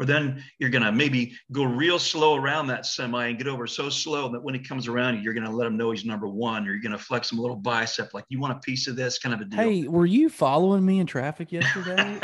Or 0.00 0.06
then 0.06 0.42
you're 0.58 0.70
going 0.70 0.82
to 0.82 0.90
maybe 0.90 1.36
go 1.52 1.62
real 1.64 1.98
slow 1.98 2.34
around 2.34 2.68
that 2.68 2.86
semi 2.86 3.26
and 3.26 3.36
get 3.36 3.46
over 3.46 3.66
so 3.66 3.90
slow 3.90 4.30
that 4.30 4.42
when 4.42 4.54
he 4.54 4.60
comes 4.60 4.88
around, 4.88 5.22
you're 5.22 5.34
going 5.34 5.44
to 5.44 5.52
let 5.52 5.66
him 5.66 5.76
know 5.76 5.90
he's 5.90 6.06
number 6.06 6.26
one, 6.26 6.66
or 6.66 6.72
you're 6.72 6.80
going 6.80 6.92
to 6.92 6.98
flex 6.98 7.30
him 7.30 7.38
a 7.38 7.42
little 7.42 7.56
bicep, 7.56 8.14
like 8.14 8.24
you 8.30 8.40
want 8.40 8.56
a 8.56 8.60
piece 8.60 8.86
of 8.86 8.96
this 8.96 9.18
kind 9.18 9.34
of 9.34 9.42
a 9.42 9.44
deal. 9.44 9.60
Hey, 9.60 9.86
were 9.86 10.06
you 10.06 10.30
following 10.30 10.86
me 10.86 11.00
in 11.00 11.06
traffic 11.06 11.52
yesterday? 11.52 12.18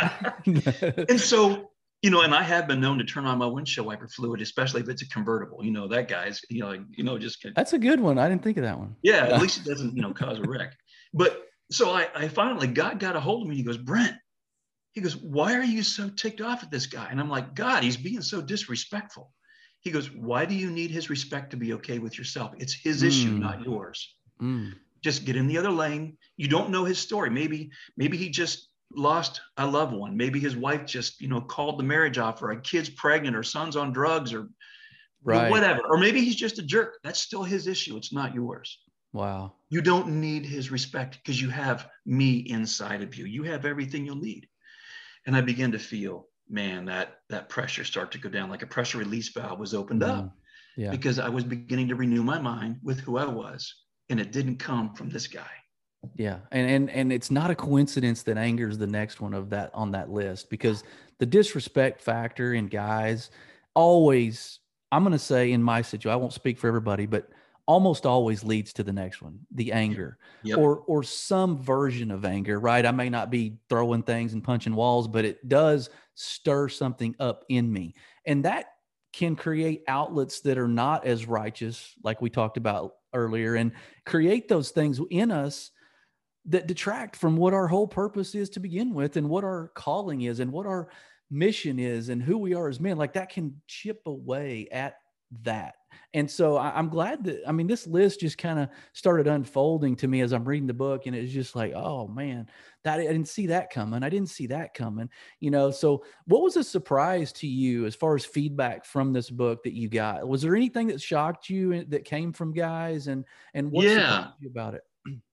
and 1.09 1.21
so, 1.21 1.71
you 2.01 2.09
know, 2.09 2.23
and 2.23 2.35
I 2.35 2.43
have 2.43 2.67
been 2.67 2.81
known 2.81 2.97
to 2.97 3.05
turn 3.05 3.27
on 3.27 3.37
my 3.37 3.47
windshield 3.47 3.87
wiper 3.87 4.09
fluid, 4.09 4.41
especially 4.41 4.81
if 4.81 4.89
it's 4.89 5.03
a 5.03 5.09
convertible. 5.11 5.62
You 5.62 5.73
know, 5.73 5.87
that 5.89 6.09
guy's, 6.09 6.41
you 6.49 6.61
know, 6.61 6.69
like, 6.69 6.81
you 6.97 7.05
know, 7.05 7.19
just 7.19 7.47
that's 7.55 7.75
a 7.75 7.79
good 7.79 8.01
one. 8.01 8.19
I 8.19 8.27
didn't 8.27 8.43
think 8.43 8.57
of 8.57 8.62
that 8.62 8.79
one. 8.79 8.97
Yeah, 9.03 9.27
at 9.27 9.43
least 9.43 9.59
it 9.59 9.69
doesn't, 9.69 9.95
you 9.95 10.01
know, 10.01 10.15
cause 10.15 10.39
a 10.39 10.43
wreck. 10.43 10.73
But 11.12 11.43
so 11.71 11.91
I, 11.91 12.09
I 12.15 12.29
finally, 12.29 12.69
God 12.69 13.01
got 13.01 13.17
a 13.17 13.21
hold 13.21 13.43
of 13.43 13.49
me. 13.49 13.57
He 13.57 13.62
goes, 13.62 13.77
Brent, 13.77 14.17
he 14.97 15.03
goes, 15.03 15.15
why 15.15 15.53
are 15.53 15.63
you 15.63 15.83
so 15.83 16.09
ticked 16.09 16.41
off 16.41 16.63
at 16.63 16.71
this 16.71 16.87
guy? 16.87 17.09
And 17.11 17.21
I'm 17.21 17.29
like, 17.29 17.55
God, 17.55 17.83
he's 17.83 17.99
being 17.99 18.23
so 18.23 18.41
disrespectful. 18.41 19.31
He 19.81 19.91
goes, 19.91 20.11
why 20.11 20.47
do 20.47 20.55
you 20.55 20.71
need 20.71 20.91
his 20.91 21.11
respect 21.11 21.51
to 21.51 21.59
be 21.59 21.75
okay 21.75 21.99
with 21.99 22.17
yourself? 22.17 22.55
It's 22.57 22.73
his 22.73 23.03
mm. 23.03 23.09
issue, 23.09 23.33
not 23.33 23.63
yours. 23.63 24.17
Mm. 24.41 24.73
Just 25.03 25.27
get 25.27 25.37
in 25.37 25.49
the 25.49 25.59
other 25.59 25.71
lane. 25.71 26.17
You 26.39 26.49
don't 26.49 26.71
know 26.71 26.87
his 26.87 26.99
story. 26.99 27.29
Maybe, 27.29 27.71
maybe 27.99 28.17
he 28.17 28.31
just 28.31 28.71
lost 28.91 29.43
a 29.59 29.67
loved 29.67 29.93
one. 29.93 30.17
Maybe 30.17 30.41
his 30.41 30.57
wife 30.57 30.87
just, 30.87 31.21
you 31.21 31.29
know, 31.29 31.43
called 31.43 31.79
the 31.79 31.85
marriage 31.85 32.17
off 32.17 32.41
or 32.41 32.53
a 32.53 32.61
kid's 32.63 32.89
pregnant 32.89 33.37
or 33.37 33.43
son's 33.43 33.77
on 33.77 33.93
drugs 33.93 34.33
or 34.33 34.49
right. 35.23 35.51
whatever. 35.51 35.83
Or 35.91 35.99
maybe 35.99 36.23
he's 36.23 36.37
just 36.37 36.59
a 36.59 36.63
jerk. 36.63 37.01
That's 37.05 37.21
still 37.21 37.43
his 37.43 37.67
issue. 37.67 37.99
It's 37.99 38.15
not 38.15 38.35
yours. 38.35 38.79
Wow. 39.13 39.53
You 39.69 39.83
don't 39.83 40.09
need 40.23 40.47
his 40.47 40.71
respect 40.71 41.19
because 41.19 41.39
you 41.39 41.51
have 41.51 41.87
me 42.07 42.39
inside 42.39 43.03
of 43.03 43.15
you. 43.15 43.27
You 43.27 43.43
have 43.43 43.67
everything 43.67 44.07
you'll 44.07 44.17
need. 44.17 44.49
And 45.27 45.37
I 45.37 45.41
began 45.41 45.73
to 45.73 45.79
feel, 45.79 46.29
man, 46.49 46.85
that 46.87 47.19
that 47.29 47.49
pressure 47.49 47.85
start 47.85 48.12
to 48.12 48.19
go 48.19 48.29
down 48.29 48.51
like 48.51 48.62
a 48.62 48.67
pressure 48.67 48.99
release 48.99 49.29
valve 49.31 49.59
was 49.59 49.75
opened 49.75 50.03
mm. 50.03 50.09
up. 50.09 50.37
Yeah. 50.77 50.91
Because 50.91 51.19
I 51.19 51.29
was 51.29 51.45
beginning 51.45 51.89
to 51.89 51.95
renew 51.95 52.23
my 52.23 52.39
mind 52.39 52.77
with 52.83 53.01
who 53.01 53.17
I 53.17 53.27
was. 53.27 53.75
And 54.09 54.21
it 54.21 54.31
didn't 54.31 54.59
come 54.59 54.95
from 54.95 55.09
this 55.09 55.27
guy. 55.27 55.51
Yeah. 56.15 56.39
And 56.53 56.71
and 56.71 56.91
and 56.91 57.12
it's 57.12 57.31
not 57.31 57.51
a 57.51 57.55
coincidence 57.55 58.23
that 58.25 58.37
anger 58.37 58.69
is 58.69 58.79
the 58.79 58.87
next 58.87 59.21
one 59.21 59.35
of 59.35 59.51
that 59.51 59.71
on 59.75 59.91
that 59.93 60.11
list 60.11 60.51
because 60.51 60.85
the 61.19 61.27
disrespect 61.27 62.01
factor 62.01 62.55
in 62.55 62.69
guys 62.69 63.31
always 63.75 64.61
I'm 64.93 65.03
going 65.03 65.12
to 65.12 65.19
say 65.19 65.53
in 65.53 65.62
my 65.62 65.83
situation, 65.83 66.12
I 66.12 66.17
won't 66.17 66.33
speak 66.33 66.59
for 66.59 66.69
everybody, 66.69 67.07
but 67.07 67.29
almost 67.67 68.07
always 68.07 68.45
leads 68.45 68.73
to 68.73 68.83
the 68.83 68.93
next 68.93 69.21
one 69.21 69.39
the 69.53 69.73
anger 69.73 70.19
yep. 70.43 70.59
or 70.59 70.79
or 70.87 71.03
some 71.03 71.59
version 71.59 72.11
of 72.11 72.25
anger 72.25 72.61
right 72.61 72.87
i 72.87 72.91
may 72.91 73.09
not 73.09 73.31
be 73.31 73.59
throwing 73.69 74.03
things 74.03 74.33
and 74.33 74.45
punching 74.45 74.75
walls 74.75 75.09
but 75.09 75.25
it 75.25 75.49
does 75.49 75.91
stir 76.15 76.69
something 76.69 77.15
up 77.19 77.45
in 77.49 77.73
me 77.73 77.95
and 78.25 78.45
that 78.45 78.67
can 79.13 79.35
create 79.35 79.83
outlets 79.89 80.41
that 80.41 80.59
are 80.59 80.69
not 80.69 81.07
as 81.07 81.27
righteous 81.27 81.95
like 82.05 82.21
we 82.21 82.31
talked 82.31 82.57
about 82.57 82.95
earlier 83.15 83.55
and 83.55 83.73
create 84.05 84.49
those 84.49 84.71
things 84.71 85.01
in 85.11 85.31
us 85.31 85.71
that 86.45 86.67
detract 86.67 87.17
from 87.17 87.37
what 87.37 87.55
our 87.55 87.67
whole 87.67 87.89
purpose 87.89 88.35
is 88.35 88.49
to 88.51 88.61
begin 88.61 88.95
with 88.95 89.17
and 89.17 89.29
what 89.29 89.43
our 89.43 89.73
calling 89.75 90.23
is 90.23 90.41
and 90.41 90.53
what 90.53 90.67
our 90.67 90.89
mission 91.31 91.79
is 91.79 92.09
and 92.09 92.23
who 92.23 92.39
we 92.39 92.55
are 92.55 92.69
as 92.69 92.79
men 92.81 92.97
like 92.97 93.13
that 93.15 93.31
can 93.31 93.61
chip 93.67 94.01
away 94.07 94.69
at 94.71 94.97
that. 95.43 95.75
And 96.15 96.31
so 96.31 96.57
I, 96.57 96.79
am 96.79 96.89
glad 96.89 97.25
that, 97.25 97.43
I 97.47 97.53
mean, 97.53 97.67
this 97.67 97.87
list 97.87 98.21
just 98.21 98.39
kind 98.39 98.59
of 98.59 98.69
started 98.93 99.27
unfolding 99.27 99.97
to 99.97 100.09
me 100.09 100.21
as 100.21 100.33
I'm 100.33 100.45
reading 100.45 100.67
the 100.67 100.75
book. 100.75 101.07
And 101.07 101.15
it's 101.15 101.33
just 101.33 101.55
like, 101.55 101.73
oh 101.75 102.09
man, 102.09 102.49
that 102.85 103.01
I 103.01 103.03
didn't 103.03 103.29
see 103.29 103.49
that 103.49 103.71
coming. 103.71 104.03
I 104.03 104.09
didn't 104.09 104.31
see 104.31 104.47
that 104.49 104.75
coming, 104.75 105.11
you 105.41 105.51
know? 105.51 105.71
So 105.71 106.05
what 106.27 106.43
was 106.43 106.57
a 106.57 106.65
surprise 106.65 107.33
to 107.35 107.47
you 107.47 107.87
as 107.87 107.95
far 107.95 108.15
as 108.15 108.25
feedback 108.25 108.85
from 108.85 109.13
this 109.13 109.31
book 109.31 109.63
that 109.65 109.75
you 109.75 109.89
got? 109.89 110.27
Was 110.27 110.43
there 110.43 110.57
anything 110.57 110.87
that 110.89 111.01
shocked 111.01 111.51
you 111.51 111.73
eh, 111.73 111.85
that 111.89 112.05
came 112.05 112.33
from 112.33 112.53
guys 112.53 113.09
and, 113.09 113.25
and 113.55 113.71
what 113.71 113.85
yeah. 113.85 114.29
you 114.41 114.49
about 114.49 114.75
it? 114.75 114.83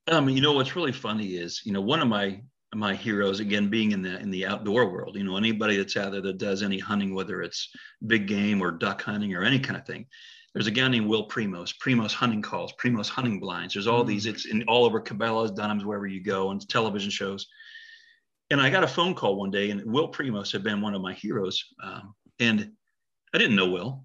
I 0.08 0.20
mean, 0.20 0.36
you 0.36 0.42
know, 0.42 0.54
what's 0.54 0.76
really 0.76 0.92
funny 0.92 1.36
is, 1.36 1.62
you 1.66 1.72
know, 1.72 1.82
one 1.82 2.02
of 2.02 2.08
my 2.08 2.42
my 2.76 2.96
heroes 2.96 3.40
again 3.40 3.70
being 3.70 3.92
in 3.92 4.02
the 4.02 4.20
in 4.20 4.32
the 4.32 4.46
outdoor 4.46 4.90
world 4.90 5.16
you 5.16 5.24
know 5.24 5.38
anybody 5.38 5.78
that's 5.78 5.98
out 5.98 6.12
there 6.12 6.22
that 6.22 6.38
does 6.38 6.64
any 6.64 6.80
hunting 6.80 7.14
whether 7.14 7.42
it's 7.42 7.70
big 8.08 8.28
game 8.28 8.62
or 8.62 8.72
duck 8.72 9.02
hunting 9.02 9.34
or 9.36 9.44
any 9.44 9.60
kind 9.60 9.78
of 9.78 9.86
thing 9.86 10.06
there's 10.54 10.68
a 10.68 10.72
guy 10.72 10.88
named 10.88 11.08
will 11.08 11.28
primos 11.28 11.74
primos 11.78 12.14
hunting 12.14 12.42
calls 12.42 12.74
primos 12.82 13.10
hunting 13.10 13.40
blinds 13.40 13.74
there's 13.74 13.88
all 13.88 14.04
mm. 14.04 14.08
these 14.08 14.26
it's 14.26 14.46
in 14.46 14.64
all 14.64 14.86
over 14.86 15.02
cabela's 15.02 15.52
dunham's 15.52 15.86
wherever 15.86 16.08
you 16.08 16.22
go 16.22 16.52
and 16.52 16.68
television 16.70 17.10
shows 17.10 17.48
and 18.50 18.62
i 18.62 18.70
got 18.70 18.84
a 18.84 18.88
phone 18.88 19.14
call 19.14 19.36
one 19.36 19.52
day 19.52 19.72
and 19.72 19.84
will 19.86 20.12
primos 20.12 20.52
had 20.52 20.64
been 20.64 20.82
one 20.82 20.94
of 20.94 21.02
my 21.02 21.14
heroes 21.14 21.64
um, 21.84 22.14
and 22.40 22.72
i 23.34 23.38
didn't 23.38 23.56
know 23.56 23.70
will 23.70 24.04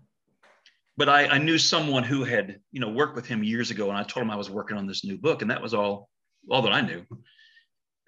but 0.96 1.08
I, 1.08 1.28
I 1.28 1.38
knew 1.38 1.58
someone 1.58 2.02
who 2.02 2.24
had 2.24 2.58
you 2.72 2.80
know 2.80 2.88
worked 2.88 3.14
with 3.14 3.26
him 3.26 3.44
years 3.44 3.70
ago 3.70 3.88
and 3.88 3.98
i 3.98 4.02
told 4.02 4.24
him 4.24 4.30
i 4.30 4.36
was 4.36 4.50
working 4.50 4.76
on 4.76 4.86
this 4.86 5.04
new 5.04 5.18
book 5.18 5.42
and 5.42 5.50
that 5.50 5.62
was 5.62 5.74
all 5.74 6.08
all 6.50 6.62
that 6.62 6.72
i 6.72 6.80
knew 6.80 7.04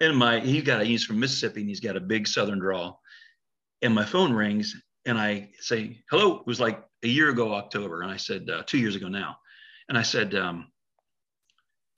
and 0.01 0.17
my 0.17 0.39
he 0.39 0.61
got 0.61 0.81
a, 0.81 0.83
he's 0.83 1.05
from 1.05 1.19
Mississippi 1.19 1.61
and 1.61 1.69
he's 1.69 1.79
got 1.79 1.95
a 1.95 2.01
big 2.01 2.27
Southern 2.27 2.59
draw. 2.59 2.95
And 3.83 3.93
my 3.93 4.03
phone 4.03 4.33
rings 4.33 4.75
and 5.05 5.17
I 5.17 5.51
say, 5.59 6.01
hello. 6.09 6.39
It 6.39 6.47
was 6.47 6.59
like 6.59 6.83
a 7.03 7.07
year 7.07 7.29
ago, 7.29 7.53
October. 7.53 8.01
And 8.01 8.11
I 8.11 8.17
said, 8.17 8.49
uh, 8.49 8.63
two 8.65 8.77
years 8.77 8.95
ago 8.95 9.07
now. 9.07 9.37
And 9.89 9.97
I 9.97 10.03
said, 10.03 10.35
um, 10.35 10.71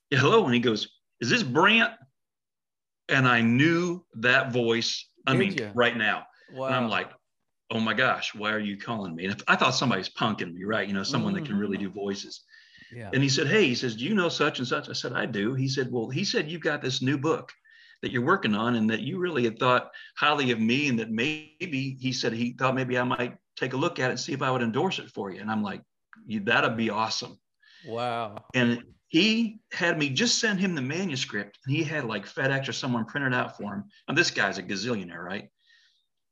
yeah, 0.09 0.19
hello. 0.19 0.45
And 0.45 0.53
he 0.53 0.59
goes, 0.59 0.89
is 1.21 1.29
this 1.29 1.43
Brent? 1.43 1.91
And 3.09 3.27
I 3.27 3.41
knew 3.41 4.03
that 4.15 4.51
voice. 4.51 5.07
I 5.27 5.31
Did 5.33 5.39
mean, 5.39 5.57
you? 5.57 5.71
right 5.73 5.95
now. 5.95 6.23
Wow. 6.53 6.67
And 6.67 6.75
I'm 6.75 6.89
like, 6.89 7.09
oh 7.71 7.79
my 7.79 7.93
gosh, 7.93 8.33
why 8.35 8.51
are 8.51 8.59
you 8.59 8.77
calling 8.77 9.15
me? 9.15 9.25
And 9.25 9.33
if, 9.33 9.43
I 9.47 9.55
thought 9.55 9.71
somebody's 9.71 10.09
punking 10.09 10.53
me, 10.53 10.63
right? 10.63 10.87
You 10.87 10.93
know, 10.93 11.03
someone 11.03 11.33
mm-hmm. 11.33 11.43
that 11.43 11.49
can 11.49 11.57
really 11.57 11.77
do 11.77 11.89
voices. 11.89 12.43
Yeah. 12.95 13.09
And 13.11 13.23
he 13.23 13.29
said, 13.29 13.47
Hey, 13.47 13.65
he 13.65 13.75
says, 13.75 13.95
Do 13.95 14.03
you 14.03 14.13
know 14.13 14.29
such 14.29 14.59
and 14.59 14.67
such? 14.67 14.89
I 14.89 14.93
said, 14.93 15.13
I 15.13 15.25
do. 15.25 15.55
He 15.55 15.67
said, 15.67 15.91
Well, 15.91 16.09
he 16.09 16.23
said, 16.23 16.49
You've 16.49 16.61
got 16.61 16.81
this 16.81 17.01
new 17.01 17.17
book 17.17 17.51
that 18.03 18.11
you're 18.11 18.21
working 18.21 18.53
on 18.53 18.75
and 18.75 18.89
that 18.89 18.99
you 18.99 19.17
really 19.17 19.43
had 19.43 19.57
thought 19.57 19.89
highly 20.17 20.51
of 20.51 20.59
me 20.59 20.89
and 20.89 20.99
that 20.99 21.09
maybe 21.09 21.97
he 21.99 22.11
said 22.11 22.33
he 22.33 22.51
thought 22.51 22.75
maybe 22.75 22.97
I 22.97 23.03
might 23.03 23.37
take 23.55 23.73
a 23.73 23.77
look 23.77 23.99
at 23.99 24.07
it 24.07 24.11
and 24.11 24.19
see 24.19 24.33
if 24.33 24.41
I 24.41 24.51
would 24.51 24.61
endorse 24.61 24.99
it 24.99 25.09
for 25.09 25.31
you. 25.31 25.41
And 25.41 25.49
I'm 25.49 25.63
like, 25.63 25.81
that'd 26.27 26.77
be 26.77 26.89
awesome. 26.89 27.39
Wow. 27.85 28.45
And 28.53 28.83
he 29.07 29.59
had 29.71 29.97
me 29.97 30.09
just 30.09 30.39
send 30.39 30.59
him 30.59 30.73
the 30.73 30.81
manuscript 30.81 31.59
and 31.65 31.75
he 31.75 31.83
had 31.83 32.05
like 32.05 32.25
FedEx 32.25 32.67
or 32.67 32.73
someone 32.73 33.05
printed 33.05 33.33
out 33.33 33.57
for 33.57 33.75
him. 33.75 33.83
And 34.07 34.17
this 34.17 34.31
guy's 34.31 34.57
a 34.57 34.63
gazillionaire, 34.63 35.23
right? 35.23 35.49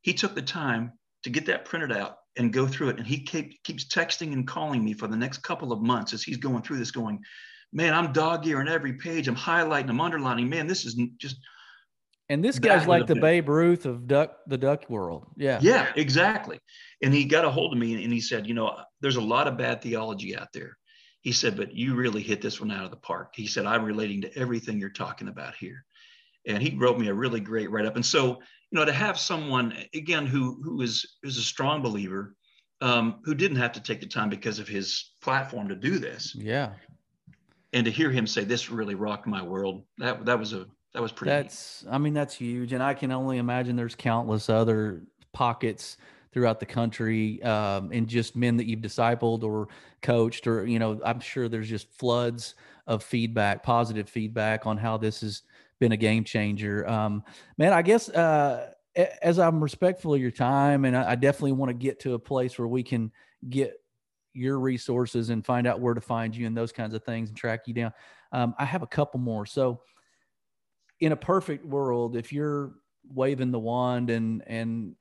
He 0.01 0.13
took 0.13 0.33
the 0.33 0.41
time 0.41 0.93
to 1.23 1.29
get 1.29 1.45
that 1.45 1.65
printed 1.65 1.91
out 1.91 2.17
and 2.37 2.53
go 2.53 2.65
through 2.65 2.89
it. 2.89 2.97
And 2.97 3.05
he 3.05 3.23
keep, 3.23 3.61
keeps 3.63 3.85
texting 3.85 4.33
and 4.33 4.47
calling 4.47 4.83
me 4.83 4.93
for 4.93 5.07
the 5.07 5.17
next 5.17 5.39
couple 5.39 5.71
of 5.71 5.81
months 5.81 6.13
as 6.13 6.23
he's 6.23 6.37
going 6.37 6.63
through 6.63 6.77
this, 6.77 6.91
going, 6.91 7.19
Man, 7.73 7.93
I'm 7.93 8.11
dog 8.11 8.45
earing 8.47 8.67
every 8.67 8.93
page. 8.93 9.29
I'm 9.29 9.35
highlighting, 9.35 9.89
I'm 9.89 10.01
underlining. 10.01 10.49
Man, 10.49 10.67
this 10.67 10.83
is 10.83 10.99
just 11.17 11.37
and 12.31 12.41
this 12.43 12.59
guy's 12.59 12.87
like 12.87 13.07
the 13.07 13.15
Babe 13.15 13.49
Ruth 13.49 13.85
of 13.85 14.07
duck 14.07 14.37
the 14.47 14.57
duck 14.57 14.89
world. 14.89 15.27
Yeah. 15.35 15.59
Yeah, 15.61 15.91
exactly. 15.97 16.59
And 17.03 17.13
he 17.13 17.25
got 17.25 17.43
a 17.43 17.51
hold 17.51 17.73
of 17.73 17.79
me 17.79 18.01
and 18.01 18.13
he 18.13 18.21
said, 18.21 18.47
you 18.47 18.53
know, 18.53 18.77
there's 19.01 19.17
a 19.17 19.21
lot 19.21 19.49
of 19.49 19.57
bad 19.57 19.81
theology 19.81 20.37
out 20.37 20.47
there. 20.53 20.77
He 21.19 21.33
said, 21.33 21.57
but 21.57 21.75
you 21.75 21.93
really 21.93 22.21
hit 22.21 22.41
this 22.41 22.61
one 22.61 22.71
out 22.71 22.85
of 22.85 22.91
the 22.91 22.97
park. 22.97 23.33
He 23.35 23.47
said, 23.47 23.65
I'm 23.65 23.83
relating 23.83 24.21
to 24.21 24.37
everything 24.37 24.79
you're 24.79 24.89
talking 24.89 25.27
about 25.27 25.55
here. 25.55 25.83
And 26.47 26.63
he 26.63 26.75
wrote 26.77 26.97
me 26.97 27.09
a 27.09 27.13
really 27.13 27.41
great 27.41 27.69
write-up. 27.69 27.95
And 27.95 28.05
so, 28.05 28.39
you 28.71 28.79
know, 28.79 28.85
to 28.85 28.93
have 28.93 29.19
someone 29.19 29.75
again 29.93 30.25
who 30.25 30.59
who 30.63 30.81
is 30.81 31.05
is 31.23 31.37
a 31.37 31.43
strong 31.43 31.81
believer, 31.81 32.33
um, 32.79 33.19
who 33.25 33.35
didn't 33.35 33.57
have 33.57 33.73
to 33.73 33.83
take 33.83 33.99
the 33.99 34.07
time 34.07 34.29
because 34.29 34.57
of 34.57 34.69
his 34.69 35.11
platform 35.21 35.67
to 35.67 35.75
do 35.75 35.99
this. 35.99 36.33
Yeah. 36.33 36.71
And 37.73 37.85
to 37.85 37.91
hear 37.91 38.09
him 38.09 38.25
say, 38.25 38.45
This 38.45 38.71
really 38.71 38.95
rocked 38.95 39.27
my 39.27 39.43
world, 39.43 39.83
that 39.97 40.25
that 40.25 40.39
was 40.39 40.53
a 40.53 40.65
that 40.93 41.01
was 41.01 41.11
pretty. 41.11 41.31
That's, 41.31 41.83
neat. 41.83 41.93
I 41.93 41.97
mean, 41.97 42.13
that's 42.13 42.35
huge, 42.35 42.73
and 42.73 42.83
I 42.83 42.93
can 42.93 43.11
only 43.11 43.37
imagine 43.37 43.75
there's 43.75 43.95
countless 43.95 44.49
other 44.49 45.01
pockets 45.33 45.97
throughout 46.31 46.59
the 46.59 46.65
country, 46.65 47.41
um, 47.43 47.91
and 47.91 48.07
just 48.07 48.35
men 48.35 48.57
that 48.57 48.65
you've 48.65 48.81
discipled 48.81 49.43
or 49.43 49.67
coached, 50.01 50.47
or 50.47 50.65
you 50.65 50.79
know, 50.79 50.99
I'm 51.03 51.19
sure 51.19 51.49
there's 51.49 51.69
just 51.69 51.91
floods 51.93 52.55
of 52.87 53.03
feedback, 53.03 53.63
positive 53.63 54.09
feedback 54.09 54.65
on 54.65 54.77
how 54.77 54.97
this 54.97 55.21
has 55.21 55.43
been 55.79 55.91
a 55.91 55.97
game 55.97 56.23
changer. 56.23 56.87
Um, 56.87 57.23
man, 57.57 57.73
I 57.73 57.81
guess 57.81 58.09
uh, 58.09 58.71
as 59.21 59.39
I'm 59.39 59.61
respectful 59.61 60.13
of 60.13 60.21
your 60.21 60.31
time, 60.31 60.85
and 60.85 60.95
I, 60.95 61.15
definitely 61.15 61.53
want 61.53 61.69
to 61.69 61.73
get 61.73 61.99
to 62.01 62.13
a 62.13 62.19
place 62.19 62.57
where 62.57 62.67
we 62.67 62.83
can 62.83 63.11
get 63.49 63.81
your 64.33 64.59
resources 64.59 65.29
and 65.29 65.45
find 65.45 65.67
out 65.67 65.79
where 65.79 65.93
to 65.93 66.01
find 66.01 66.35
you 66.35 66.47
and 66.47 66.55
those 66.55 66.71
kinds 66.71 66.93
of 66.93 67.03
things 67.03 67.29
and 67.29 67.37
track 67.37 67.61
you 67.67 67.73
down. 67.73 67.93
Um, 68.31 68.53
I 68.57 68.65
have 68.65 68.81
a 68.81 68.87
couple 68.87 69.19
more. 69.19 69.45
So 69.45 69.81
in 71.01 71.11
a 71.11 71.17
perfect 71.17 71.65
world, 71.65 72.15
if 72.15 72.31
you're 72.31 72.71
waving 73.13 73.51
the 73.51 73.59
wand 73.59 74.09
and 74.09 74.43
and 74.47 74.95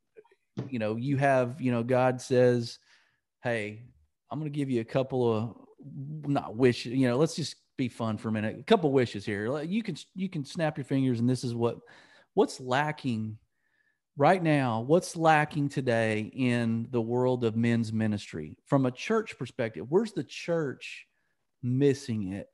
you 0.69 0.81
know 0.81 0.97
you 0.97 1.17
have 1.17 1.61
you 1.61 1.71
know 1.71 1.85
God 1.85 2.21
says, 2.21 2.79
"Hey, 3.45 3.85
I'm 4.31 4.41
going 4.41 4.51
to 4.51 4.57
give 4.57 4.71
you 4.71 4.81
a 4.81 4.85
couple 4.85 5.33
of 5.33 5.55
not 6.27 6.57
wish, 6.57 6.87
you 6.87 7.09
know, 7.09 7.17
let's 7.17 7.35
just 7.35 7.57
be 7.77 7.89
fun 7.89 8.19
for 8.19 8.29
a 8.29 8.33
minute. 8.33 8.59
A 8.59 8.63
couple 8.63 8.93
wishes 8.93 9.25
here. 9.25 9.63
You 9.63 9.83
can 9.83 9.97
you 10.15 10.29
can 10.29 10.45
snap 10.45 10.77
your 10.77 10.85
fingers, 10.85 11.21
and 11.21 11.29
this 11.29 11.45
is 11.45 11.55
what 11.55 11.79
what's 12.35 12.61
lacking 12.61 13.39
right 14.17 14.43
now. 14.43 14.81
What's 14.81 15.17
lacking 15.17 15.71
today 15.71 16.31
in 16.35 16.89
the 16.91 17.01
world 17.01 17.45
of 17.45 17.57
men's 17.57 17.93
ministry 17.93 18.59
from 18.67 18.87
a 18.87 18.91
church 18.91 19.39
perspective? 19.39 19.87
Where's 19.89 20.13
the 20.13 20.25
church 20.25 21.07
missing 21.63 22.33
it 22.33 22.49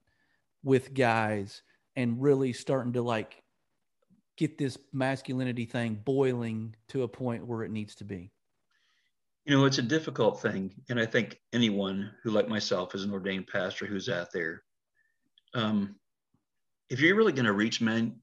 with 0.62 0.94
guys? 0.94 1.62
And 1.96 2.20
really 2.20 2.52
starting 2.52 2.92
to 2.92 3.02
like 3.02 3.42
get 4.36 4.58
this 4.58 4.76
masculinity 4.92 5.64
thing 5.64 6.00
boiling 6.04 6.74
to 6.88 7.02
a 7.02 7.08
point 7.08 7.46
where 7.46 7.62
it 7.62 7.70
needs 7.70 7.94
to 7.96 8.04
be? 8.04 8.30
You 9.44 9.56
know, 9.56 9.64
it's 9.64 9.78
a 9.78 9.82
difficult 9.82 10.40
thing. 10.40 10.74
And 10.90 11.00
I 11.00 11.06
think 11.06 11.38
anyone 11.52 12.10
who, 12.22 12.30
like 12.30 12.48
myself, 12.48 12.94
is 12.94 13.04
an 13.04 13.12
ordained 13.12 13.46
pastor 13.46 13.86
who's 13.86 14.08
out 14.08 14.28
there, 14.32 14.62
um, 15.54 15.94
if 16.90 17.00
you're 17.00 17.16
really 17.16 17.32
going 17.32 17.46
to 17.46 17.52
reach 17.52 17.80
men, 17.80 18.16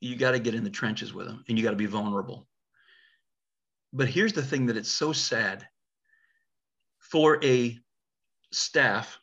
you 0.00 0.16
got 0.16 0.32
to 0.32 0.38
get 0.38 0.54
in 0.54 0.64
the 0.64 0.70
trenches 0.70 1.14
with 1.14 1.26
them 1.26 1.44
and 1.48 1.56
you 1.56 1.64
got 1.64 1.70
to 1.70 1.76
be 1.76 1.86
vulnerable. 1.86 2.48
But 3.92 4.08
here's 4.08 4.32
the 4.32 4.42
thing 4.42 4.66
that 4.66 4.76
it's 4.76 4.90
so 4.90 5.12
sad 5.12 5.66
for 6.98 7.42
a 7.44 7.78
staff, 8.52 9.18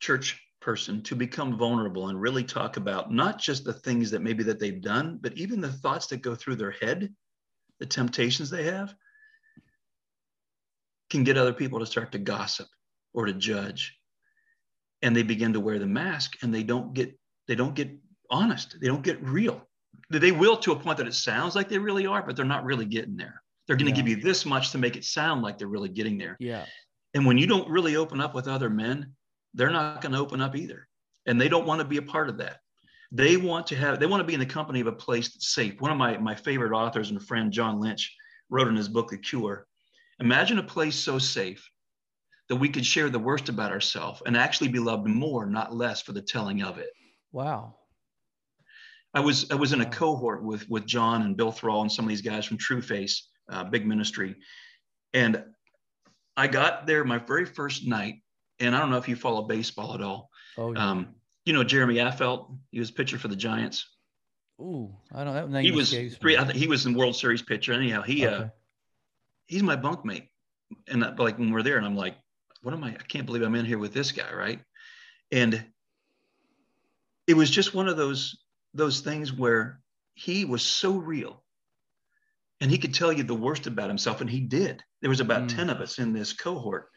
church 0.00 0.40
person 0.60 1.02
to 1.02 1.14
become 1.14 1.56
vulnerable 1.56 2.08
and 2.08 2.20
really 2.20 2.44
talk 2.44 2.76
about 2.76 3.12
not 3.12 3.38
just 3.38 3.64
the 3.64 3.72
things 3.72 4.10
that 4.10 4.22
maybe 4.22 4.42
that 4.42 4.58
they've 4.58 4.82
done 4.82 5.18
but 5.20 5.32
even 5.34 5.60
the 5.60 5.72
thoughts 5.72 6.06
that 6.08 6.22
go 6.22 6.34
through 6.34 6.56
their 6.56 6.72
head 6.72 7.14
the 7.78 7.86
temptations 7.86 8.50
they 8.50 8.64
have 8.64 8.94
can 11.10 11.24
get 11.24 11.38
other 11.38 11.52
people 11.52 11.78
to 11.78 11.86
start 11.86 12.12
to 12.12 12.18
gossip 12.18 12.68
or 13.14 13.26
to 13.26 13.32
judge. 13.32 13.96
And 15.02 15.14
they 15.14 15.22
begin 15.22 15.52
to 15.52 15.60
wear 15.60 15.78
the 15.78 15.86
mask 15.86 16.36
and 16.42 16.54
they 16.54 16.62
don't 16.62 16.92
get 16.92 17.18
they 17.46 17.54
don't 17.54 17.74
get 17.74 17.90
honest. 18.30 18.76
They 18.80 18.88
don't 18.88 19.02
get 19.02 19.22
real. 19.22 19.62
They 20.10 20.32
will 20.32 20.56
to 20.58 20.72
a 20.72 20.78
point 20.78 20.98
that 20.98 21.06
it 21.06 21.14
sounds 21.14 21.54
like 21.54 21.68
they 21.68 21.78
really 21.78 22.06
are 22.06 22.22
but 22.22 22.36
they're 22.36 22.44
not 22.44 22.64
really 22.64 22.84
getting 22.84 23.16
there. 23.16 23.42
They're 23.66 23.76
going 23.76 23.92
to 23.92 23.98
yeah. 23.98 24.04
give 24.04 24.08
you 24.08 24.22
this 24.22 24.44
much 24.44 24.70
to 24.72 24.78
make 24.78 24.96
it 24.96 25.04
sound 25.04 25.42
like 25.42 25.58
they're 25.58 25.68
really 25.68 25.88
getting 25.90 26.18
there. 26.18 26.36
Yeah. 26.40 26.64
And 27.14 27.26
when 27.26 27.38
you 27.38 27.46
don't 27.46 27.68
really 27.68 27.96
open 27.96 28.20
up 28.20 28.34
with 28.34 28.48
other 28.48 28.70
men 28.70 29.14
they're 29.54 29.70
not 29.70 30.00
going 30.00 30.12
to 30.12 30.18
open 30.18 30.40
up 30.40 30.56
either. 30.56 30.86
And 31.26 31.40
they 31.40 31.48
don't 31.48 31.66
want 31.66 31.80
to 31.80 31.86
be 31.86 31.98
a 31.98 32.02
part 32.02 32.28
of 32.28 32.38
that. 32.38 32.58
They 33.10 33.36
want 33.36 33.66
to 33.68 33.76
have, 33.76 34.00
they 34.00 34.06
want 34.06 34.20
to 34.20 34.26
be 34.26 34.34
in 34.34 34.40
the 34.40 34.46
company 34.46 34.80
of 34.80 34.86
a 34.86 34.92
place 34.92 35.32
that's 35.32 35.54
safe. 35.54 35.80
One 35.80 35.90
of 35.90 35.96
my, 35.96 36.18
my 36.18 36.34
favorite 36.34 36.76
authors 36.76 37.10
and 37.10 37.22
friend, 37.22 37.52
John 37.52 37.80
Lynch, 37.80 38.14
wrote 38.50 38.68
in 38.68 38.76
his 38.76 38.88
book, 38.88 39.10
The 39.10 39.18
Cure 39.18 39.66
Imagine 40.20 40.58
a 40.58 40.62
place 40.64 40.96
so 40.96 41.18
safe 41.18 41.70
that 42.48 42.56
we 42.56 42.68
could 42.68 42.84
share 42.84 43.08
the 43.08 43.18
worst 43.18 43.48
about 43.48 43.70
ourselves 43.70 44.22
and 44.26 44.36
actually 44.36 44.68
be 44.68 44.78
loved 44.78 45.06
more, 45.06 45.46
not 45.46 45.74
less, 45.74 46.02
for 46.02 46.12
the 46.12 46.22
telling 46.22 46.62
of 46.62 46.78
it. 46.78 46.90
Wow. 47.30 47.76
I 49.14 49.20
was 49.20 49.50
I 49.50 49.54
was 49.54 49.72
in 49.72 49.80
a 49.80 49.88
cohort 49.88 50.42
with 50.42 50.68
with 50.68 50.86
John 50.86 51.22
and 51.22 51.36
Bill 51.36 51.52
Thrall 51.52 51.82
and 51.82 51.92
some 51.92 52.04
of 52.04 52.08
these 52.08 52.22
guys 52.22 52.44
from 52.44 52.58
Trueface, 52.58 53.20
uh, 53.50 53.64
big 53.64 53.86
ministry, 53.86 54.36
and 55.14 55.44
I 56.36 56.46
got 56.46 56.86
there 56.86 57.04
my 57.04 57.18
very 57.18 57.44
first 57.46 57.86
night, 57.86 58.16
and 58.60 58.74
I 58.74 58.80
don't 58.80 58.90
know 58.90 58.98
if 58.98 59.08
you 59.08 59.16
follow 59.16 59.42
baseball 59.42 59.94
at 59.94 60.02
all. 60.02 60.30
Oh, 60.56 60.72
yeah. 60.72 60.90
Um, 60.90 61.14
you 61.48 61.54
know 61.54 61.64
Jeremy 61.64 61.94
Affeldt. 61.94 62.54
He 62.70 62.78
was 62.78 62.90
pitcher 62.90 63.18
for 63.18 63.28
the 63.28 63.36
Giants. 63.36 63.88
Ooh, 64.60 64.94
I 65.14 65.24
don't 65.24 65.50
know. 65.50 65.60
He 65.60 65.70
was 65.70 65.92
three. 66.20 66.36
I 66.36 66.44
think 66.44 66.58
he 66.58 66.66
was 66.66 66.84
in 66.84 66.92
World 66.92 67.16
Series 67.16 67.40
pitcher. 67.40 67.72
Anyhow, 67.72 68.02
he 68.02 68.26
uh, 68.26 68.30
okay. 68.30 68.44
uh, 68.44 68.48
he's 69.46 69.62
my 69.62 69.76
bunkmate, 69.76 70.28
and 70.88 71.02
that, 71.02 71.18
like 71.18 71.38
when 71.38 71.50
we're 71.50 71.62
there, 71.62 71.78
and 71.78 71.86
I'm 71.86 71.96
like, 71.96 72.16
what 72.60 72.74
am 72.74 72.84
I? 72.84 72.88
I 72.88 73.04
can't 73.08 73.24
believe 73.24 73.42
I'm 73.42 73.54
in 73.54 73.64
here 73.64 73.78
with 73.78 73.94
this 73.94 74.12
guy, 74.12 74.30
right? 74.34 74.60
And 75.32 75.64
it 77.26 77.34
was 77.34 77.50
just 77.50 77.74
one 77.74 77.88
of 77.88 77.96
those 77.96 78.38
those 78.74 79.00
things 79.00 79.32
where 79.32 79.80
he 80.14 80.44
was 80.44 80.62
so 80.62 80.96
real, 80.96 81.42
and 82.60 82.70
he 82.70 82.76
could 82.76 82.94
tell 82.94 83.12
you 83.12 83.22
the 83.22 83.34
worst 83.34 83.66
about 83.66 83.88
himself, 83.88 84.20
and 84.20 84.28
he 84.28 84.40
did. 84.40 84.82
There 85.00 85.10
was 85.10 85.20
about 85.20 85.44
mm. 85.44 85.56
ten 85.56 85.70
of 85.70 85.80
us 85.80 85.98
in 85.98 86.12
this 86.12 86.34
cohort, 86.34 86.90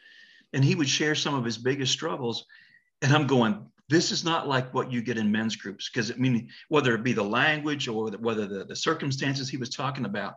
and 0.53 0.63
he 0.63 0.75
would 0.75 0.89
share 0.89 1.15
some 1.15 1.35
of 1.35 1.45
his 1.45 1.57
biggest 1.57 1.91
struggles 1.91 2.45
and 3.01 3.13
i'm 3.13 3.27
going 3.27 3.65
This 3.89 4.11
is 4.11 4.23
not 4.23 4.47
like 4.47 4.73
what 4.73 4.89
you 4.89 5.01
get 5.01 5.17
in 5.17 5.31
men's 5.31 5.57
groups, 5.57 5.89
because 5.89 6.11
I 6.11 6.15
mean, 6.15 6.47
whether 6.69 6.95
it 6.95 7.03
be 7.03 7.11
the 7.11 7.31
language 7.41 7.89
or 7.89 8.09
whether 8.09 8.47
the, 8.47 8.63
the 8.63 8.75
circumstances 8.75 9.49
he 9.49 9.57
was 9.57 9.69
talking 9.69 10.05
about. 10.05 10.35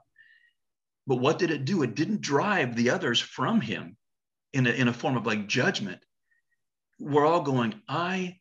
But 1.07 1.21
what 1.21 1.39
did 1.39 1.51
it 1.53 1.65
do? 1.65 1.85
It 1.85 1.95
didn't 1.95 2.21
drive 2.21 2.75
the 2.75 2.91
others 2.91 3.21
from 3.21 3.61
him 3.61 3.97
in 4.53 4.67
a, 4.67 4.71
in 4.71 4.89
a 4.89 4.93
form 4.93 5.17
of 5.17 5.25
like 5.25 5.47
judgment. 5.47 6.01
We're 6.99 7.27
all 7.27 7.43
going, 7.43 7.81
I, 7.89 8.41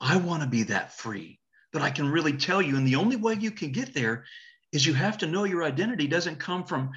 I 0.00 0.16
want 0.16 0.42
to 0.42 0.48
be 0.48 0.62
that 0.64 0.96
free 0.96 1.40
that 1.74 1.82
I 1.82 1.90
can 1.90 2.08
really 2.08 2.32
tell 2.32 2.62
you. 2.62 2.76
And 2.76 2.86
the 2.86 2.96
only 2.96 3.16
way 3.16 3.34
you 3.34 3.50
can 3.50 3.70
get 3.70 3.92
there 3.92 4.24
is 4.72 4.86
you 4.86 4.94
have 4.94 5.18
to 5.18 5.26
know 5.26 5.44
your 5.44 5.64
identity 5.64 6.06
doesn't 6.06 6.38
come 6.38 6.64
from 6.64 6.90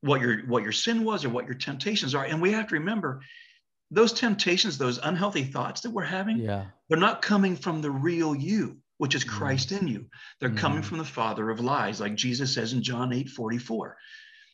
what 0.00 0.22
your 0.22 0.38
what 0.46 0.62
your 0.62 0.72
sin 0.72 1.04
was 1.04 1.24
or 1.24 1.28
what 1.28 1.44
your 1.44 1.58
temptations 1.58 2.14
are. 2.14 2.24
And 2.24 2.40
we 2.40 2.52
have 2.52 2.68
to 2.68 2.76
remember 2.76 3.20
those 3.90 4.12
temptations, 4.12 4.78
those 4.78 4.98
unhealthy 4.98 5.44
thoughts 5.44 5.80
that 5.82 5.90
we're 5.90 6.04
having, 6.04 6.38
yeah. 6.38 6.66
they're 6.88 6.98
not 6.98 7.22
coming 7.22 7.56
from 7.56 7.80
the 7.80 7.90
real 7.90 8.34
you, 8.34 8.78
which 8.98 9.14
is 9.14 9.24
mm. 9.24 9.28
Christ 9.28 9.70
mm. 9.70 9.80
in 9.80 9.88
you. 9.88 10.06
They're 10.38 10.50
mm. 10.50 10.58
coming 10.58 10.82
from 10.82 10.98
the 10.98 11.04
father 11.04 11.50
of 11.50 11.60
lies, 11.60 12.00
like 12.00 12.14
Jesus 12.14 12.54
says 12.54 12.72
in 12.72 12.82
John 12.82 13.12
8 13.12 13.28
44. 13.28 13.96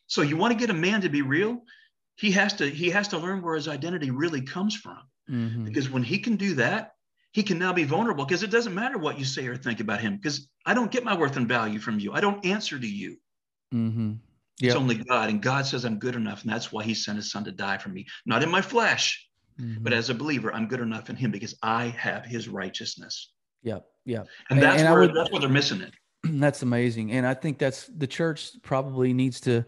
So 0.06 0.22
you 0.22 0.36
want 0.36 0.52
to 0.52 0.58
get 0.58 0.70
a 0.70 0.78
man 0.78 1.02
to 1.02 1.08
be 1.08 1.22
real, 1.22 1.62
he 2.16 2.30
has 2.32 2.54
to 2.54 2.68
he 2.68 2.90
has 2.90 3.08
to 3.08 3.18
learn 3.18 3.42
where 3.42 3.56
his 3.56 3.68
identity 3.68 4.10
really 4.10 4.42
comes 4.42 4.74
from. 4.74 4.98
Mm-hmm. 5.30 5.64
Because 5.64 5.90
when 5.90 6.02
he 6.02 6.18
can 6.18 6.36
do 6.36 6.54
that, 6.54 6.92
he 7.32 7.42
can 7.42 7.58
now 7.58 7.72
be 7.72 7.84
vulnerable 7.84 8.24
because 8.24 8.42
it 8.42 8.50
doesn't 8.50 8.74
matter 8.74 8.96
what 8.96 9.18
you 9.18 9.24
say 9.24 9.46
or 9.46 9.56
think 9.56 9.80
about 9.80 10.00
him 10.00 10.16
because 10.16 10.48
I 10.64 10.72
don't 10.72 10.90
get 10.90 11.04
my 11.04 11.16
worth 11.16 11.36
and 11.36 11.46
value 11.46 11.78
from 11.78 11.98
you. 11.98 12.12
I 12.12 12.20
don't 12.20 12.46
answer 12.46 12.78
to 12.78 12.86
you. 12.86 13.18
Mm-hmm. 13.74 14.12
Yep. 14.60 14.68
It's 14.68 14.76
only 14.76 14.94
God. 14.96 15.28
And 15.28 15.42
God 15.42 15.66
says 15.66 15.84
I'm 15.84 15.98
good 15.98 16.16
enough. 16.16 16.42
And 16.42 16.52
that's 16.52 16.72
why 16.72 16.82
he 16.82 16.94
sent 16.94 17.16
his 17.16 17.30
son 17.30 17.44
to 17.44 17.52
die 17.52 17.78
for 17.78 17.90
me, 17.90 18.06
not 18.24 18.42
in 18.42 18.50
my 18.50 18.62
flesh, 18.62 19.28
mm-hmm. 19.60 19.82
but 19.82 19.92
as 19.92 20.08
a 20.08 20.14
believer, 20.14 20.52
I'm 20.54 20.66
good 20.66 20.80
enough 20.80 21.10
in 21.10 21.16
him 21.16 21.30
because 21.30 21.54
I 21.62 21.86
have 21.88 22.24
his 22.24 22.48
righteousness. 22.48 23.32
Yep. 23.62 23.86
Yep. 24.06 24.28
And, 24.50 24.58
and 24.58 24.62
that's 24.62 24.82
and 24.82 24.90
where 24.90 25.02
would, 25.02 25.14
that's 25.14 25.30
where 25.30 25.40
they're 25.40 25.48
missing 25.48 25.82
it. 25.82 25.92
That's 26.24 26.62
amazing. 26.62 27.12
And 27.12 27.26
I 27.26 27.34
think 27.34 27.58
that's 27.58 27.86
the 27.86 28.06
church 28.06 28.50
probably 28.62 29.12
needs 29.12 29.38
to 29.42 29.64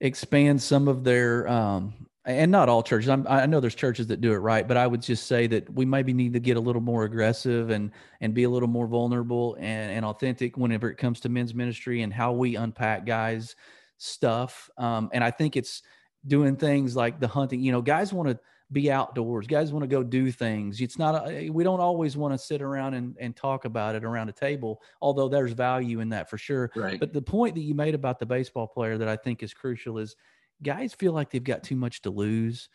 expand 0.00 0.62
some 0.62 0.86
of 0.86 1.02
their 1.02 1.48
um, 1.48 1.94
and 2.24 2.50
not 2.50 2.68
all 2.68 2.82
churches. 2.82 3.08
I'm, 3.08 3.26
i 3.28 3.46
know 3.46 3.60
there's 3.60 3.74
churches 3.74 4.06
that 4.08 4.20
do 4.20 4.32
it 4.32 4.38
right, 4.38 4.66
but 4.66 4.76
I 4.76 4.86
would 4.86 5.02
just 5.02 5.26
say 5.26 5.46
that 5.48 5.72
we 5.72 5.84
maybe 5.84 6.12
need 6.12 6.32
to 6.34 6.40
get 6.40 6.56
a 6.56 6.60
little 6.60 6.82
more 6.82 7.04
aggressive 7.04 7.70
and 7.70 7.90
and 8.20 8.34
be 8.34 8.44
a 8.44 8.50
little 8.50 8.68
more 8.68 8.86
vulnerable 8.86 9.56
and, 9.58 9.90
and 9.90 10.04
authentic 10.04 10.56
whenever 10.56 10.90
it 10.90 10.96
comes 10.96 11.20
to 11.20 11.28
men's 11.28 11.54
ministry 11.54 12.02
and 12.02 12.12
how 12.12 12.32
we 12.32 12.56
unpack 12.56 13.06
guys' 13.06 13.56
stuff. 14.00 14.70
Um, 14.76 15.10
and 15.12 15.22
I 15.22 15.30
think 15.30 15.56
it's 15.56 15.82
doing 16.26 16.56
things 16.56 16.96
like 16.96 17.20
the 17.20 17.28
hunting. 17.28 17.60
You 17.60 17.72
know, 17.72 17.82
guys 17.82 18.12
want 18.12 18.28
to 18.28 18.38
be 18.72 18.90
outdoors. 18.90 19.46
Guys 19.46 19.72
want 19.72 19.82
to 19.82 19.88
go 19.88 20.02
do 20.02 20.30
things. 20.30 20.80
It's 20.80 20.98
not. 20.98 21.28
A, 21.28 21.50
we 21.50 21.64
don't 21.64 21.80
always 21.80 22.16
want 22.16 22.34
to 22.34 22.38
sit 22.38 22.62
around 22.62 22.94
and, 22.94 23.16
and 23.20 23.36
talk 23.36 23.64
about 23.64 23.94
it 23.94 24.04
around 24.04 24.28
a 24.28 24.32
table. 24.32 24.80
Although 25.00 25.28
there's 25.28 25.52
value 25.52 26.00
in 26.00 26.08
that 26.10 26.30
for 26.30 26.38
sure. 26.38 26.70
Right. 26.74 26.98
But 26.98 27.12
the 27.12 27.22
point 27.22 27.54
that 27.56 27.62
you 27.62 27.74
made 27.74 27.94
about 27.94 28.18
the 28.18 28.26
baseball 28.26 28.66
player 28.66 28.98
that 28.98 29.08
I 29.08 29.16
think 29.16 29.42
is 29.42 29.52
crucial 29.52 29.98
is 29.98 30.16
guys 30.62 30.94
feel 30.94 31.12
like 31.12 31.30
they've 31.30 31.42
got 31.42 31.62
too 31.62 31.76
much 31.76 32.02
to 32.02 32.10
lose 32.10 32.68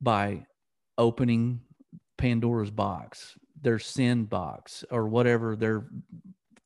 by 0.00 0.46
opening 0.98 1.60
Pandora's 2.16 2.70
box, 2.70 3.36
their 3.60 3.78
sin 3.78 4.24
box, 4.24 4.84
or 4.90 5.08
whatever 5.08 5.56
their 5.56 5.88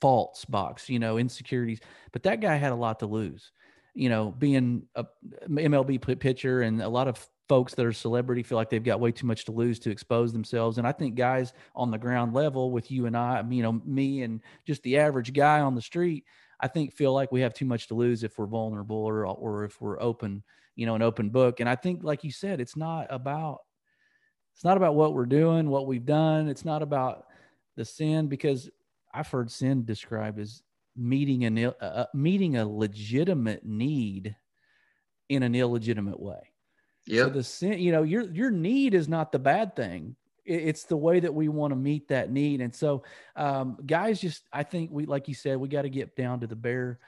faults 0.01 0.45
box, 0.45 0.89
you 0.89 0.99
know, 0.99 1.19
insecurities. 1.19 1.81
But 2.13 2.25
that 2.25 2.41
guy 2.41 2.57
had 2.57 2.73
a 2.73 2.77
lot 2.77 2.99
to 3.01 3.07
lose, 3.07 3.51
you 3.99 4.09
know, 4.09 4.31
being 4.39 4.85
a 4.95 5.05
MLB 5.49 6.21
pitcher, 6.21 6.63
and 6.63 6.81
a 6.81 6.89
lot 6.89 7.09
of 7.09 7.29
folks 7.49 7.75
that 7.75 7.85
are 7.85 7.93
celebrity 7.93 8.45
feel 8.45 8.57
like 8.57 8.71
they've 8.71 8.85
got 8.85 9.01
way 9.01 9.11
too 9.11 9.27
much 9.27 9.45
to 9.47 9.53
lose 9.53 9.81
to 9.81 9.91
expose 9.91 10.33
themselves. 10.33 10.79
And 10.79 10.87
I 10.87 10.93
think 10.93 11.17
guys 11.17 11.53
on 11.75 11.91
the 11.91 11.99
ground 11.99 12.33
level 12.33 12.71
with 12.71 12.93
you 12.93 13.07
and 13.07 13.17
I, 13.17 13.43
you 13.51 13.63
know, 13.63 13.73
me 13.85 14.23
and 14.23 14.41
just 14.65 14.85
the 14.85 14.99
average 14.99 15.33
guy 15.33 15.61
on 15.61 15.75
the 15.75 15.83
street, 15.83 16.25
I 16.61 16.69
think 16.69 16.95
feel 16.95 17.13
like 17.13 17.33
we 17.33 17.41
have 17.41 17.55
too 17.55 17.65
much 17.65 17.89
to 17.89 17.95
lose 17.95 18.23
if 18.23 18.39
we're 18.39 18.47
vulnerable 18.47 18.99
or 18.99 19.27
or 19.27 19.65
if 19.65 19.81
we're 19.81 20.01
open, 20.01 20.45
you 20.77 20.87
know, 20.87 20.95
an 20.95 21.03
open 21.03 21.31
book. 21.31 21.59
And 21.59 21.69
I 21.69 21.75
think, 21.75 22.05
like 22.05 22.23
you 22.23 22.31
said, 22.31 22.61
it's 22.61 22.77
not 22.77 23.09
about 23.11 23.59
it's 24.55 24.63
not 24.63 24.77
about 24.77 24.95
what 24.95 25.13
we're 25.13 25.27
doing, 25.27 25.71
what 25.71 25.89
we've 25.89 26.07
done. 26.07 26.49
It's 26.49 26.65
not 26.65 26.83
about 26.83 27.27
the 27.77 27.85
sin 27.85 28.29
because 28.29 28.71
I've 29.13 29.29
heard 29.29 29.51
sin 29.51 29.85
described 29.85 30.39
as 30.39 30.63
meeting 30.99 31.45
an 31.45 31.59
uh, 31.67 31.73
uh, 31.81 32.07
meeting 32.15 32.57
a 32.57 32.69
legitimate 32.69 33.65
need 33.65 34.37
in 35.29 35.43
an 35.43 35.55
illegitimate 35.55 36.21
way. 36.21 36.53
Yeah. 37.07 37.25
So 37.25 37.29
the 37.31 37.43
sin, 37.43 37.79
you 37.79 37.93
know, 37.93 38.03
your 38.03 38.31
your 38.31 38.51
need 38.51 38.95
is 38.95 39.09
not 39.09 39.33
the 39.33 39.39
bad 39.39 39.77
thing 39.77 40.17
it's 40.49 40.85
the 40.85 40.97
way 40.97 41.21
that 41.21 41.33
we 41.33 41.49
want 41.49 41.73
to 41.73 41.77
meet 41.77 42.09
that 42.09 42.31
need. 42.33 42.63
And 42.63 42.75
so, 42.75 43.03
um, 43.37 43.77
guys, 43.85 44.19
just 44.19 44.45
I 44.53 44.63
think 44.63 44.91
we, 44.91 45.05
like 45.05 45.29
you 45.29 45.35
said, 45.35 45.59
we 45.59 45.69
got 45.69 45.83
to 45.83 45.91
get 45.91 46.17
down 46.17 46.41
to 46.41 46.47
the 46.47 46.57
bare 46.57 46.99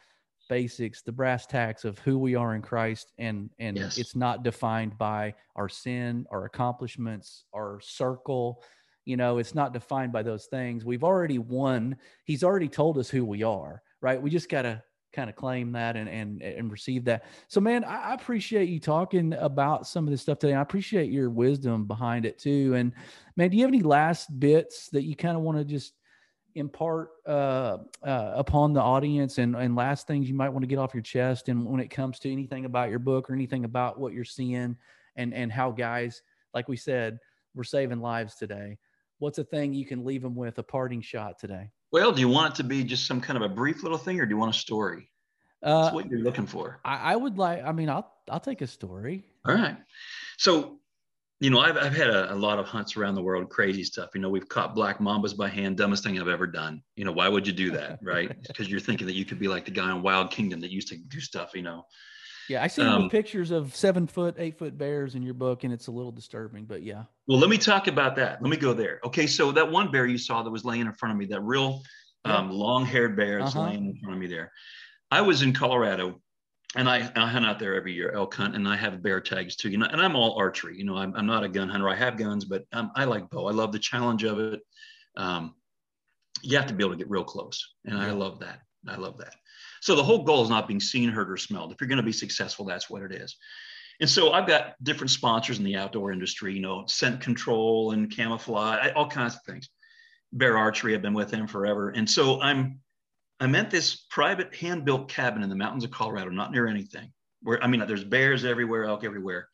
basics, 0.49 1.01
the 1.01 1.12
brass 1.12 1.47
tacks 1.47 1.84
of 1.84 1.99
who 2.01 2.18
we 2.18 2.34
are 2.34 2.55
in 2.55 2.61
Christ, 2.61 3.12
and 3.18 3.49
and 3.59 3.78
yes. 3.78 3.97
it's 3.97 4.14
not 4.14 4.43
defined 4.43 4.99
by 4.99 5.34
our 5.57 5.68
sin, 5.68 6.26
our 6.30 6.45
accomplishments, 6.45 7.45
our 7.55 7.80
circle. 7.80 8.62
You 9.11 9.16
know, 9.16 9.38
it's 9.38 9.56
not 9.56 9.72
defined 9.72 10.12
by 10.12 10.22
those 10.22 10.46
things. 10.46 10.84
We've 10.84 11.02
already 11.02 11.38
won. 11.38 11.96
He's 12.24 12.44
already 12.44 12.68
told 12.68 12.96
us 12.96 13.11
who 13.11 13.24
we 13.24 13.42
are, 13.42 13.82
right? 14.00 14.22
We 14.22 14.30
just 14.30 14.48
got 14.48 14.62
to 14.62 14.82
kind 15.12 15.28
of 15.28 15.34
claim 15.34 15.72
that 15.72 15.96
and 15.96 16.08
and 16.08 16.40
and 16.40 16.70
receive 16.70 17.04
that. 17.06 17.24
So, 17.48 17.61
man, 17.61 17.82
I, 17.82 18.14
appreciate 18.14 18.68
you 18.68 18.78
talking 18.78 19.32
about 19.34 19.88
some 19.88 20.04
of 20.04 20.12
this 20.12 20.22
stuff 20.22 20.38
today. 20.38 20.54
I 20.54 20.62
appreciate 20.62 21.11
your 21.11 21.28
wisdom 21.30 21.86
behind 21.86 22.24
it 22.24 22.38
too. 22.38 22.74
And 22.76 22.92
man, 23.34 23.50
do 23.50 23.56
you 23.56 23.64
have 23.64 23.70
any 23.70 23.82
last 23.82 24.38
bits 24.38 24.88
that 24.90 25.02
you 25.02 25.16
kind 25.16 25.36
of 25.36 25.42
want 25.42 25.58
to 25.58 25.64
just 25.64 25.94
impart 26.54 27.11
uh, 27.26 27.78
uh, 28.02 28.32
upon 28.34 28.72
the 28.72 28.80
audience 28.80 29.38
and 29.38 29.54
and 29.56 29.76
last 29.76 30.06
things 30.06 30.28
you 30.28 30.34
might 30.34 30.48
want 30.48 30.62
to 30.62 30.68
get 30.68 30.78
off 30.78 30.94
your 30.94 31.02
chest 31.02 31.48
and 31.48 31.64
when 31.64 31.80
it 31.80 31.90
comes 31.90 32.18
to 32.18 32.30
anything 32.30 32.64
about 32.64 32.90
your 32.90 32.98
book 32.98 33.30
or 33.30 33.34
anything 33.34 33.64
about 33.64 33.98
what 33.98 34.12
you're 34.12 34.24
seeing 34.24 34.76
and 35.16 35.34
and 35.34 35.52
how 35.52 35.70
guys 35.70 36.22
like 36.52 36.68
we 36.68 36.76
said 36.76 37.18
we're 37.54 37.62
saving 37.62 38.00
lives 38.00 38.34
today 38.34 38.76
what's 39.20 39.38
a 39.38 39.44
thing 39.44 39.72
you 39.72 39.86
can 39.86 40.04
leave 40.04 40.22
them 40.22 40.34
with 40.34 40.58
a 40.58 40.62
parting 40.62 41.00
shot 41.00 41.38
today 41.38 41.70
well, 41.92 42.12
do 42.12 42.20
you 42.20 42.28
want 42.28 42.54
it 42.54 42.56
to 42.58 42.64
be 42.64 42.84
just 42.84 43.06
some 43.06 43.20
kind 43.20 43.36
of 43.36 43.42
a 43.42 43.52
brief 43.52 43.82
little 43.82 43.98
thing, 43.98 44.20
or 44.20 44.26
do 44.26 44.30
you 44.30 44.36
want 44.36 44.54
a 44.54 44.58
story? 44.58 45.10
Uh, 45.62 45.82
That's 45.82 45.94
what 45.94 46.08
you're 46.08 46.20
looking 46.20 46.46
for. 46.46 46.80
I, 46.84 47.12
I, 47.12 47.16
would 47.16 47.36
like. 47.36 47.62
I 47.64 47.72
mean, 47.72 47.88
I'll 47.88 48.10
I'll 48.30 48.40
take 48.40 48.62
a 48.62 48.66
story. 48.66 49.24
All 49.46 49.54
right. 49.54 49.76
So, 50.38 50.78
you 51.40 51.50
know, 51.50 51.60
I've 51.60 51.76
I've 51.76 51.94
had 51.94 52.08
a, 52.08 52.32
a 52.32 52.36
lot 52.36 52.58
of 52.58 52.66
hunts 52.66 52.96
around 52.96 53.16
the 53.16 53.22
world, 53.22 53.50
crazy 53.50 53.82
stuff. 53.82 54.10
You 54.14 54.20
know, 54.20 54.30
we've 54.30 54.48
caught 54.48 54.74
black 54.74 54.98
mambas 54.98 55.36
by 55.36 55.48
hand, 55.48 55.76
dumbest 55.76 56.04
thing 56.04 56.18
I've 56.18 56.28
ever 56.28 56.46
done. 56.46 56.82
You 56.96 57.04
know, 57.04 57.12
why 57.12 57.28
would 57.28 57.46
you 57.46 57.52
do 57.52 57.70
that, 57.72 57.98
right? 58.02 58.30
Because 58.46 58.70
you're 58.70 58.80
thinking 58.80 59.06
that 59.06 59.14
you 59.14 59.24
could 59.24 59.38
be 59.38 59.48
like 59.48 59.64
the 59.64 59.70
guy 59.70 59.90
in 59.90 60.02
Wild 60.02 60.30
Kingdom 60.30 60.60
that 60.60 60.70
used 60.70 60.88
to 60.88 60.96
do 60.96 61.20
stuff. 61.20 61.50
You 61.54 61.62
know. 61.62 61.84
Yeah, 62.51 62.64
I 62.64 62.66
see 62.66 62.82
um, 62.82 63.09
pictures 63.09 63.53
of 63.53 63.76
seven 63.76 64.09
foot, 64.09 64.34
eight 64.36 64.59
foot 64.59 64.76
bears 64.76 65.14
in 65.14 65.22
your 65.22 65.34
book, 65.34 65.62
and 65.62 65.72
it's 65.72 65.86
a 65.86 65.92
little 65.92 66.11
disturbing. 66.11 66.64
But 66.64 66.82
yeah. 66.82 67.05
Well, 67.28 67.38
let 67.38 67.48
me 67.48 67.57
talk 67.57 67.86
about 67.86 68.16
that. 68.16 68.42
Let 68.42 68.51
me 68.51 68.57
go 68.57 68.74
there. 68.74 68.98
Okay, 69.05 69.28
so 69.28 69.53
that 69.53 69.70
one 69.70 69.92
bear 69.92 70.05
you 70.05 70.18
saw 70.18 70.42
that 70.42 70.51
was 70.51 70.64
laying 70.64 70.80
in 70.80 70.92
front 70.92 71.12
of 71.12 71.18
me, 71.18 71.26
that 71.26 71.42
real 71.42 71.80
um, 72.24 72.51
long-haired 72.51 73.16
bear 73.16 73.40
uh-huh. 73.40 73.66
laying 73.66 73.86
in 73.90 73.96
front 74.03 74.14
of 74.14 74.20
me 74.20 74.26
there. 74.26 74.51
I 75.12 75.20
was 75.20 75.42
in 75.42 75.53
Colorado, 75.53 76.20
and 76.74 76.88
I, 76.88 77.09
I 77.14 77.28
hunt 77.28 77.46
out 77.46 77.61
there 77.61 77.76
every 77.76 77.92
year, 77.92 78.11
elk 78.11 78.34
hunt, 78.34 78.57
and 78.57 78.66
I 78.66 78.74
have 78.74 79.01
bear 79.01 79.20
tags 79.20 79.55
too. 79.55 79.70
You 79.70 79.78
know, 79.78 79.86
and 79.86 80.01
I'm 80.01 80.16
all 80.16 80.36
archery. 80.36 80.76
You 80.76 80.84
know, 80.84 80.96
I'm, 80.96 81.14
I'm 81.14 81.26
not 81.26 81.44
a 81.44 81.48
gun 81.48 81.68
hunter. 81.68 81.88
I 81.88 81.94
have 81.94 82.16
guns, 82.16 82.44
but 82.44 82.64
um, 82.72 82.90
I 82.96 83.05
like 83.05 83.30
bow. 83.30 83.46
I 83.46 83.53
love 83.53 83.70
the 83.70 83.78
challenge 83.78 84.24
of 84.24 84.40
it. 84.40 84.61
Um, 85.16 85.55
you 86.42 86.57
have 86.57 86.66
to 86.66 86.74
be 86.74 86.82
able 86.82 86.94
to 86.94 86.98
get 86.98 87.09
real 87.09 87.22
close, 87.22 87.74
and 87.84 87.96
yeah. 87.96 88.09
I 88.09 88.11
love 88.11 88.40
that. 88.40 88.59
I 88.88 88.96
love 88.96 89.18
that. 89.18 89.36
So 89.80 89.96
the 89.96 90.04
whole 90.04 90.24
goal 90.24 90.42
is 90.42 90.50
not 90.50 90.68
being 90.68 90.80
seen, 90.80 91.08
heard, 91.08 91.30
or 91.30 91.36
smelled. 91.36 91.72
If 91.72 91.80
you're 91.80 91.88
going 91.88 91.96
to 91.96 92.02
be 92.02 92.12
successful, 92.12 92.64
that's 92.64 92.88
what 92.88 93.02
it 93.02 93.12
is. 93.12 93.36
And 94.00 94.08
so 94.08 94.32
I've 94.32 94.46
got 94.46 94.82
different 94.82 95.10
sponsors 95.10 95.58
in 95.58 95.64
the 95.64 95.76
outdoor 95.76 96.12
industry, 96.12 96.54
you 96.54 96.60
know, 96.60 96.84
scent 96.86 97.20
control 97.20 97.92
and 97.92 98.10
camouflage, 98.10 98.92
all 98.96 99.08
kinds 99.08 99.34
of 99.34 99.42
things. 99.42 99.68
Bear 100.32 100.56
Archery. 100.56 100.94
I've 100.94 101.02
been 101.02 101.14
with 101.14 101.30
them 101.30 101.46
forever. 101.46 101.90
And 101.90 102.08
so 102.08 102.40
I'm 102.40 102.80
I'm 103.40 103.54
at 103.54 103.70
this 103.70 103.96
private 104.10 104.54
hand-built 104.54 105.08
cabin 105.08 105.42
in 105.42 105.48
the 105.48 105.56
mountains 105.56 105.84
of 105.84 105.90
Colorado, 105.90 106.30
not 106.30 106.52
near 106.52 106.66
anything. 106.66 107.12
Where 107.42 107.62
I 107.62 107.66
mean, 107.66 107.84
there's 107.86 108.04
bears 108.04 108.44
everywhere, 108.44 108.84
elk 108.84 109.04
everywhere. 109.04 109.48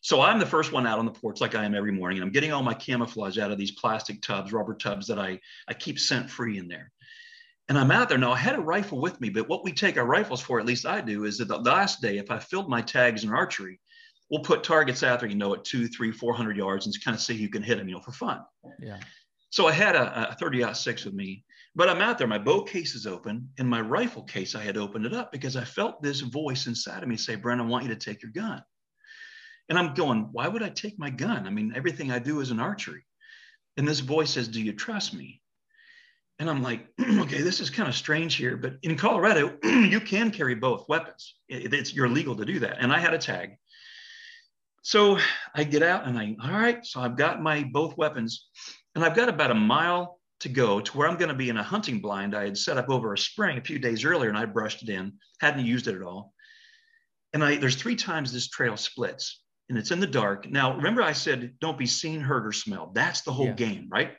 So 0.00 0.20
I'm 0.20 0.40
the 0.40 0.46
first 0.46 0.72
one 0.72 0.86
out 0.86 0.98
on 0.98 1.04
the 1.04 1.12
porch, 1.12 1.40
like 1.40 1.54
I 1.54 1.64
am 1.64 1.76
every 1.76 1.92
morning, 1.92 2.18
and 2.18 2.24
I'm 2.24 2.32
getting 2.32 2.52
all 2.52 2.62
my 2.62 2.74
camouflage 2.74 3.38
out 3.38 3.52
of 3.52 3.58
these 3.58 3.70
plastic 3.70 4.20
tubs, 4.20 4.52
rubber 4.52 4.74
tubs 4.74 5.06
that 5.08 5.18
I 5.18 5.38
I 5.68 5.74
keep 5.74 5.98
scent 5.98 6.28
free 6.28 6.58
in 6.58 6.66
there. 6.66 6.90
And 7.68 7.78
I'm 7.78 7.90
out 7.90 8.08
there 8.08 8.18
now. 8.18 8.32
I 8.32 8.38
had 8.38 8.56
a 8.56 8.60
rifle 8.60 9.00
with 9.00 9.20
me, 9.20 9.30
but 9.30 9.48
what 9.48 9.64
we 9.64 9.72
take 9.72 9.96
our 9.96 10.04
rifles 10.04 10.40
for, 10.40 10.58
at 10.58 10.66
least 10.66 10.84
I 10.84 11.00
do, 11.00 11.24
is 11.24 11.38
that 11.38 11.48
the 11.48 11.58
last 11.58 12.02
day, 12.02 12.18
if 12.18 12.30
I 12.30 12.38
filled 12.38 12.68
my 12.68 12.82
tags 12.82 13.24
in 13.24 13.30
archery, 13.30 13.80
we'll 14.30 14.42
put 14.42 14.64
targets 14.64 15.02
out 15.02 15.20
there, 15.20 15.28
you 15.28 15.36
know, 15.36 15.54
at 15.54 15.64
two, 15.64 15.86
three, 15.88 16.10
four 16.10 16.34
hundred 16.34 16.56
yards, 16.56 16.86
and 16.86 17.04
kind 17.04 17.14
of 17.14 17.20
see 17.20 17.36
who 17.36 17.48
can 17.48 17.62
hit 17.62 17.78
them, 17.78 17.88
you 17.88 17.94
know, 17.94 18.00
for 18.00 18.12
fun. 18.12 18.40
Yeah. 18.80 18.98
So 19.50 19.66
I 19.68 19.72
had 19.72 19.94
a, 19.94 20.30
a 20.30 20.34
30 20.34 20.74
six 20.74 21.04
with 21.04 21.14
me, 21.14 21.44
but 21.74 21.88
I'm 21.88 22.00
out 22.00 22.18
there. 22.18 22.26
My 22.26 22.38
bow 22.38 22.62
case 22.62 22.94
is 22.94 23.06
open, 23.06 23.48
and 23.58 23.68
my 23.68 23.80
rifle 23.80 24.22
case 24.22 24.54
I 24.54 24.62
had 24.62 24.76
opened 24.76 25.06
it 25.06 25.12
up 25.12 25.30
because 25.30 25.56
I 25.56 25.64
felt 25.64 26.02
this 26.02 26.20
voice 26.20 26.66
inside 26.66 27.02
of 27.02 27.08
me 27.08 27.16
say, 27.16 27.36
"Brennan, 27.36 27.66
I 27.66 27.68
want 27.68 27.84
you 27.84 27.90
to 27.90 27.96
take 27.96 28.22
your 28.22 28.32
gun." 28.32 28.62
And 29.68 29.78
I'm 29.78 29.94
going, 29.94 30.28
"Why 30.32 30.48
would 30.48 30.62
I 30.62 30.70
take 30.70 30.98
my 30.98 31.10
gun? 31.10 31.46
I 31.46 31.50
mean, 31.50 31.72
everything 31.76 32.10
I 32.10 32.18
do 32.18 32.40
is 32.40 32.50
an 32.50 32.60
archery." 32.60 33.04
And 33.76 33.88
this 33.88 34.00
voice 34.00 34.30
says, 34.30 34.48
Do 34.48 34.60
you 34.60 34.72
trust 34.72 35.14
me? 35.14 35.40
And 36.42 36.50
I'm 36.50 36.60
like, 36.60 36.88
okay, 37.00 37.40
this 37.40 37.60
is 37.60 37.70
kind 37.70 37.88
of 37.88 37.94
strange 37.94 38.34
here, 38.34 38.56
but 38.56 38.74
in 38.82 38.96
Colorado, 38.96 39.56
you 39.62 40.00
can 40.00 40.32
carry 40.32 40.56
both 40.56 40.88
weapons. 40.88 41.36
It's 41.48 41.94
you're 41.94 42.08
legal 42.08 42.34
to 42.34 42.44
do 42.44 42.58
that. 42.58 42.78
And 42.80 42.92
I 42.92 42.98
had 42.98 43.14
a 43.14 43.18
tag. 43.18 43.52
So 44.82 45.18
I 45.54 45.62
get 45.62 45.84
out 45.84 46.04
and 46.04 46.18
I, 46.18 46.34
all 46.42 46.50
right, 46.50 46.84
so 46.84 47.00
I've 47.00 47.16
got 47.16 47.40
my 47.40 47.62
both 47.62 47.96
weapons 47.96 48.48
and 48.96 49.04
I've 49.04 49.14
got 49.14 49.28
about 49.28 49.52
a 49.52 49.54
mile 49.54 50.18
to 50.40 50.48
go 50.48 50.80
to 50.80 50.98
where 50.98 51.06
I'm 51.06 51.16
going 51.16 51.28
to 51.28 51.34
be 51.34 51.48
in 51.48 51.58
a 51.58 51.62
hunting 51.62 52.00
blind 52.00 52.34
I 52.34 52.42
had 52.42 52.58
set 52.58 52.76
up 52.76 52.90
over 52.90 53.12
a 53.12 53.18
spring 53.18 53.56
a 53.56 53.62
few 53.62 53.78
days 53.78 54.04
earlier 54.04 54.28
and 54.28 54.36
I 54.36 54.44
brushed 54.44 54.82
it 54.82 54.88
in, 54.88 55.12
hadn't 55.40 55.64
used 55.64 55.86
it 55.86 55.94
at 55.94 56.02
all. 56.02 56.34
And 57.32 57.44
I 57.44 57.54
there's 57.54 57.76
three 57.76 57.94
times 57.94 58.32
this 58.32 58.48
trail 58.48 58.76
splits 58.76 59.44
and 59.68 59.78
it's 59.78 59.92
in 59.92 60.00
the 60.00 60.08
dark. 60.08 60.50
Now, 60.50 60.74
remember 60.74 61.02
I 61.02 61.12
said 61.12 61.54
don't 61.60 61.78
be 61.78 61.86
seen, 61.86 62.20
heard, 62.20 62.44
or 62.44 62.52
smelled. 62.52 62.96
That's 62.96 63.20
the 63.20 63.32
whole 63.32 63.46
yeah. 63.46 63.52
game, 63.52 63.86
right? 63.88 64.14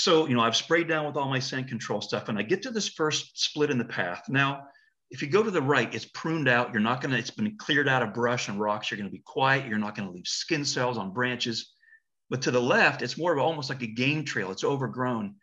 So, 0.00 0.26
you 0.26 0.34
know, 0.34 0.40
I've 0.40 0.56
sprayed 0.56 0.88
down 0.88 1.04
with 1.04 1.18
all 1.18 1.28
my 1.28 1.40
scent 1.40 1.68
control 1.68 2.00
stuff 2.00 2.30
and 2.30 2.38
I 2.38 2.42
get 2.42 2.62
to 2.62 2.70
this 2.70 2.88
first 2.88 3.38
split 3.38 3.70
in 3.70 3.76
the 3.76 3.84
path. 3.84 4.30
Now, 4.30 4.62
if 5.10 5.20
you 5.20 5.28
go 5.28 5.42
to 5.42 5.50
the 5.50 5.60
right, 5.60 5.94
it's 5.94 6.06
pruned 6.06 6.48
out. 6.48 6.72
You're 6.72 6.80
not 6.80 7.02
going 7.02 7.12
to, 7.12 7.18
it's 7.18 7.30
been 7.30 7.54
cleared 7.58 7.86
out 7.86 8.02
of 8.02 8.14
brush 8.14 8.48
and 8.48 8.58
rocks. 8.58 8.90
You're 8.90 8.96
going 8.96 9.10
to 9.10 9.12
be 9.12 9.22
quiet. 9.26 9.66
You're 9.66 9.76
not 9.76 9.94
going 9.94 10.08
to 10.08 10.14
leave 10.14 10.26
skin 10.26 10.64
cells 10.64 10.96
on 10.96 11.12
branches. 11.12 11.74
But 12.30 12.40
to 12.42 12.50
the 12.50 12.62
left, 12.62 13.02
it's 13.02 13.18
more 13.18 13.34
of 13.34 13.40
almost 13.40 13.68
like 13.68 13.82
a 13.82 13.88
game 13.88 14.24
trail. 14.24 14.50
It's 14.50 14.64
overgrown. 14.64 15.34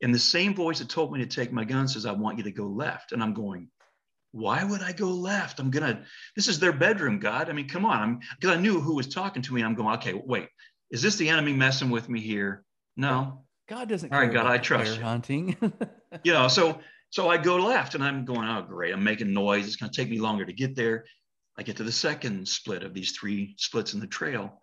And 0.00 0.14
the 0.14 0.18
same 0.18 0.54
voice 0.54 0.78
that 0.78 0.88
told 0.88 1.12
me 1.12 1.18
to 1.18 1.26
take 1.26 1.52
my 1.52 1.66
gun 1.66 1.86
says, 1.86 2.06
I 2.06 2.12
want 2.12 2.38
you 2.38 2.44
to 2.44 2.50
go 2.50 2.68
left. 2.68 3.12
And 3.12 3.22
I'm 3.22 3.34
going, 3.34 3.68
why 4.32 4.64
would 4.64 4.80
I 4.80 4.92
go 4.92 5.08
left? 5.08 5.60
I'm 5.60 5.70
going 5.70 5.94
to, 5.94 6.02
this 6.36 6.48
is 6.48 6.58
their 6.58 6.72
bedroom, 6.72 7.18
God. 7.18 7.50
I 7.50 7.52
mean, 7.52 7.68
come 7.68 7.84
on. 7.84 8.00
I'm, 8.00 8.20
because 8.40 8.56
I 8.56 8.60
knew 8.62 8.80
who 8.80 8.94
was 8.94 9.08
talking 9.08 9.42
to 9.42 9.52
me. 9.52 9.62
I'm 9.62 9.74
going, 9.74 9.96
okay, 9.96 10.14
wait, 10.14 10.48
is 10.90 11.02
this 11.02 11.16
the 11.16 11.28
enemy 11.28 11.52
messing 11.52 11.90
with 11.90 12.08
me 12.08 12.22
here? 12.22 12.64
No. 12.96 13.44
God 13.70 13.88
doesn't. 13.88 14.12
All 14.12 14.18
right, 14.18 14.32
God, 14.32 14.46
I 14.46 14.58
trust 14.58 14.96
you. 14.96 15.02
Hunting. 15.02 15.56
you 16.24 16.32
know, 16.32 16.48
so 16.48 16.80
so 17.10 17.28
I 17.28 17.36
go 17.36 17.56
left 17.56 17.94
and 17.94 18.02
I'm 18.02 18.24
going, 18.24 18.48
oh, 18.48 18.62
great. 18.62 18.92
I'm 18.92 19.04
making 19.04 19.32
noise. 19.32 19.68
It's 19.68 19.76
going 19.76 19.92
to 19.92 19.96
take 19.96 20.10
me 20.10 20.18
longer 20.18 20.44
to 20.44 20.52
get 20.52 20.74
there. 20.74 21.04
I 21.56 21.62
get 21.62 21.76
to 21.76 21.84
the 21.84 21.92
second 21.92 22.48
split 22.48 22.82
of 22.82 22.94
these 22.94 23.12
three 23.12 23.54
splits 23.58 23.94
in 23.94 24.00
the 24.00 24.08
trail. 24.08 24.60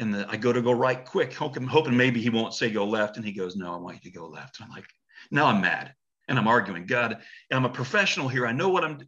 And 0.00 0.12
the, 0.12 0.26
I 0.28 0.36
go 0.36 0.52
to 0.52 0.60
go 0.60 0.72
right 0.72 1.04
quick, 1.04 1.32
hoping, 1.34 1.68
hoping 1.68 1.96
maybe 1.96 2.20
he 2.20 2.30
won't 2.30 2.52
say 2.52 2.68
go 2.68 2.84
left. 2.84 3.16
And 3.16 3.24
he 3.24 3.30
goes, 3.30 3.54
no, 3.54 3.72
I 3.72 3.76
want 3.76 4.04
you 4.04 4.10
to 4.10 4.18
go 4.18 4.26
left. 4.26 4.58
And 4.58 4.66
I'm 4.66 4.74
like, 4.74 4.86
now 5.30 5.46
I'm 5.46 5.60
mad 5.60 5.94
and 6.26 6.36
I'm 6.36 6.48
arguing. 6.48 6.84
God, 6.86 7.18
I'm 7.52 7.64
a 7.64 7.70
professional 7.70 8.26
here. 8.26 8.44
I 8.44 8.52
know 8.52 8.70
what 8.70 8.82
I'm. 8.82 8.98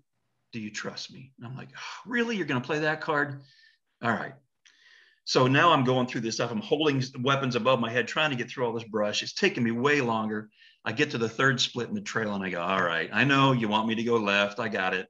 Do 0.52 0.60
you 0.60 0.70
trust 0.70 1.12
me? 1.12 1.32
And 1.38 1.46
I'm 1.46 1.56
like, 1.56 1.70
oh, 1.76 2.10
really? 2.10 2.36
You're 2.36 2.46
going 2.46 2.60
to 2.60 2.66
play 2.66 2.80
that 2.80 3.00
card? 3.00 3.42
All 4.02 4.12
right. 4.12 4.34
So 5.30 5.46
now 5.46 5.70
I'm 5.70 5.84
going 5.84 6.08
through 6.08 6.22
this 6.22 6.34
stuff. 6.34 6.50
I'm 6.50 6.60
holding 6.60 7.00
weapons 7.20 7.54
above 7.54 7.78
my 7.78 7.88
head, 7.88 8.08
trying 8.08 8.30
to 8.30 8.36
get 8.36 8.50
through 8.50 8.66
all 8.66 8.72
this 8.72 8.82
brush. 8.82 9.22
It's 9.22 9.32
taking 9.32 9.62
me 9.62 9.70
way 9.70 10.00
longer. 10.00 10.50
I 10.84 10.90
get 10.90 11.12
to 11.12 11.18
the 11.18 11.28
third 11.28 11.60
split 11.60 11.88
in 11.88 11.94
the 11.94 12.00
trail 12.00 12.34
and 12.34 12.42
I 12.42 12.50
go, 12.50 12.60
all 12.60 12.82
right, 12.82 13.08
I 13.12 13.22
know 13.22 13.52
you 13.52 13.68
want 13.68 13.86
me 13.86 13.94
to 13.94 14.02
go 14.02 14.16
left. 14.16 14.58
I 14.58 14.66
got 14.66 14.92
it. 14.92 15.06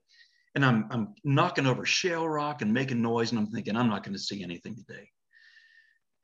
And 0.53 0.63
I'm, 0.63 0.85
I'm 0.91 1.15
knocking 1.23 1.65
over 1.65 1.87
shale 1.87 2.29
rock 2.29 2.61
and 2.61 2.71
making 2.71 3.01
noise. 3.01 3.31
And 3.31 3.39
I'm 3.39 3.47
thinking, 3.47 3.75
I'm 3.75 3.89
not 3.89 4.03
going 4.03 4.13
to 4.13 4.19
see 4.19 4.43
anything 4.43 4.75
today. 4.75 5.09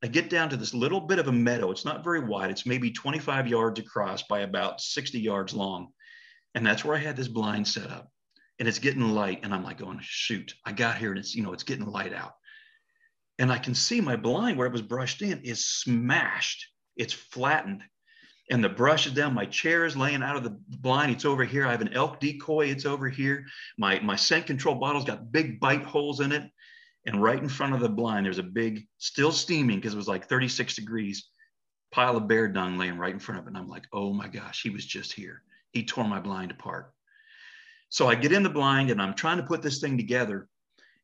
I 0.03 0.07
get 0.09 0.29
down 0.29 0.49
to 0.49 0.57
this 0.57 0.75
little 0.75 1.01
bit 1.01 1.17
of 1.17 1.27
a 1.27 1.31
meadow. 1.31 1.71
It's 1.71 1.83
not 1.83 2.03
very 2.03 2.19
wide. 2.19 2.51
It's 2.51 2.67
maybe 2.67 2.91
25 2.91 3.47
yards 3.47 3.79
across 3.79 4.21
by 4.21 4.41
about 4.41 4.79
60 4.79 5.19
yards 5.19 5.55
long. 5.55 5.87
And 6.53 6.63
that's 6.63 6.85
where 6.85 6.95
I 6.95 6.99
had 6.99 7.17
this 7.17 7.29
blind 7.29 7.67
set 7.67 7.89
up. 7.89 8.11
And 8.59 8.67
it's 8.67 8.77
getting 8.77 9.15
light. 9.15 9.39
And 9.41 9.55
I'm 9.55 9.63
like 9.63 9.79
going, 9.79 9.97
shoot, 10.03 10.53
I 10.63 10.73
got 10.73 10.99
here 10.99 11.09
and 11.09 11.17
it's, 11.17 11.33
you 11.33 11.41
know, 11.41 11.53
it's 11.53 11.63
getting 11.63 11.87
light 11.87 12.13
out. 12.13 12.33
And 13.39 13.51
I 13.51 13.57
can 13.57 13.75
see 13.75 14.01
my 14.01 14.15
blind 14.15 14.57
where 14.57 14.67
it 14.67 14.73
was 14.73 14.81
brushed 14.81 15.21
in 15.21 15.41
is 15.43 15.65
smashed. 15.65 16.67
It's 16.95 17.13
flattened 17.13 17.83
and 18.49 18.63
the 18.63 18.69
brush 18.69 19.07
is 19.07 19.13
down. 19.13 19.33
My 19.33 19.45
chair 19.45 19.85
is 19.85 19.97
laying 19.97 20.23
out 20.23 20.37
of 20.37 20.43
the 20.43 20.57
blind. 20.79 21.11
It's 21.11 21.25
over 21.25 21.43
here. 21.43 21.65
I 21.65 21.71
have 21.71 21.81
an 21.81 21.93
elk 21.93 22.19
decoy. 22.19 22.67
It's 22.67 22.85
over 22.85 23.09
here. 23.09 23.45
My, 23.77 23.99
my 23.99 24.15
scent 24.15 24.45
control 24.45 24.75
bottle's 24.75 25.05
got 25.05 25.31
big 25.31 25.59
bite 25.59 25.83
holes 25.83 26.21
in 26.21 26.31
it. 26.31 26.49
And 27.05 27.21
right 27.21 27.41
in 27.41 27.49
front 27.49 27.73
of 27.73 27.79
the 27.79 27.89
blind, 27.89 28.25
there's 28.25 28.37
a 28.37 28.43
big, 28.43 28.87
still 28.97 29.31
steaming 29.31 29.77
because 29.77 29.93
it 29.93 29.97
was 29.97 30.07
like 30.07 30.27
36 30.27 30.75
degrees, 30.75 31.29
pile 31.91 32.17
of 32.17 32.27
bear 32.27 32.47
dung 32.47 32.77
laying 32.77 32.97
right 32.97 33.13
in 33.13 33.19
front 33.19 33.39
of 33.39 33.47
it. 33.47 33.49
And 33.49 33.57
I'm 33.57 33.69
like, 33.69 33.85
oh 33.93 34.13
my 34.13 34.27
gosh, 34.27 34.61
he 34.61 34.69
was 34.69 34.85
just 34.85 35.13
here. 35.13 35.41
He 35.71 35.85
tore 35.85 36.05
my 36.05 36.19
blind 36.19 36.51
apart. 36.51 36.93
So 37.89 38.07
I 38.07 38.15
get 38.15 38.33
in 38.33 38.43
the 38.43 38.49
blind 38.49 38.91
and 38.91 39.01
I'm 39.01 39.13
trying 39.13 39.37
to 39.37 39.43
put 39.43 39.61
this 39.61 39.79
thing 39.79 39.97
together 39.97 40.47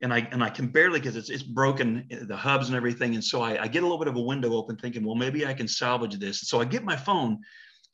and 0.02 0.14
I 0.14 0.28
and 0.32 0.44
I 0.44 0.50
can 0.50 0.68
barely 0.68 1.00
because 1.00 1.16
it's 1.16 1.30
it's 1.30 1.44
broken 1.44 2.06
eh, 2.12 2.20
the 2.22 2.36
hubs 2.36 2.68
and 2.68 2.76
everything. 2.76 3.16
And 3.16 3.24
so 3.24 3.42
I, 3.42 3.64
I 3.64 3.68
get 3.68 3.84
a 3.84 3.86
little 3.86 4.00
bit 4.00 4.08
of 4.08 4.16
a 4.16 4.22
window 4.22 4.54
open, 4.54 4.76
thinking, 4.76 5.04
well, 5.06 5.16
maybe 5.16 5.46
I 5.46 5.54
can 5.54 5.68
salvage 5.68 6.20
this. 6.20 6.42
So 6.42 6.60
I 6.60 6.66
get 6.66 6.84
my 6.84 6.96
phone 6.96 7.40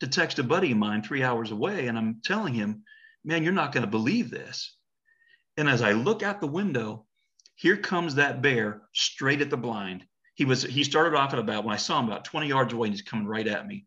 to 0.00 0.06
text 0.06 0.38
a 0.38 0.42
buddy 0.42 0.72
of 0.72 0.78
mine 0.78 1.02
three 1.02 1.22
hours 1.22 1.50
away, 1.50 1.86
and 1.86 1.98
I'm 1.98 2.20
telling 2.24 2.54
him, 2.54 2.82
man, 3.24 3.42
you're 3.42 3.52
not 3.52 3.72
going 3.72 3.84
to 3.84 3.90
believe 3.90 4.30
this. 4.30 4.76
And 5.56 5.68
as 5.68 5.82
I 5.82 5.92
look 5.92 6.22
out 6.22 6.40
the 6.40 6.46
window, 6.46 7.06
here 7.54 7.76
comes 7.76 8.14
that 8.14 8.40
bear 8.40 8.82
straight 8.94 9.42
at 9.42 9.50
the 9.50 9.56
blind. 9.56 10.04
He 10.34 10.44
was 10.44 10.62
he 10.62 10.84
started 10.84 11.16
off 11.16 11.34
at 11.34 11.38
about 11.38 11.64
when 11.64 11.74
I 11.74 11.78
saw 11.78 12.00
him 12.00 12.06
about 12.06 12.24
20 12.24 12.48
yards 12.48 12.72
away, 12.72 12.88
and 12.88 12.94
he's 12.94 13.02
coming 13.02 13.26
right 13.26 13.46
at 13.46 13.66
me. 13.66 13.86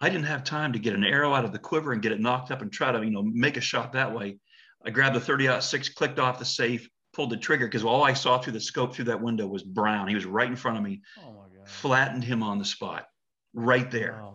I 0.00 0.08
didn't 0.08 0.26
have 0.26 0.44
time 0.44 0.72
to 0.72 0.78
get 0.78 0.94
an 0.94 1.04
arrow 1.04 1.34
out 1.34 1.44
of 1.44 1.52
the 1.52 1.58
quiver 1.58 1.92
and 1.92 2.02
get 2.02 2.12
it 2.12 2.20
nocked 2.20 2.50
up 2.50 2.62
and 2.62 2.72
try 2.72 2.92
to 2.92 3.04
you 3.04 3.10
know 3.10 3.22
make 3.22 3.56
a 3.56 3.60
shot 3.60 3.92
that 3.92 4.14
way. 4.14 4.38
I 4.84 4.90
grabbed 4.90 5.16
the 5.16 5.20
30 5.20 5.48
aught 5.48 5.64
6, 5.64 5.90
clicked 5.90 6.18
off 6.18 6.38
the 6.38 6.44
safe, 6.44 6.88
pulled 7.14 7.30
the 7.30 7.36
trigger 7.36 7.66
because 7.66 7.84
all 7.84 8.04
I 8.04 8.12
saw 8.12 8.38
through 8.38 8.52
the 8.54 8.60
scope 8.60 8.94
through 8.94 9.06
that 9.06 9.20
window 9.20 9.46
was 9.46 9.62
brown. 9.62 10.08
He 10.08 10.14
was 10.14 10.26
right 10.26 10.48
in 10.48 10.56
front 10.56 10.76
of 10.76 10.82
me. 10.82 11.02
Oh 11.18 11.40
flattened 11.66 12.24
him 12.24 12.42
on 12.42 12.58
the 12.58 12.64
spot, 12.64 13.06
right 13.54 13.90
there. 13.90 14.22
Oh 14.22 14.34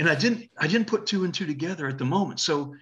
and 0.00 0.08
I 0.08 0.14
didn't 0.14 0.50
I 0.58 0.66
didn't 0.66 0.86
put 0.86 1.06
two 1.06 1.24
and 1.24 1.32
two 1.32 1.46
together 1.46 1.86
at 1.88 1.98
the 1.98 2.04
moment. 2.04 2.40
So 2.40 2.74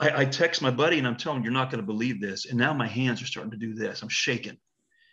I, 0.00 0.22
I 0.22 0.24
text 0.24 0.62
my 0.62 0.70
buddy 0.70 0.98
and 0.98 1.06
I'm 1.06 1.16
telling 1.16 1.38
him 1.38 1.44
you're 1.44 1.52
not 1.52 1.70
going 1.70 1.80
to 1.80 1.86
believe 1.86 2.20
this. 2.20 2.46
And 2.46 2.58
now 2.58 2.72
my 2.72 2.86
hands 2.86 3.22
are 3.22 3.26
starting 3.26 3.50
to 3.52 3.56
do 3.56 3.74
this. 3.74 4.02
I'm 4.02 4.08
shaking 4.08 4.56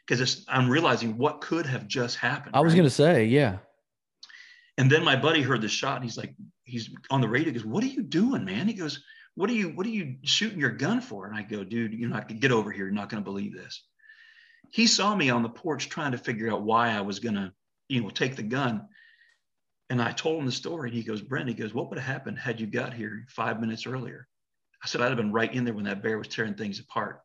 because 0.07 0.45
I'm 0.47 0.70
realizing 0.70 1.18
what 1.18 1.41
could 1.41 1.66
have 1.66 1.88
just 1.88 2.18
happened. 2.18 2.55
I 2.55 2.62
was 2.62 2.74
right? 2.74 2.78
going 2.78 2.89
to 2.89 2.95
say, 2.95 3.26
yeah. 3.26 3.57
And 4.78 4.89
then 4.89 5.03
my 5.03 5.16
buddy 5.16 5.41
heard 5.41 5.62
the 5.62 5.68
shot 5.68 5.95
and 5.95 6.03
he's 6.05 6.18
like, 6.18 6.36
he's 6.64 6.89
on 7.10 7.22
the 7.22 7.28
radio. 7.28 7.47
He 7.47 7.53
goes, 7.53 7.66
"What 7.66 7.84
are 7.84 7.88
you 7.88 8.01
doing, 8.01 8.45
man?" 8.45 8.68
He 8.68 8.74
goes, 8.74 9.03
what 9.40 9.50
are 9.50 9.54
you 9.54 9.70
what 9.70 9.86
are 9.86 9.92
you 9.92 10.18
shooting 10.24 10.60
your 10.60 10.70
gun 10.70 11.00
for? 11.00 11.26
And 11.26 11.34
i 11.34 11.44
go 11.44 11.64
dude 11.64 11.94
you're 11.94 12.10
not 12.10 12.28
get 12.28 12.52
over 12.52 12.72
here. 12.72 12.84
You're 12.84 12.94
not 12.94 13.08
gonna 13.08 13.24
believe 13.24 13.56
this. 13.56 13.82
He 14.70 14.86
saw 14.86 15.16
me 15.16 15.30
on 15.30 15.44
the 15.44 15.50
porch 15.50 15.88
trying 15.88 16.12
to 16.12 16.18
figure 16.18 16.52
out 16.52 16.64
why 16.64 16.90
i 16.90 17.00
was 17.00 17.20
gonna 17.20 17.54
you 17.88 18.02
know 18.02 18.10
take 18.10 18.36
the 18.36 18.44
gun. 18.44 18.86
And 19.90 20.02
i 20.02 20.12
told 20.12 20.40
him 20.40 20.46
the 20.46 20.52
story. 20.52 20.90
And 20.90 20.98
he 20.98 21.04
goes 21.04 21.22
brent 21.22 21.48
he 21.48 21.54
goes 21.54 21.74
what 21.74 21.90
would 21.90 21.98
have 21.98 22.14
happened 22.14 22.38
had 22.38 22.60
you 22.60 22.68
got 22.68 22.94
here 22.94 23.24
five 23.30 23.62
minutes 23.62 23.88
earlier? 23.88 24.28
I 24.84 24.88
said 24.88 25.00
i'd 25.00 25.08
have 25.08 25.16
been 25.16 25.32
right 25.32 25.54
in 25.54 25.64
there 25.64 25.74
when 25.74 25.86
that 25.86 26.04
bear 26.04 26.18
was 26.18 26.28
tearing 26.28 26.56
things 26.56 26.82
apart. 26.82 27.22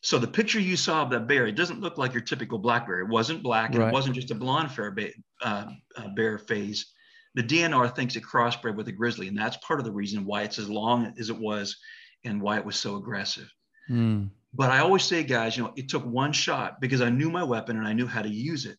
So 0.00 0.18
the 0.18 0.26
picture 0.26 0.60
you 0.60 0.78
saw 0.78 1.02
of 1.02 1.10
that 1.10 1.28
bear, 1.28 1.46
it 1.46 1.56
doesn't 1.56 1.80
look 1.80 1.98
like 1.98 2.14
your 2.14 2.22
typical 2.22 2.58
black 2.58 2.86
bear. 2.86 3.00
It 3.00 3.08
wasn't 3.08 3.42
black, 3.42 3.70
and 3.70 3.80
right. 3.80 3.88
it 3.88 3.92
wasn't 3.92 4.14
just 4.14 4.30
a 4.30 4.34
blonde 4.34 4.70
fair 4.70 4.94
uh, 5.42 5.66
uh, 5.96 6.08
bear 6.14 6.38
phase 6.38 6.93
the 7.34 7.42
DNR 7.42 7.94
thinks 7.94 8.16
it 8.16 8.22
crossbred 8.22 8.76
with 8.76 8.88
a 8.88 8.92
grizzly, 8.92 9.28
and 9.28 9.36
that's 9.36 9.56
part 9.58 9.80
of 9.80 9.84
the 9.84 9.92
reason 9.92 10.24
why 10.24 10.42
it's 10.42 10.58
as 10.58 10.70
long 10.70 11.14
as 11.18 11.30
it 11.30 11.38
was 11.38 11.76
and 12.24 12.40
why 12.40 12.58
it 12.58 12.64
was 12.64 12.76
so 12.76 12.96
aggressive. 12.96 13.52
Mm. 13.90 14.30
But 14.52 14.70
I 14.70 14.78
always 14.78 15.02
say, 15.02 15.24
guys, 15.24 15.56
you 15.56 15.64
know, 15.64 15.72
it 15.76 15.88
took 15.88 16.06
one 16.06 16.32
shot 16.32 16.80
because 16.80 17.00
I 17.00 17.10
knew 17.10 17.30
my 17.30 17.42
weapon 17.42 17.76
and 17.76 17.86
I 17.86 17.92
knew 17.92 18.06
how 18.06 18.22
to 18.22 18.28
use 18.28 18.66
it. 18.66 18.78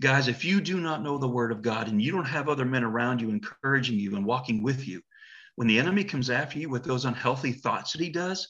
Guys, 0.00 0.28
if 0.28 0.44
you 0.44 0.60
do 0.60 0.78
not 0.80 1.02
know 1.02 1.18
the 1.18 1.26
word 1.26 1.50
of 1.50 1.62
God 1.62 1.88
and 1.88 2.00
you 2.00 2.12
don't 2.12 2.26
have 2.26 2.48
other 2.48 2.64
men 2.64 2.84
around 2.84 3.20
you 3.20 3.30
encouraging 3.30 3.98
you 3.98 4.14
and 4.14 4.24
walking 4.24 4.62
with 4.62 4.86
you, 4.86 5.02
when 5.56 5.66
the 5.66 5.78
enemy 5.78 6.04
comes 6.04 6.30
after 6.30 6.58
you 6.58 6.68
with 6.68 6.84
those 6.84 7.04
unhealthy 7.04 7.52
thoughts 7.52 7.92
that 7.92 8.00
he 8.00 8.10
does, 8.10 8.48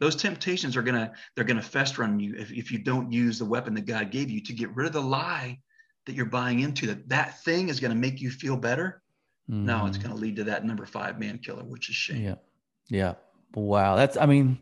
those 0.00 0.16
temptations 0.16 0.76
are 0.76 0.82
gonna 0.82 1.12
they're 1.34 1.44
gonna 1.44 1.62
fester 1.62 2.02
on 2.02 2.18
you 2.18 2.34
if, 2.36 2.52
if 2.52 2.72
you 2.72 2.78
don't 2.78 3.12
use 3.12 3.38
the 3.38 3.44
weapon 3.44 3.72
that 3.74 3.86
God 3.86 4.10
gave 4.10 4.28
you 4.28 4.42
to 4.42 4.52
get 4.52 4.74
rid 4.74 4.88
of 4.88 4.92
the 4.92 5.00
lie 5.00 5.60
that 6.06 6.14
you're 6.14 6.26
buying 6.26 6.60
into 6.60 6.86
that 6.86 7.08
that 7.08 7.42
thing 7.42 7.68
is 7.68 7.80
going 7.80 7.92
to 7.92 7.96
make 7.96 8.20
you 8.20 8.30
feel 8.30 8.56
better 8.56 9.02
mm-hmm. 9.50 9.64
no 9.64 9.86
it's 9.86 9.96
mm-hmm. 9.96 10.08
going 10.08 10.16
to 10.16 10.22
lead 10.22 10.36
to 10.36 10.44
that 10.44 10.64
number 10.64 10.86
five 10.86 11.18
man 11.18 11.38
killer 11.38 11.64
which 11.64 11.88
is 11.88 11.96
shame. 11.96 12.22
Yeah. 12.22 12.34
Yeah. 12.88 13.14
Wow. 13.54 13.96
That's 13.96 14.16
i 14.16 14.26
mean 14.26 14.58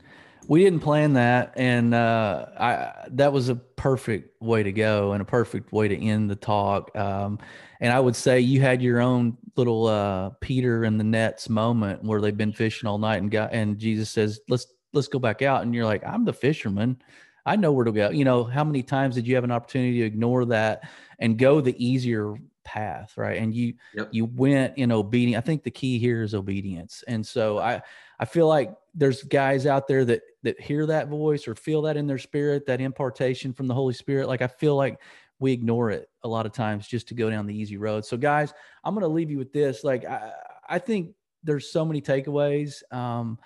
we 0.49 0.65
didn't 0.65 0.81
plan 0.81 1.13
that 1.15 1.53
and 1.57 1.95
uh 1.95 2.47
i 2.59 3.09
that 3.11 3.33
was 3.33 3.49
a 3.49 3.55
perfect 3.55 4.41
way 4.43 4.63
to 4.63 4.73
go 4.73 5.13
and 5.13 5.23
a 5.23 5.25
perfect 5.25 5.73
way 5.73 5.89
to 5.89 5.97
end 5.97 6.31
the 6.31 6.37
talk. 6.37 6.95
Um 6.97 7.39
and 7.81 7.93
i 7.93 8.01
would 8.01 8.17
say 8.17 8.41
you 8.41 8.61
had 8.61 8.83
your 8.83 9.01
own 9.01 9.37
little 9.57 9.87
uh 9.87 10.31
peter 10.41 10.85
and 10.85 10.99
the 10.99 11.05
nets 11.05 11.49
moment 11.49 12.03
where 12.05 12.21
they've 12.21 12.37
been 12.37 12.53
fishing 12.53 12.89
all 12.89 12.99
night 12.99 13.23
and 13.23 13.31
got 13.31 13.53
and 13.53 13.79
jesus 13.79 14.11
says 14.11 14.41
let's 14.49 14.67
let's 14.93 15.09
go 15.09 15.19
back 15.19 15.43
out. 15.43 15.63
And 15.63 15.75
you're 15.75 15.85
like 15.85 16.05
i'm 16.05 16.25
the 16.25 16.33
fisherman 16.33 17.01
I 17.47 17.57
know 17.57 17.73
where 17.73 17.85
to 17.85 17.93
go. 17.93 18.11
You 18.11 18.25
know, 18.25 18.45
how 18.45 18.65
many 18.65 18.83
times 18.83 19.15
did 19.15 19.27
you 19.27 19.35
have 19.35 19.45
an 19.45 19.51
opportunity 19.51 19.99
to 19.99 20.05
ignore 20.05 20.45
that 20.47 20.89
and 21.19 21.39
go 21.39 21.61
the 21.61 21.75
easier 21.85 22.35
path, 22.65 23.15
right? 23.17 23.39
And 23.39 23.55
you 23.55 23.75
yep. 23.95 24.09
you 24.13 24.27
went 24.27 24.77
in 24.77 24.93
obedience. 24.93 25.39
I 25.39 25.47
think 25.47 25.63
the 25.63 25.71
key 25.71 25.99
here 25.99 26.23
is 26.23 26.35
obedience. 26.35 27.03
And 27.09 27.27
so 27.27 27.59
I 27.59 27.83
I 28.19 28.25
feel 28.25 28.47
like 28.47 28.75
there's 28.95 29.23
guys 29.23 29.67
out 29.67 29.89
there 29.89 30.05
that 30.05 30.23
that 30.43 30.61
hear 30.61 30.87
that 30.87 31.09
voice 31.09 31.49
or 31.49 31.55
feel 31.55 31.83
that 31.83 31.97
in 31.97 32.07
their 32.07 32.19
spirit, 32.19 32.67
that 32.67 32.81
impartation 32.81 33.53
from 33.53 33.67
the 33.67 33.75
Holy 33.75 33.95
Spirit. 33.95 34.29
Like 34.29 34.43
I 34.43 34.47
feel 34.47 34.77
like 34.77 35.01
we 35.41 35.53
ignore 35.53 35.91
it 35.91 36.09
a 36.23 36.29
lot 36.29 36.47
of 36.47 36.53
times 36.53 36.87
just 36.87 37.09
to 37.09 37.15
go 37.15 37.31
down 37.31 37.47
the 37.47 37.57
easy 37.57 37.79
road. 37.79 38.05
So, 38.05 38.17
guys, 38.17 38.53
I'm 38.85 38.95
going 38.95 39.03
to 39.03 39.09
leave 39.09 39.31
you 39.31 39.39
with 39.39 39.53
this. 39.53 39.83
Like, 39.83 40.05
I, 40.05 40.33
I 40.69 40.79
think 40.79 41.15
there's 41.43 41.73
so 41.73 41.85
many 41.85 42.03
takeaways, 42.03 42.83
um, 42.93 43.39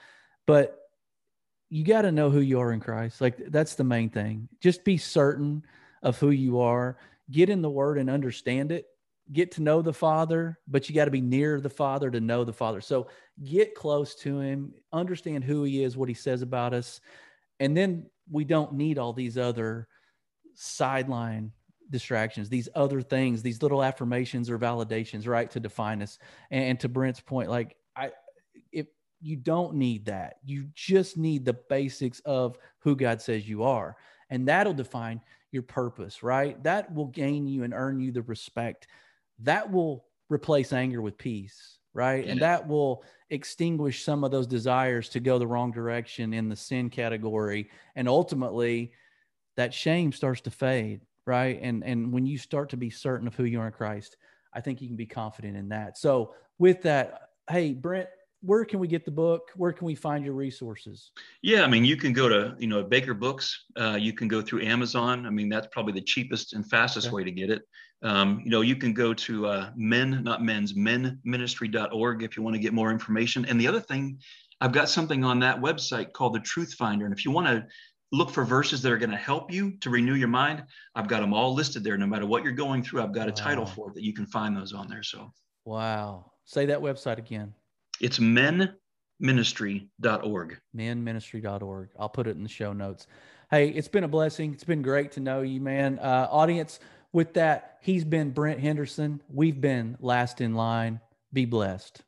but 0.44 0.83
you 1.70 1.84
got 1.84 2.02
to 2.02 2.12
know 2.12 2.30
who 2.30 2.40
you 2.40 2.60
are 2.60 2.72
in 2.72 2.80
Christ. 2.80 3.20
Like, 3.20 3.36
that's 3.48 3.74
the 3.74 3.84
main 3.84 4.10
thing. 4.10 4.48
Just 4.60 4.84
be 4.84 4.96
certain 4.96 5.64
of 6.02 6.18
who 6.18 6.30
you 6.30 6.60
are, 6.60 6.98
get 7.30 7.48
in 7.48 7.62
the 7.62 7.70
Word 7.70 7.98
and 7.98 8.10
understand 8.10 8.72
it. 8.72 8.86
Get 9.32 9.52
to 9.52 9.62
know 9.62 9.80
the 9.80 9.92
Father, 9.92 10.58
but 10.68 10.86
you 10.86 10.94
got 10.94 11.06
to 11.06 11.10
be 11.10 11.22
near 11.22 11.58
the 11.58 11.70
Father 11.70 12.10
to 12.10 12.20
know 12.20 12.44
the 12.44 12.52
Father. 12.52 12.82
So 12.82 13.08
get 13.42 13.74
close 13.74 14.14
to 14.16 14.38
Him, 14.38 14.74
understand 14.92 15.44
who 15.44 15.64
He 15.64 15.82
is, 15.82 15.96
what 15.96 16.10
He 16.10 16.14
says 16.14 16.42
about 16.42 16.74
us, 16.74 17.00
and 17.58 17.74
then 17.74 18.10
we 18.30 18.44
don't 18.44 18.74
need 18.74 18.98
all 18.98 19.14
these 19.14 19.38
other 19.38 19.88
sideline 20.54 21.52
distractions, 21.90 22.48
these 22.48 22.68
other 22.74 23.00
things, 23.00 23.42
these 23.42 23.62
little 23.62 23.82
affirmations 23.82 24.50
or 24.50 24.58
validations, 24.58 25.26
right, 25.26 25.50
to 25.50 25.60
define 25.60 26.02
us. 26.02 26.18
And, 26.50 26.78
to 26.80 26.88
Brent's 26.88 27.20
point, 27.20 27.48
like 27.48 27.76
you 29.24 29.36
don't 29.36 29.74
need 29.74 30.06
that, 30.06 30.36
you 30.44 30.68
just 30.74 31.16
need 31.16 31.44
the 31.44 31.56
basics 31.68 32.20
of 32.20 32.58
who 32.78 32.96
God 32.96 33.20
says 33.20 33.48
you 33.48 33.62
are, 33.62 33.96
and 34.30 34.46
that'll 34.46 34.74
define 34.74 35.20
your 35.50 35.62
purpose, 35.62 36.22
right? 36.22 36.62
That 36.64 36.92
will 36.94 37.06
gain 37.06 37.46
you 37.46 37.62
and 37.64 37.72
earn 37.74 38.00
you 38.00 38.12
the 38.12 38.22
respect. 38.22 38.88
That 39.40 39.70
will 39.70 40.04
replace 40.28 40.72
anger 40.72 41.00
with 41.00 41.18
peace, 41.18 41.78
right? 41.92 42.24
Yeah. 42.24 42.32
And 42.32 42.42
that 42.42 42.66
will 42.66 43.04
extinguish 43.30 44.04
some 44.04 44.24
of 44.24 44.30
those 44.30 44.46
desires 44.46 45.08
to 45.10 45.20
go 45.20 45.38
the 45.38 45.46
wrong 45.46 45.70
direction 45.70 46.34
in 46.34 46.48
the 46.48 46.56
sin 46.56 46.90
category. 46.90 47.70
And 47.94 48.08
ultimately, 48.08 48.92
that 49.56 49.72
shame 49.72 50.12
starts 50.12 50.40
to 50.42 50.50
fade 50.50 51.00
right? 51.26 51.58
And 51.62 51.84
and 51.84 52.12
when 52.12 52.26
you 52.26 52.38
start 52.38 52.70
to 52.70 52.76
be 52.76 52.90
certain 52.90 53.26
of 53.26 53.34
who 53.34 53.44
you 53.44 53.60
are 53.60 53.66
in 53.66 53.72
Christ, 53.72 54.16
I 54.52 54.60
think 54.60 54.80
you 54.80 54.88
can 54.88 54.96
be 54.96 55.06
confident 55.06 55.56
in 55.56 55.68
that. 55.70 55.98
So 55.98 56.34
with 56.58 56.82
that, 56.82 57.30
hey 57.48 57.72
Brent, 57.72 58.08
where 58.44 58.64
can 58.64 58.78
we 58.78 58.88
get 58.88 59.04
the 59.04 59.10
book? 59.10 59.50
Where 59.56 59.72
can 59.72 59.86
we 59.86 59.94
find 59.94 60.24
your 60.24 60.34
resources? 60.34 61.10
Yeah, 61.42 61.62
I 61.62 61.66
mean, 61.66 61.84
you 61.84 61.96
can 61.96 62.12
go 62.12 62.28
to 62.28 62.54
you 62.58 62.66
know 62.66 62.82
Baker 62.82 63.14
Books. 63.14 63.64
Uh, 63.78 63.96
you 63.98 64.12
can 64.12 64.28
go 64.28 64.42
through 64.42 64.62
Amazon. 64.62 65.26
I 65.26 65.30
mean, 65.30 65.48
that's 65.48 65.68
probably 65.72 65.92
the 65.92 66.02
cheapest 66.02 66.52
and 66.52 66.68
fastest 66.68 67.08
okay. 67.08 67.16
way 67.16 67.24
to 67.24 67.30
get 67.30 67.50
it. 67.50 67.62
Um, 68.02 68.42
you 68.44 68.50
know, 68.50 68.60
you 68.60 68.76
can 68.76 68.92
go 68.92 69.14
to 69.14 69.46
uh, 69.46 69.70
men, 69.76 70.22
not 70.22 70.42
men's, 70.42 70.74
menministry.org 70.74 72.22
if 72.22 72.36
you 72.36 72.42
want 72.42 72.54
to 72.54 72.60
get 72.60 72.74
more 72.74 72.90
information. 72.90 73.46
And 73.46 73.58
the 73.58 73.66
other 73.66 73.80
thing, 73.80 74.18
I've 74.60 74.72
got 74.72 74.90
something 74.90 75.24
on 75.24 75.38
that 75.40 75.60
website 75.60 76.12
called 76.12 76.34
the 76.34 76.40
Truth 76.40 76.74
Finder. 76.74 77.06
And 77.06 77.16
if 77.16 77.24
you 77.24 77.30
want 77.30 77.46
to 77.46 77.66
look 78.12 78.30
for 78.30 78.44
verses 78.44 78.80
that 78.82 78.92
are 78.92 78.98
going 78.98 79.10
to 79.10 79.16
help 79.16 79.52
you 79.52 79.72
to 79.78 79.90
renew 79.90 80.14
your 80.14 80.28
mind. 80.28 80.62
I've 80.94 81.08
got 81.08 81.20
them 81.20 81.34
all 81.34 81.52
listed 81.52 81.82
there. 81.82 81.96
No 81.96 82.06
matter 82.06 82.26
what 82.26 82.44
you're 82.44 82.52
going 82.52 82.82
through, 82.82 83.02
I've 83.02 83.12
got 83.12 83.26
a 83.26 83.32
wow. 83.32 83.34
title 83.34 83.66
for 83.66 83.88
it 83.88 83.94
that 83.94 84.04
you 84.04 84.12
can 84.12 84.26
find 84.26 84.56
those 84.56 84.72
on 84.72 84.88
there. 84.88 85.02
So, 85.02 85.32
wow. 85.64 86.30
Say 86.44 86.66
that 86.66 86.80
website 86.80 87.18
again. 87.18 87.54
It's 88.04 88.18
menministry.org. 88.18 90.60
Menministry.org. 90.76 91.88
I'll 91.98 92.08
put 92.10 92.26
it 92.26 92.36
in 92.36 92.42
the 92.42 92.50
show 92.50 92.74
notes. 92.74 93.06
Hey, 93.50 93.70
it's 93.70 93.88
been 93.88 94.04
a 94.04 94.08
blessing. 94.08 94.52
It's 94.52 94.64
been 94.64 94.82
great 94.82 95.12
to 95.12 95.20
know 95.20 95.40
you, 95.40 95.58
man. 95.58 95.98
Uh, 95.98 96.28
audience, 96.30 96.80
with 97.14 97.32
that, 97.32 97.78
he's 97.80 98.04
been 98.04 98.32
Brent 98.32 98.60
Henderson. 98.60 99.22
We've 99.32 99.58
been 99.58 99.96
last 100.00 100.42
in 100.42 100.54
line. 100.54 101.00
Be 101.32 101.46
blessed. 101.46 102.02